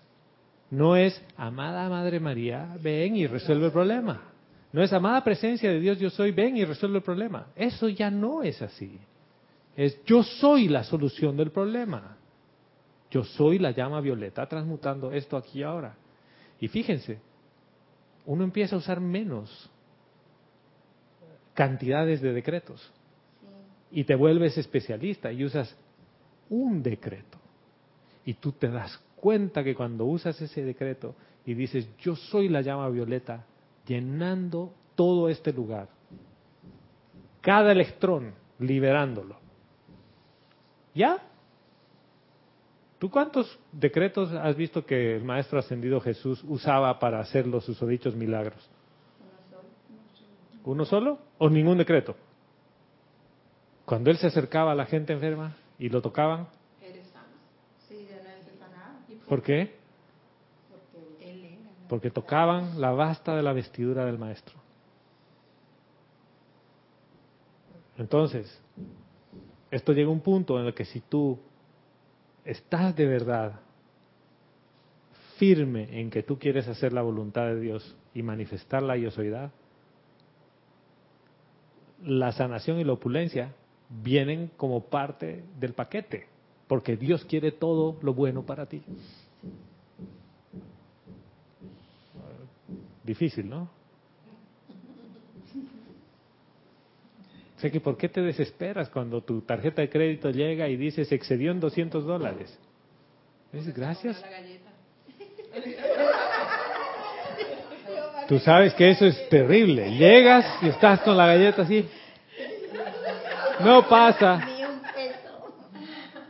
[0.74, 4.32] No es, amada Madre María, ven y resuelve el problema.
[4.72, 7.46] No es, amada presencia de Dios, yo soy, ven y resuelve el problema.
[7.56, 9.00] Eso ya no es así.
[9.76, 12.18] Es, yo soy la solución del problema.
[13.12, 15.96] Yo soy la llama violeta transmutando esto aquí y ahora.
[16.60, 17.20] Y fíjense,
[18.26, 19.70] uno empieza a usar menos
[21.54, 22.92] cantidades de decretos.
[23.92, 25.78] Y te vuelves especialista y usas
[26.50, 27.38] un decreto.
[28.26, 32.60] Y tú te das cuenta que cuando usas ese decreto y dices, yo soy la
[32.60, 33.46] llama violeta,
[33.88, 35.88] llenando todo este lugar,
[37.40, 39.38] cada electrón liberándolo.
[40.94, 41.24] ¿Ya?
[43.00, 48.18] ¿Tú cuántos decretos has visto que el Maestro Ascendido Jesús usaba para hacer los susodichos
[48.18, 48.70] milagros?
[50.66, 51.20] ¿Uno solo?
[51.38, 52.18] ¿O ningún decreto?
[53.86, 56.50] Cuando él se acercaba a la gente enferma y lo tocaban,
[59.34, 59.74] ¿por qué?
[61.90, 64.54] Porque tocaban la basta de la vestidura del maestro.
[67.98, 68.62] Entonces,
[69.72, 71.40] esto llega a un punto en el que si tú
[72.46, 73.60] estás de verdad
[75.38, 79.50] firme en que tú quieres hacer la voluntad de Dios y manifestar la yosoidad,
[82.04, 83.56] la sanación y la opulencia
[83.90, 86.28] vienen como parte del paquete,
[86.68, 88.84] porque Dios quiere todo lo bueno para ti.
[93.04, 93.70] Difícil, ¿no?
[97.58, 101.16] Sé que ¿por qué te desesperas cuando tu tarjeta de crédito llega y dice se
[101.16, 102.58] excedió en 200 dólares?
[103.54, 104.24] Dices, gracias.
[108.28, 109.92] Tú sabes que eso es terrible.
[109.92, 111.88] Llegas y estás con la galleta así.
[113.60, 114.46] No pasa.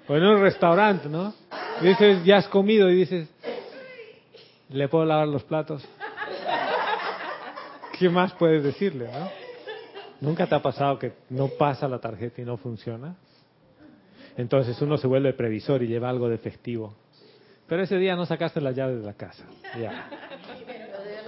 [0.07, 1.33] O en un restaurante, ¿no?
[1.81, 3.29] Dices, ya has comido y dices,
[4.69, 5.83] ¿le puedo lavar los platos?
[7.97, 9.29] ¿Qué más puedes decirle, no?
[10.21, 13.15] ¿Nunca te ha pasado que no pasa la tarjeta y no funciona?
[14.37, 16.95] Entonces uno se vuelve previsor y lleva algo de efectivo.
[17.67, 19.45] Pero ese día no sacaste las llaves de la casa.
[19.79, 20.09] Ya.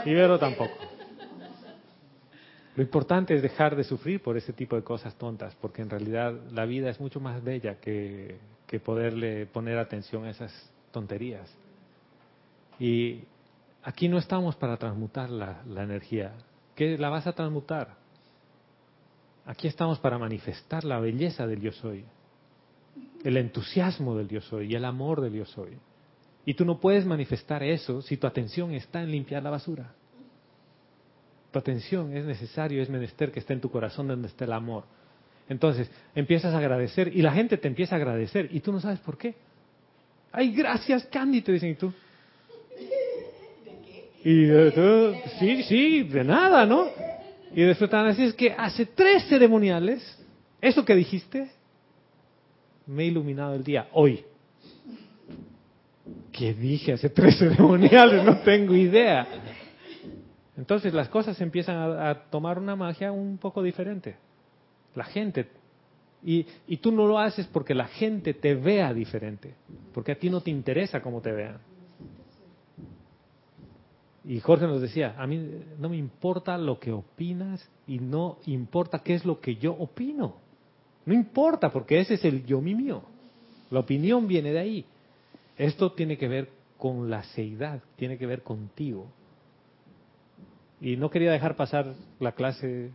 [0.05, 0.73] Ibero tampoco.
[2.75, 6.33] Lo importante es dejar de sufrir por ese tipo de cosas tontas, porque en realidad
[6.51, 10.51] la vida es mucho más bella que, que poderle poner atención a esas
[10.91, 11.49] tonterías.
[12.79, 13.23] Y
[13.83, 16.33] aquí no estamos para transmutar la, energía.
[16.75, 17.95] ¿Qué la vas a transmutar?
[19.45, 22.03] Aquí estamos para manifestar la belleza del yo soy,
[23.23, 25.77] el entusiasmo del yo soy y el amor del yo soy.
[26.45, 29.93] Y tú no puedes manifestar eso si tu atención está en limpiar la basura.
[31.51, 34.83] Tu atención es necesario, es menester que esté en tu corazón donde esté el amor.
[35.47, 38.99] Entonces empiezas a agradecer y la gente te empieza a agradecer y tú no sabes
[38.99, 39.35] por qué.
[40.31, 41.93] Ay, gracias, Candy, te dicen, ¿y tú?
[44.23, 46.87] Y tú, sí, sí, de nada, ¿no?
[47.53, 50.01] Y después te van a decir, es que hace tres ceremoniales,
[50.59, 51.47] eso que dijiste,
[52.87, 54.25] me ha iluminado el día, hoy.
[56.31, 58.23] ¿Qué dije hace tres ceremoniales?
[58.23, 59.27] No tengo idea.
[60.57, 64.15] Entonces las cosas empiezan a tomar una magia un poco diferente.
[64.95, 65.47] La gente
[66.23, 69.53] y, y, tú no lo haces porque la gente te vea diferente,
[69.93, 71.59] porque a ti no te interesa cómo te vean.
[74.23, 78.99] Y Jorge nos decía, a mí no me importa lo que opinas y no importa
[78.99, 80.37] qué es lo que yo opino.
[81.05, 83.03] No importa, porque ese es el yo mío.
[83.69, 84.85] La opinión viene de ahí.
[85.57, 86.49] Esto tiene que ver
[86.79, 89.05] con la seidad, tiene que ver contigo.
[90.81, 92.89] Y no quería dejar pasar la clase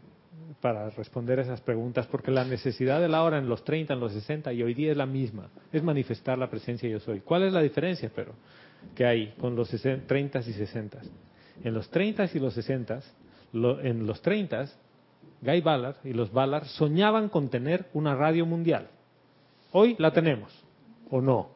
[0.60, 4.12] para responder esas preguntas, porque la necesidad de la hora en los 30, en los
[4.12, 7.20] 60 y hoy día es la misma, es manifestar la presencia yo soy.
[7.20, 8.34] ¿Cuál es la diferencia, pero,
[8.94, 10.98] que hay con los 30 y 60?
[11.64, 13.00] En los 30 y los 60,
[13.52, 14.66] lo, en los 30,
[15.42, 18.88] Guy Ballard y los Ballard soñaban con tener una radio mundial.
[19.72, 20.52] Hoy la tenemos,
[21.10, 21.50] ¿o no?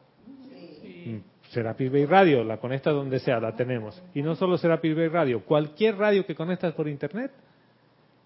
[0.81, 1.21] Sí.
[1.49, 4.01] Serapis Bay Radio, la conectas donde sea, la tenemos.
[4.13, 7.31] Y no solo Serapis Bay Radio, cualquier radio que conectas por internet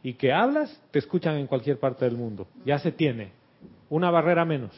[0.01, 2.47] y que hablas, te escuchan en cualquier parte del mundo.
[2.65, 3.31] Ya se tiene.
[3.89, 4.71] Una barrera menos.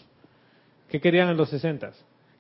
[0.90, 1.92] ¿Qué querían en los 60?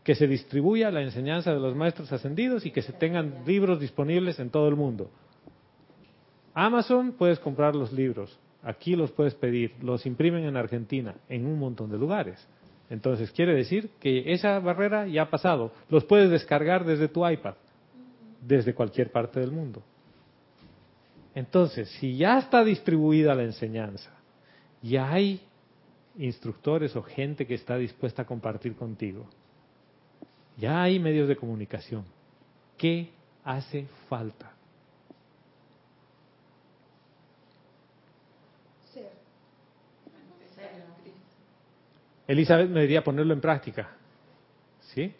[0.03, 4.39] Que se distribuya la enseñanza de los maestros ascendidos y que se tengan libros disponibles
[4.39, 5.09] en todo el mundo.
[6.53, 11.57] Amazon puedes comprar los libros, aquí los puedes pedir, los imprimen en Argentina, en un
[11.59, 12.45] montón de lugares.
[12.89, 15.71] Entonces quiere decir que esa barrera ya ha pasado.
[15.89, 17.53] Los puedes descargar desde tu iPad,
[18.45, 19.81] desde cualquier parte del mundo.
[21.33, 24.11] Entonces, si ya está distribuida la enseñanza,
[24.81, 25.41] ya hay
[26.17, 29.25] instructores o gente que está dispuesta a compartir contigo,
[30.57, 32.05] ya hay medios de comunicación,
[32.77, 33.11] ¿qué
[33.43, 34.51] hace falta?
[42.31, 43.89] Elizabeth me diría ponerlo en práctica.
[44.93, 45.13] ¿Sí?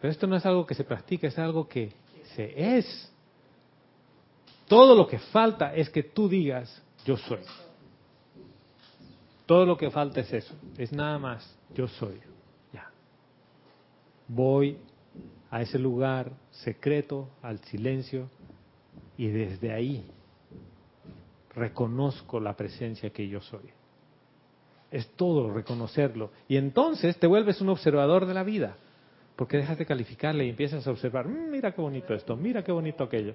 [0.00, 1.92] Pero esto no es algo que se practica, es algo que
[2.34, 3.11] se es.
[4.72, 7.40] Todo lo que falta es que tú digas, yo soy.
[9.44, 12.18] Todo lo que falta es eso, es nada más, yo soy.
[12.72, 12.90] Ya.
[14.28, 14.78] Voy
[15.50, 18.30] a ese lugar secreto, al silencio,
[19.18, 20.06] y desde ahí
[21.54, 23.68] reconozco la presencia que yo soy.
[24.90, 26.30] Es todo reconocerlo.
[26.48, 28.78] Y entonces te vuelves un observador de la vida,
[29.36, 32.72] porque dejas de calificarle y empiezas a observar, mm, mira qué bonito esto, mira qué
[32.72, 33.34] bonito aquello.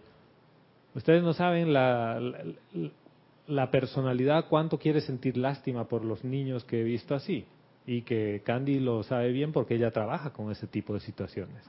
[0.98, 2.44] Ustedes no saben la, la,
[3.46, 7.46] la, personalidad, cuánto quiere sentir lástima por los niños que he visto así.
[7.86, 11.64] Y que Candy lo sabe bien porque ella trabaja con ese tipo de situaciones.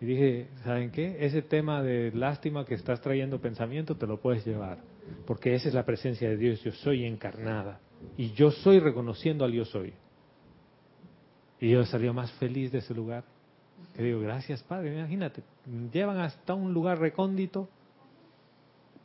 [0.00, 1.24] Y dije, ¿saben qué?
[1.24, 4.78] Ese tema de lástima que estás trayendo pensamiento te lo puedes llevar.
[5.24, 7.78] Porque esa es la presencia de Dios, yo soy encarnada.
[8.16, 9.94] Y yo soy reconociendo al yo soy.
[11.60, 13.22] Y yo salió más feliz de ese lugar.
[13.94, 15.44] Que digo, gracias Padre, imagínate,
[15.92, 17.68] llevan hasta un lugar recóndito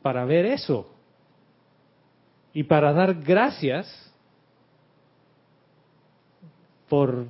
[0.02, 0.90] para ver eso
[2.52, 3.86] y para dar gracias
[6.88, 7.26] por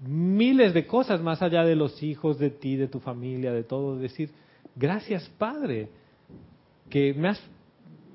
[0.00, 3.96] miles de cosas más allá de los hijos, de ti, de tu familia, de todo.
[3.96, 4.30] Decir,
[4.74, 5.88] gracias Padre,
[6.90, 7.40] que me has,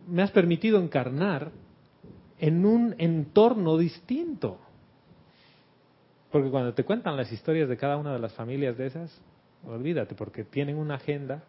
[0.08, 1.52] me has permitido encarnar
[2.40, 4.60] en un entorno distinto.
[6.32, 9.22] Porque cuando te cuentan las historias de cada una de las familias de esas,
[9.66, 11.44] olvídate, porque tienen una agenda,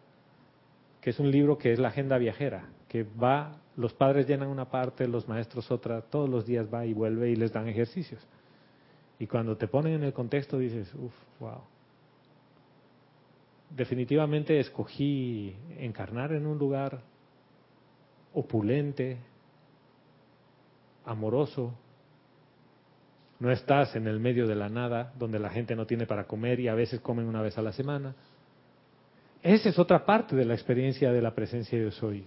[1.03, 4.69] que es un libro que es la agenda viajera, que va, los padres llenan una
[4.69, 8.25] parte, los maestros otra, todos los días va y vuelve y les dan ejercicios.
[9.19, 11.59] Y cuando te ponen en el contexto dices, uff, wow.
[13.69, 17.01] Definitivamente escogí encarnar en un lugar
[18.33, 19.17] opulente,
[21.03, 21.73] amoroso,
[23.41, 26.61] no estás en el medio de la nada, donde la gente no tiene para comer
[26.61, 28.15] y a veces comen una vez a la semana.
[29.43, 32.25] Esa es otra parte de la experiencia de la presencia de soy.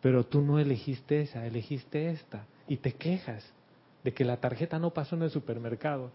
[0.00, 2.44] Pero tú no elegiste esa, elegiste esta.
[2.66, 3.48] Y te quejas
[4.02, 6.10] de que la tarjeta no pasó en el supermercado.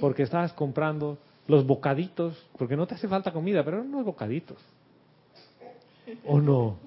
[0.00, 4.58] Porque estabas comprando los bocaditos, porque no te hace falta comida, pero eran unos bocaditos.
[6.24, 6.78] ¿O no?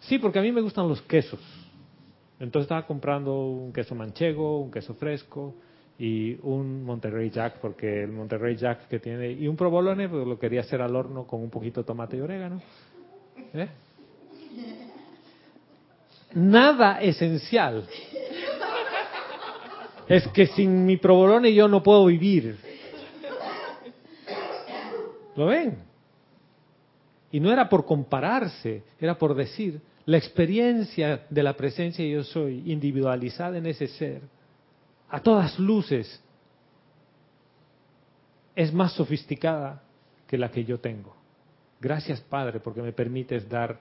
[0.00, 1.40] Sí, porque a mí me gustan los quesos.
[2.38, 5.54] Entonces estaba comprando un queso manchego, un queso fresco
[5.98, 10.38] y un Monterrey Jack, porque el Monterrey Jack que tiene, y un provolone, pues lo
[10.38, 12.62] quería hacer al horno con un poquito de tomate y orégano.
[13.52, 13.68] ¿Eh?
[16.34, 17.86] Nada esencial.
[20.06, 22.56] Es que sin mi provolone yo no puedo vivir.
[25.34, 25.78] ¿Lo ven?
[27.30, 32.62] Y no era por compararse, era por decir, la experiencia de la presencia yo soy,
[32.70, 34.22] individualizada en ese ser,
[35.08, 36.22] a todas luces,
[38.54, 39.82] es más sofisticada
[40.26, 41.16] que la que yo tengo.
[41.80, 43.80] Gracias Padre porque me permites dar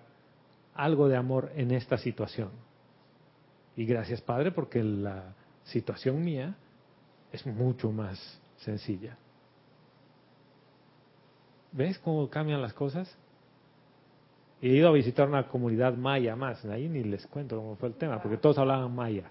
[0.76, 2.52] algo de amor en esta situación.
[3.76, 5.34] Y gracias Padre porque la
[5.64, 6.56] situación mía
[7.32, 9.18] es mucho más sencilla.
[11.72, 13.18] ¿Ves cómo cambian las cosas?
[14.62, 17.96] he ido a visitar una comunidad maya más, ahí ni les cuento cómo fue el
[17.96, 19.30] tema, porque todos hablaban maya.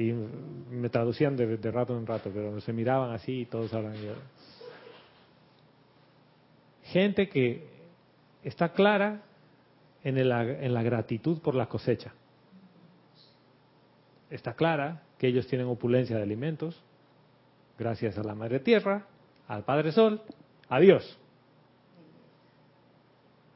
[0.00, 3.94] Y me traducían de, rato en rato, pero se miraban así y todos hablan.
[6.84, 7.66] Gente que
[8.42, 9.20] está clara
[10.02, 12.14] en, en la gratitud por la cosecha.
[14.30, 16.82] Está clara que ellos tienen opulencia de alimentos,
[17.78, 19.06] gracias a la Madre Tierra,
[19.48, 20.22] al Padre Sol,
[20.70, 21.18] a Dios.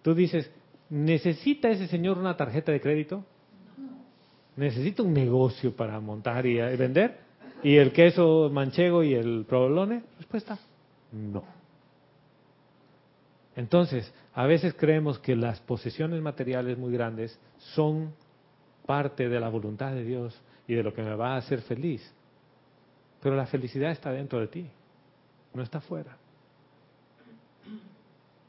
[0.02, 0.50] Tú dices,
[0.90, 3.24] ¿necesita ese señor una tarjeta de crédito?
[4.56, 7.18] ¿Necesita un negocio para montar y vender?
[7.62, 10.02] ¿Y el queso manchego y el provolone?
[10.18, 10.58] Respuesta,
[11.12, 11.42] no.
[13.56, 18.12] Entonces, a veces creemos que las posesiones materiales muy grandes son
[18.86, 22.02] parte de la voluntad de Dios y de lo que me va a hacer feliz.
[23.22, 24.66] Pero la felicidad está dentro de ti,
[25.54, 26.16] no está fuera.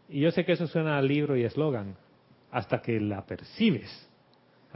[0.10, 1.95] Y yo sé que eso suena a libro y eslogan,
[2.52, 4.10] hasta que la percibes,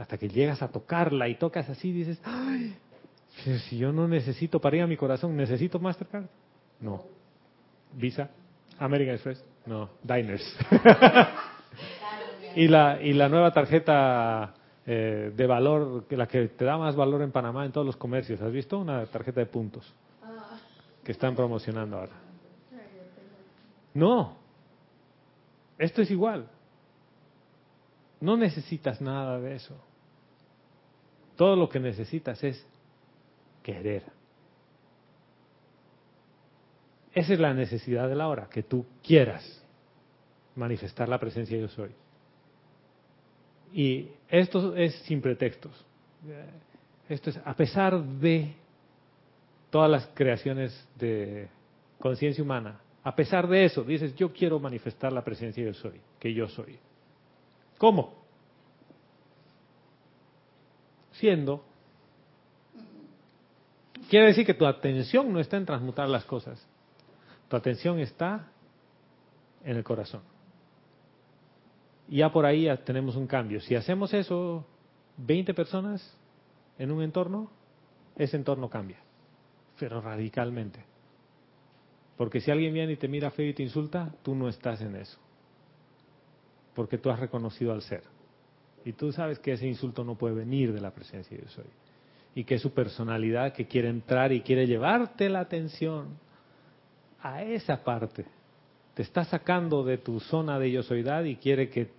[0.00, 2.74] hasta que llegas a tocarla y tocas así, dices, ay,
[3.68, 6.24] si yo no necesito para a mi corazón, ¿necesito Mastercard?
[6.80, 7.04] No.
[7.92, 8.30] ¿Visa?
[8.78, 9.44] ¿American Express?
[9.66, 9.90] No.
[10.02, 10.56] Diners.
[12.56, 14.54] y, la, y la nueva tarjeta
[14.86, 18.40] eh, de valor, la que te da más valor en Panamá en todos los comercios,
[18.40, 18.78] ¿has visto?
[18.78, 19.92] Una tarjeta de puntos
[21.04, 22.12] que están promocionando ahora.
[23.92, 24.34] No,
[25.76, 26.48] esto es igual.
[28.18, 29.89] No necesitas nada de eso.
[31.40, 32.62] Todo lo que necesitas es
[33.62, 34.02] querer.
[37.14, 39.64] Esa es la necesidad de la hora, que tú quieras
[40.54, 41.92] manifestar la presencia de yo soy.
[43.72, 45.72] Y esto es sin pretextos.
[47.08, 48.52] Esto es a pesar de
[49.70, 51.48] todas las creaciones de
[51.98, 56.02] conciencia humana, a pesar de eso, dices, yo quiero manifestar la presencia de yo soy,
[56.18, 56.78] que yo soy.
[57.78, 58.19] ¿Cómo?
[61.20, 61.62] Siendo.
[64.08, 66.66] Quiere decir que tu atención no está en transmutar las cosas.
[67.48, 68.48] Tu atención está
[69.62, 70.22] en el corazón.
[72.08, 73.60] Y ya por ahí tenemos un cambio.
[73.60, 74.66] Si hacemos eso
[75.18, 76.18] 20 personas
[76.78, 77.50] en un entorno,
[78.16, 78.98] ese entorno cambia,
[79.78, 80.82] pero radicalmente.
[82.16, 84.96] Porque si alguien viene y te mira feo y te insulta, tú no estás en
[84.96, 85.18] eso.
[86.74, 88.02] Porque tú has reconocido al ser.
[88.84, 91.62] Y tú sabes que ese insulto no puede venir de la presencia de yo.
[92.34, 96.18] Y que es su personalidad que quiere entrar y quiere llevarte la atención
[97.22, 98.24] a esa parte.
[98.94, 101.90] Te está sacando de tu zona de yo soydad y quiere que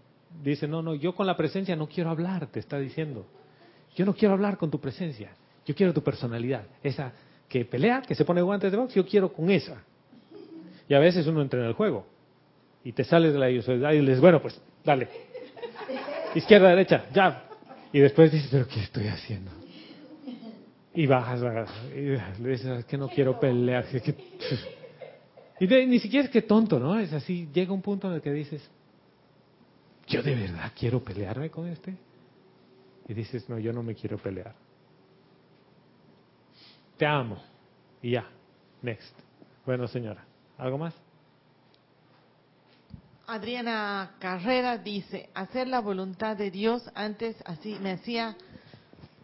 [0.43, 3.25] dice, no, no, yo con la presencia no quiero hablar, te está diciendo.
[3.95, 5.31] Yo no quiero hablar con tu presencia.
[5.65, 6.65] Yo quiero tu personalidad.
[6.81, 7.13] Esa
[7.47, 9.83] que pelea, que se pone guantes de box, yo quiero con esa.
[10.87, 12.05] Y a veces uno entra en el juego
[12.83, 15.07] y te sales de la ilusionidad y le dices, bueno, pues dale.
[16.35, 17.43] Izquierda, derecha, ya.
[17.91, 19.51] Y después dices, pero ¿qué estoy haciendo?
[20.93, 21.41] Y bajas,
[21.95, 23.85] y le dices, es que no quiero pelear.
[25.59, 26.99] Y ni siquiera es que tonto, ¿no?
[26.99, 28.67] Es así, llega un punto en el que dices,
[30.07, 31.95] yo de verdad quiero pelearme con este.
[33.07, 34.53] Y dices, no, yo no me quiero pelear.
[36.97, 37.41] Te amo.
[38.01, 38.25] Y ya,
[38.81, 39.17] next.
[39.65, 40.23] Bueno, señora.
[40.57, 40.93] ¿Algo más?
[43.31, 48.35] Adriana Carrera dice, hacer la voluntad de Dios antes así me hacía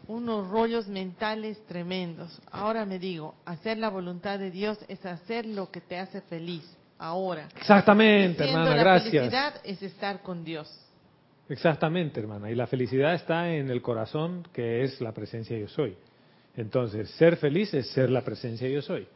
[0.08, 2.42] unos rollos mentales tremendos.
[2.50, 6.64] Ahora me digo, hacer la voluntad de Dios es hacer lo que te hace feliz.
[6.98, 7.50] Ahora.
[7.56, 9.14] Exactamente, hermana, la gracias.
[9.14, 10.68] La felicidad es estar con Dios.
[11.50, 12.50] Exactamente, hermana.
[12.50, 15.96] Y la felicidad está en el corazón, que es la presencia yo soy.
[16.56, 19.08] Entonces, ser feliz es ser la presencia yo soy.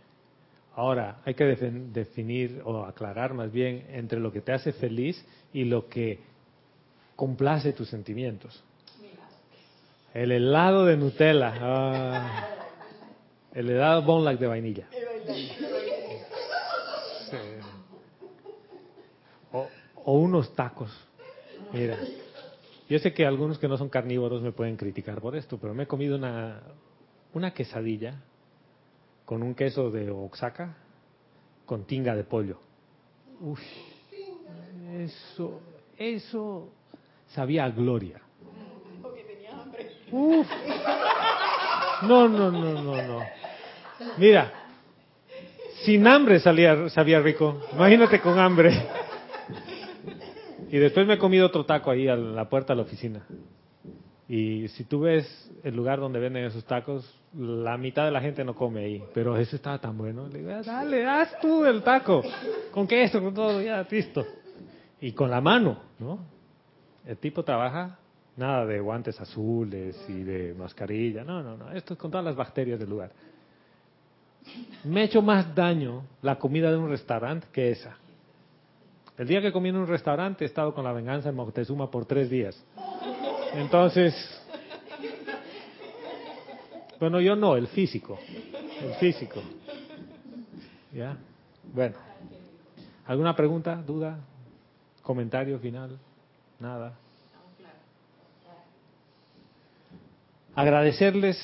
[0.76, 5.66] Ahora, hay que definir o aclarar más bien entre lo que te hace feliz y
[5.66, 6.20] lo que
[7.16, 8.64] complace tus sentimientos.
[10.14, 11.54] El helado de Nutella.
[11.60, 12.48] Ah,
[13.54, 14.88] el helado Bonlac de vainilla.
[19.52, 19.68] O,
[20.06, 20.90] o, unos tacos.
[21.74, 21.98] Mira,
[22.90, 25.84] yo sé que algunos que no son carnívoros me pueden criticar por esto, pero me
[25.84, 26.62] he comido una,
[27.34, 28.22] una quesadilla
[29.32, 30.76] con un queso de Oaxaca
[31.66, 32.60] con tinga de pollo.
[33.40, 33.62] Uf,
[34.94, 35.62] eso,
[35.98, 36.68] eso
[37.28, 38.20] sabía a gloria.
[40.12, 40.46] Uf.
[42.02, 43.20] No, no, no, no, no.
[44.18, 44.52] Mira,
[45.86, 47.62] sin hambre salía, sabía rico.
[47.72, 48.86] Imagínate con hambre.
[50.70, 53.26] Y después me he comido otro taco ahí a la puerta de la oficina.
[54.34, 57.04] Y si tú ves el lugar donde venden esos tacos,
[57.38, 59.04] la mitad de la gente no come ahí.
[59.14, 60.30] Pero ese estaba tan bueno.
[60.30, 62.24] Le digo, "Ah, dale, haz tú el taco.
[62.72, 64.26] Con queso, con todo, ya, listo.
[65.02, 66.20] Y con la mano, ¿no?
[67.06, 68.00] El tipo trabaja
[68.38, 71.26] nada de guantes azules y de mascarilla.
[71.26, 71.70] No, no, no.
[71.74, 73.12] Esto es con todas las bacterias del lugar.
[74.86, 77.98] Me ha hecho más daño la comida de un restaurante que esa.
[79.18, 82.06] El día que comí en un restaurante he estado con la venganza en Moctezuma por
[82.06, 82.66] tres días.
[83.54, 84.14] Entonces,
[87.00, 88.18] bueno, yo no, el físico,
[88.82, 89.42] el físico.
[90.94, 91.18] ¿Ya?
[91.74, 91.96] Bueno,
[93.06, 94.20] ¿alguna pregunta, duda,
[95.02, 95.98] comentario final?
[96.60, 96.94] Nada.
[100.54, 101.38] Agradecerles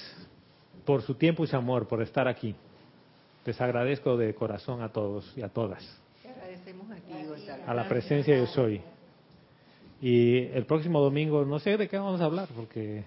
[0.85, 2.55] por su tiempo y su amor, por estar aquí.
[3.45, 6.01] Les agradezco de corazón a todos y a todas
[6.47, 7.13] agradecemos a ti,
[7.65, 8.81] a la presencia yo soy.
[10.01, 13.03] Y el próximo domingo no sé de qué vamos a hablar, porque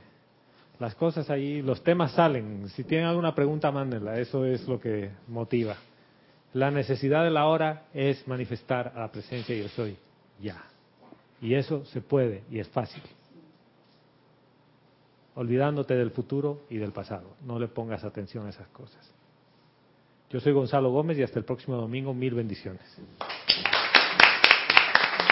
[0.81, 2.69] las cosas ahí, los temas salen.
[2.71, 5.77] Si tienen alguna pregunta, mándenla, eso es lo que motiva.
[6.55, 9.97] La necesidad de la hora es manifestar a la presencia yo soy,
[10.41, 10.65] ya.
[11.41, 13.03] Y eso se puede y es fácil.
[15.37, 17.37] Olvidándote del futuro y del pasado.
[17.47, 19.15] No le pongas atención a esas cosas.
[20.31, 22.83] Yo soy Gonzalo Gómez y hasta el próximo domingo, mil bendiciones.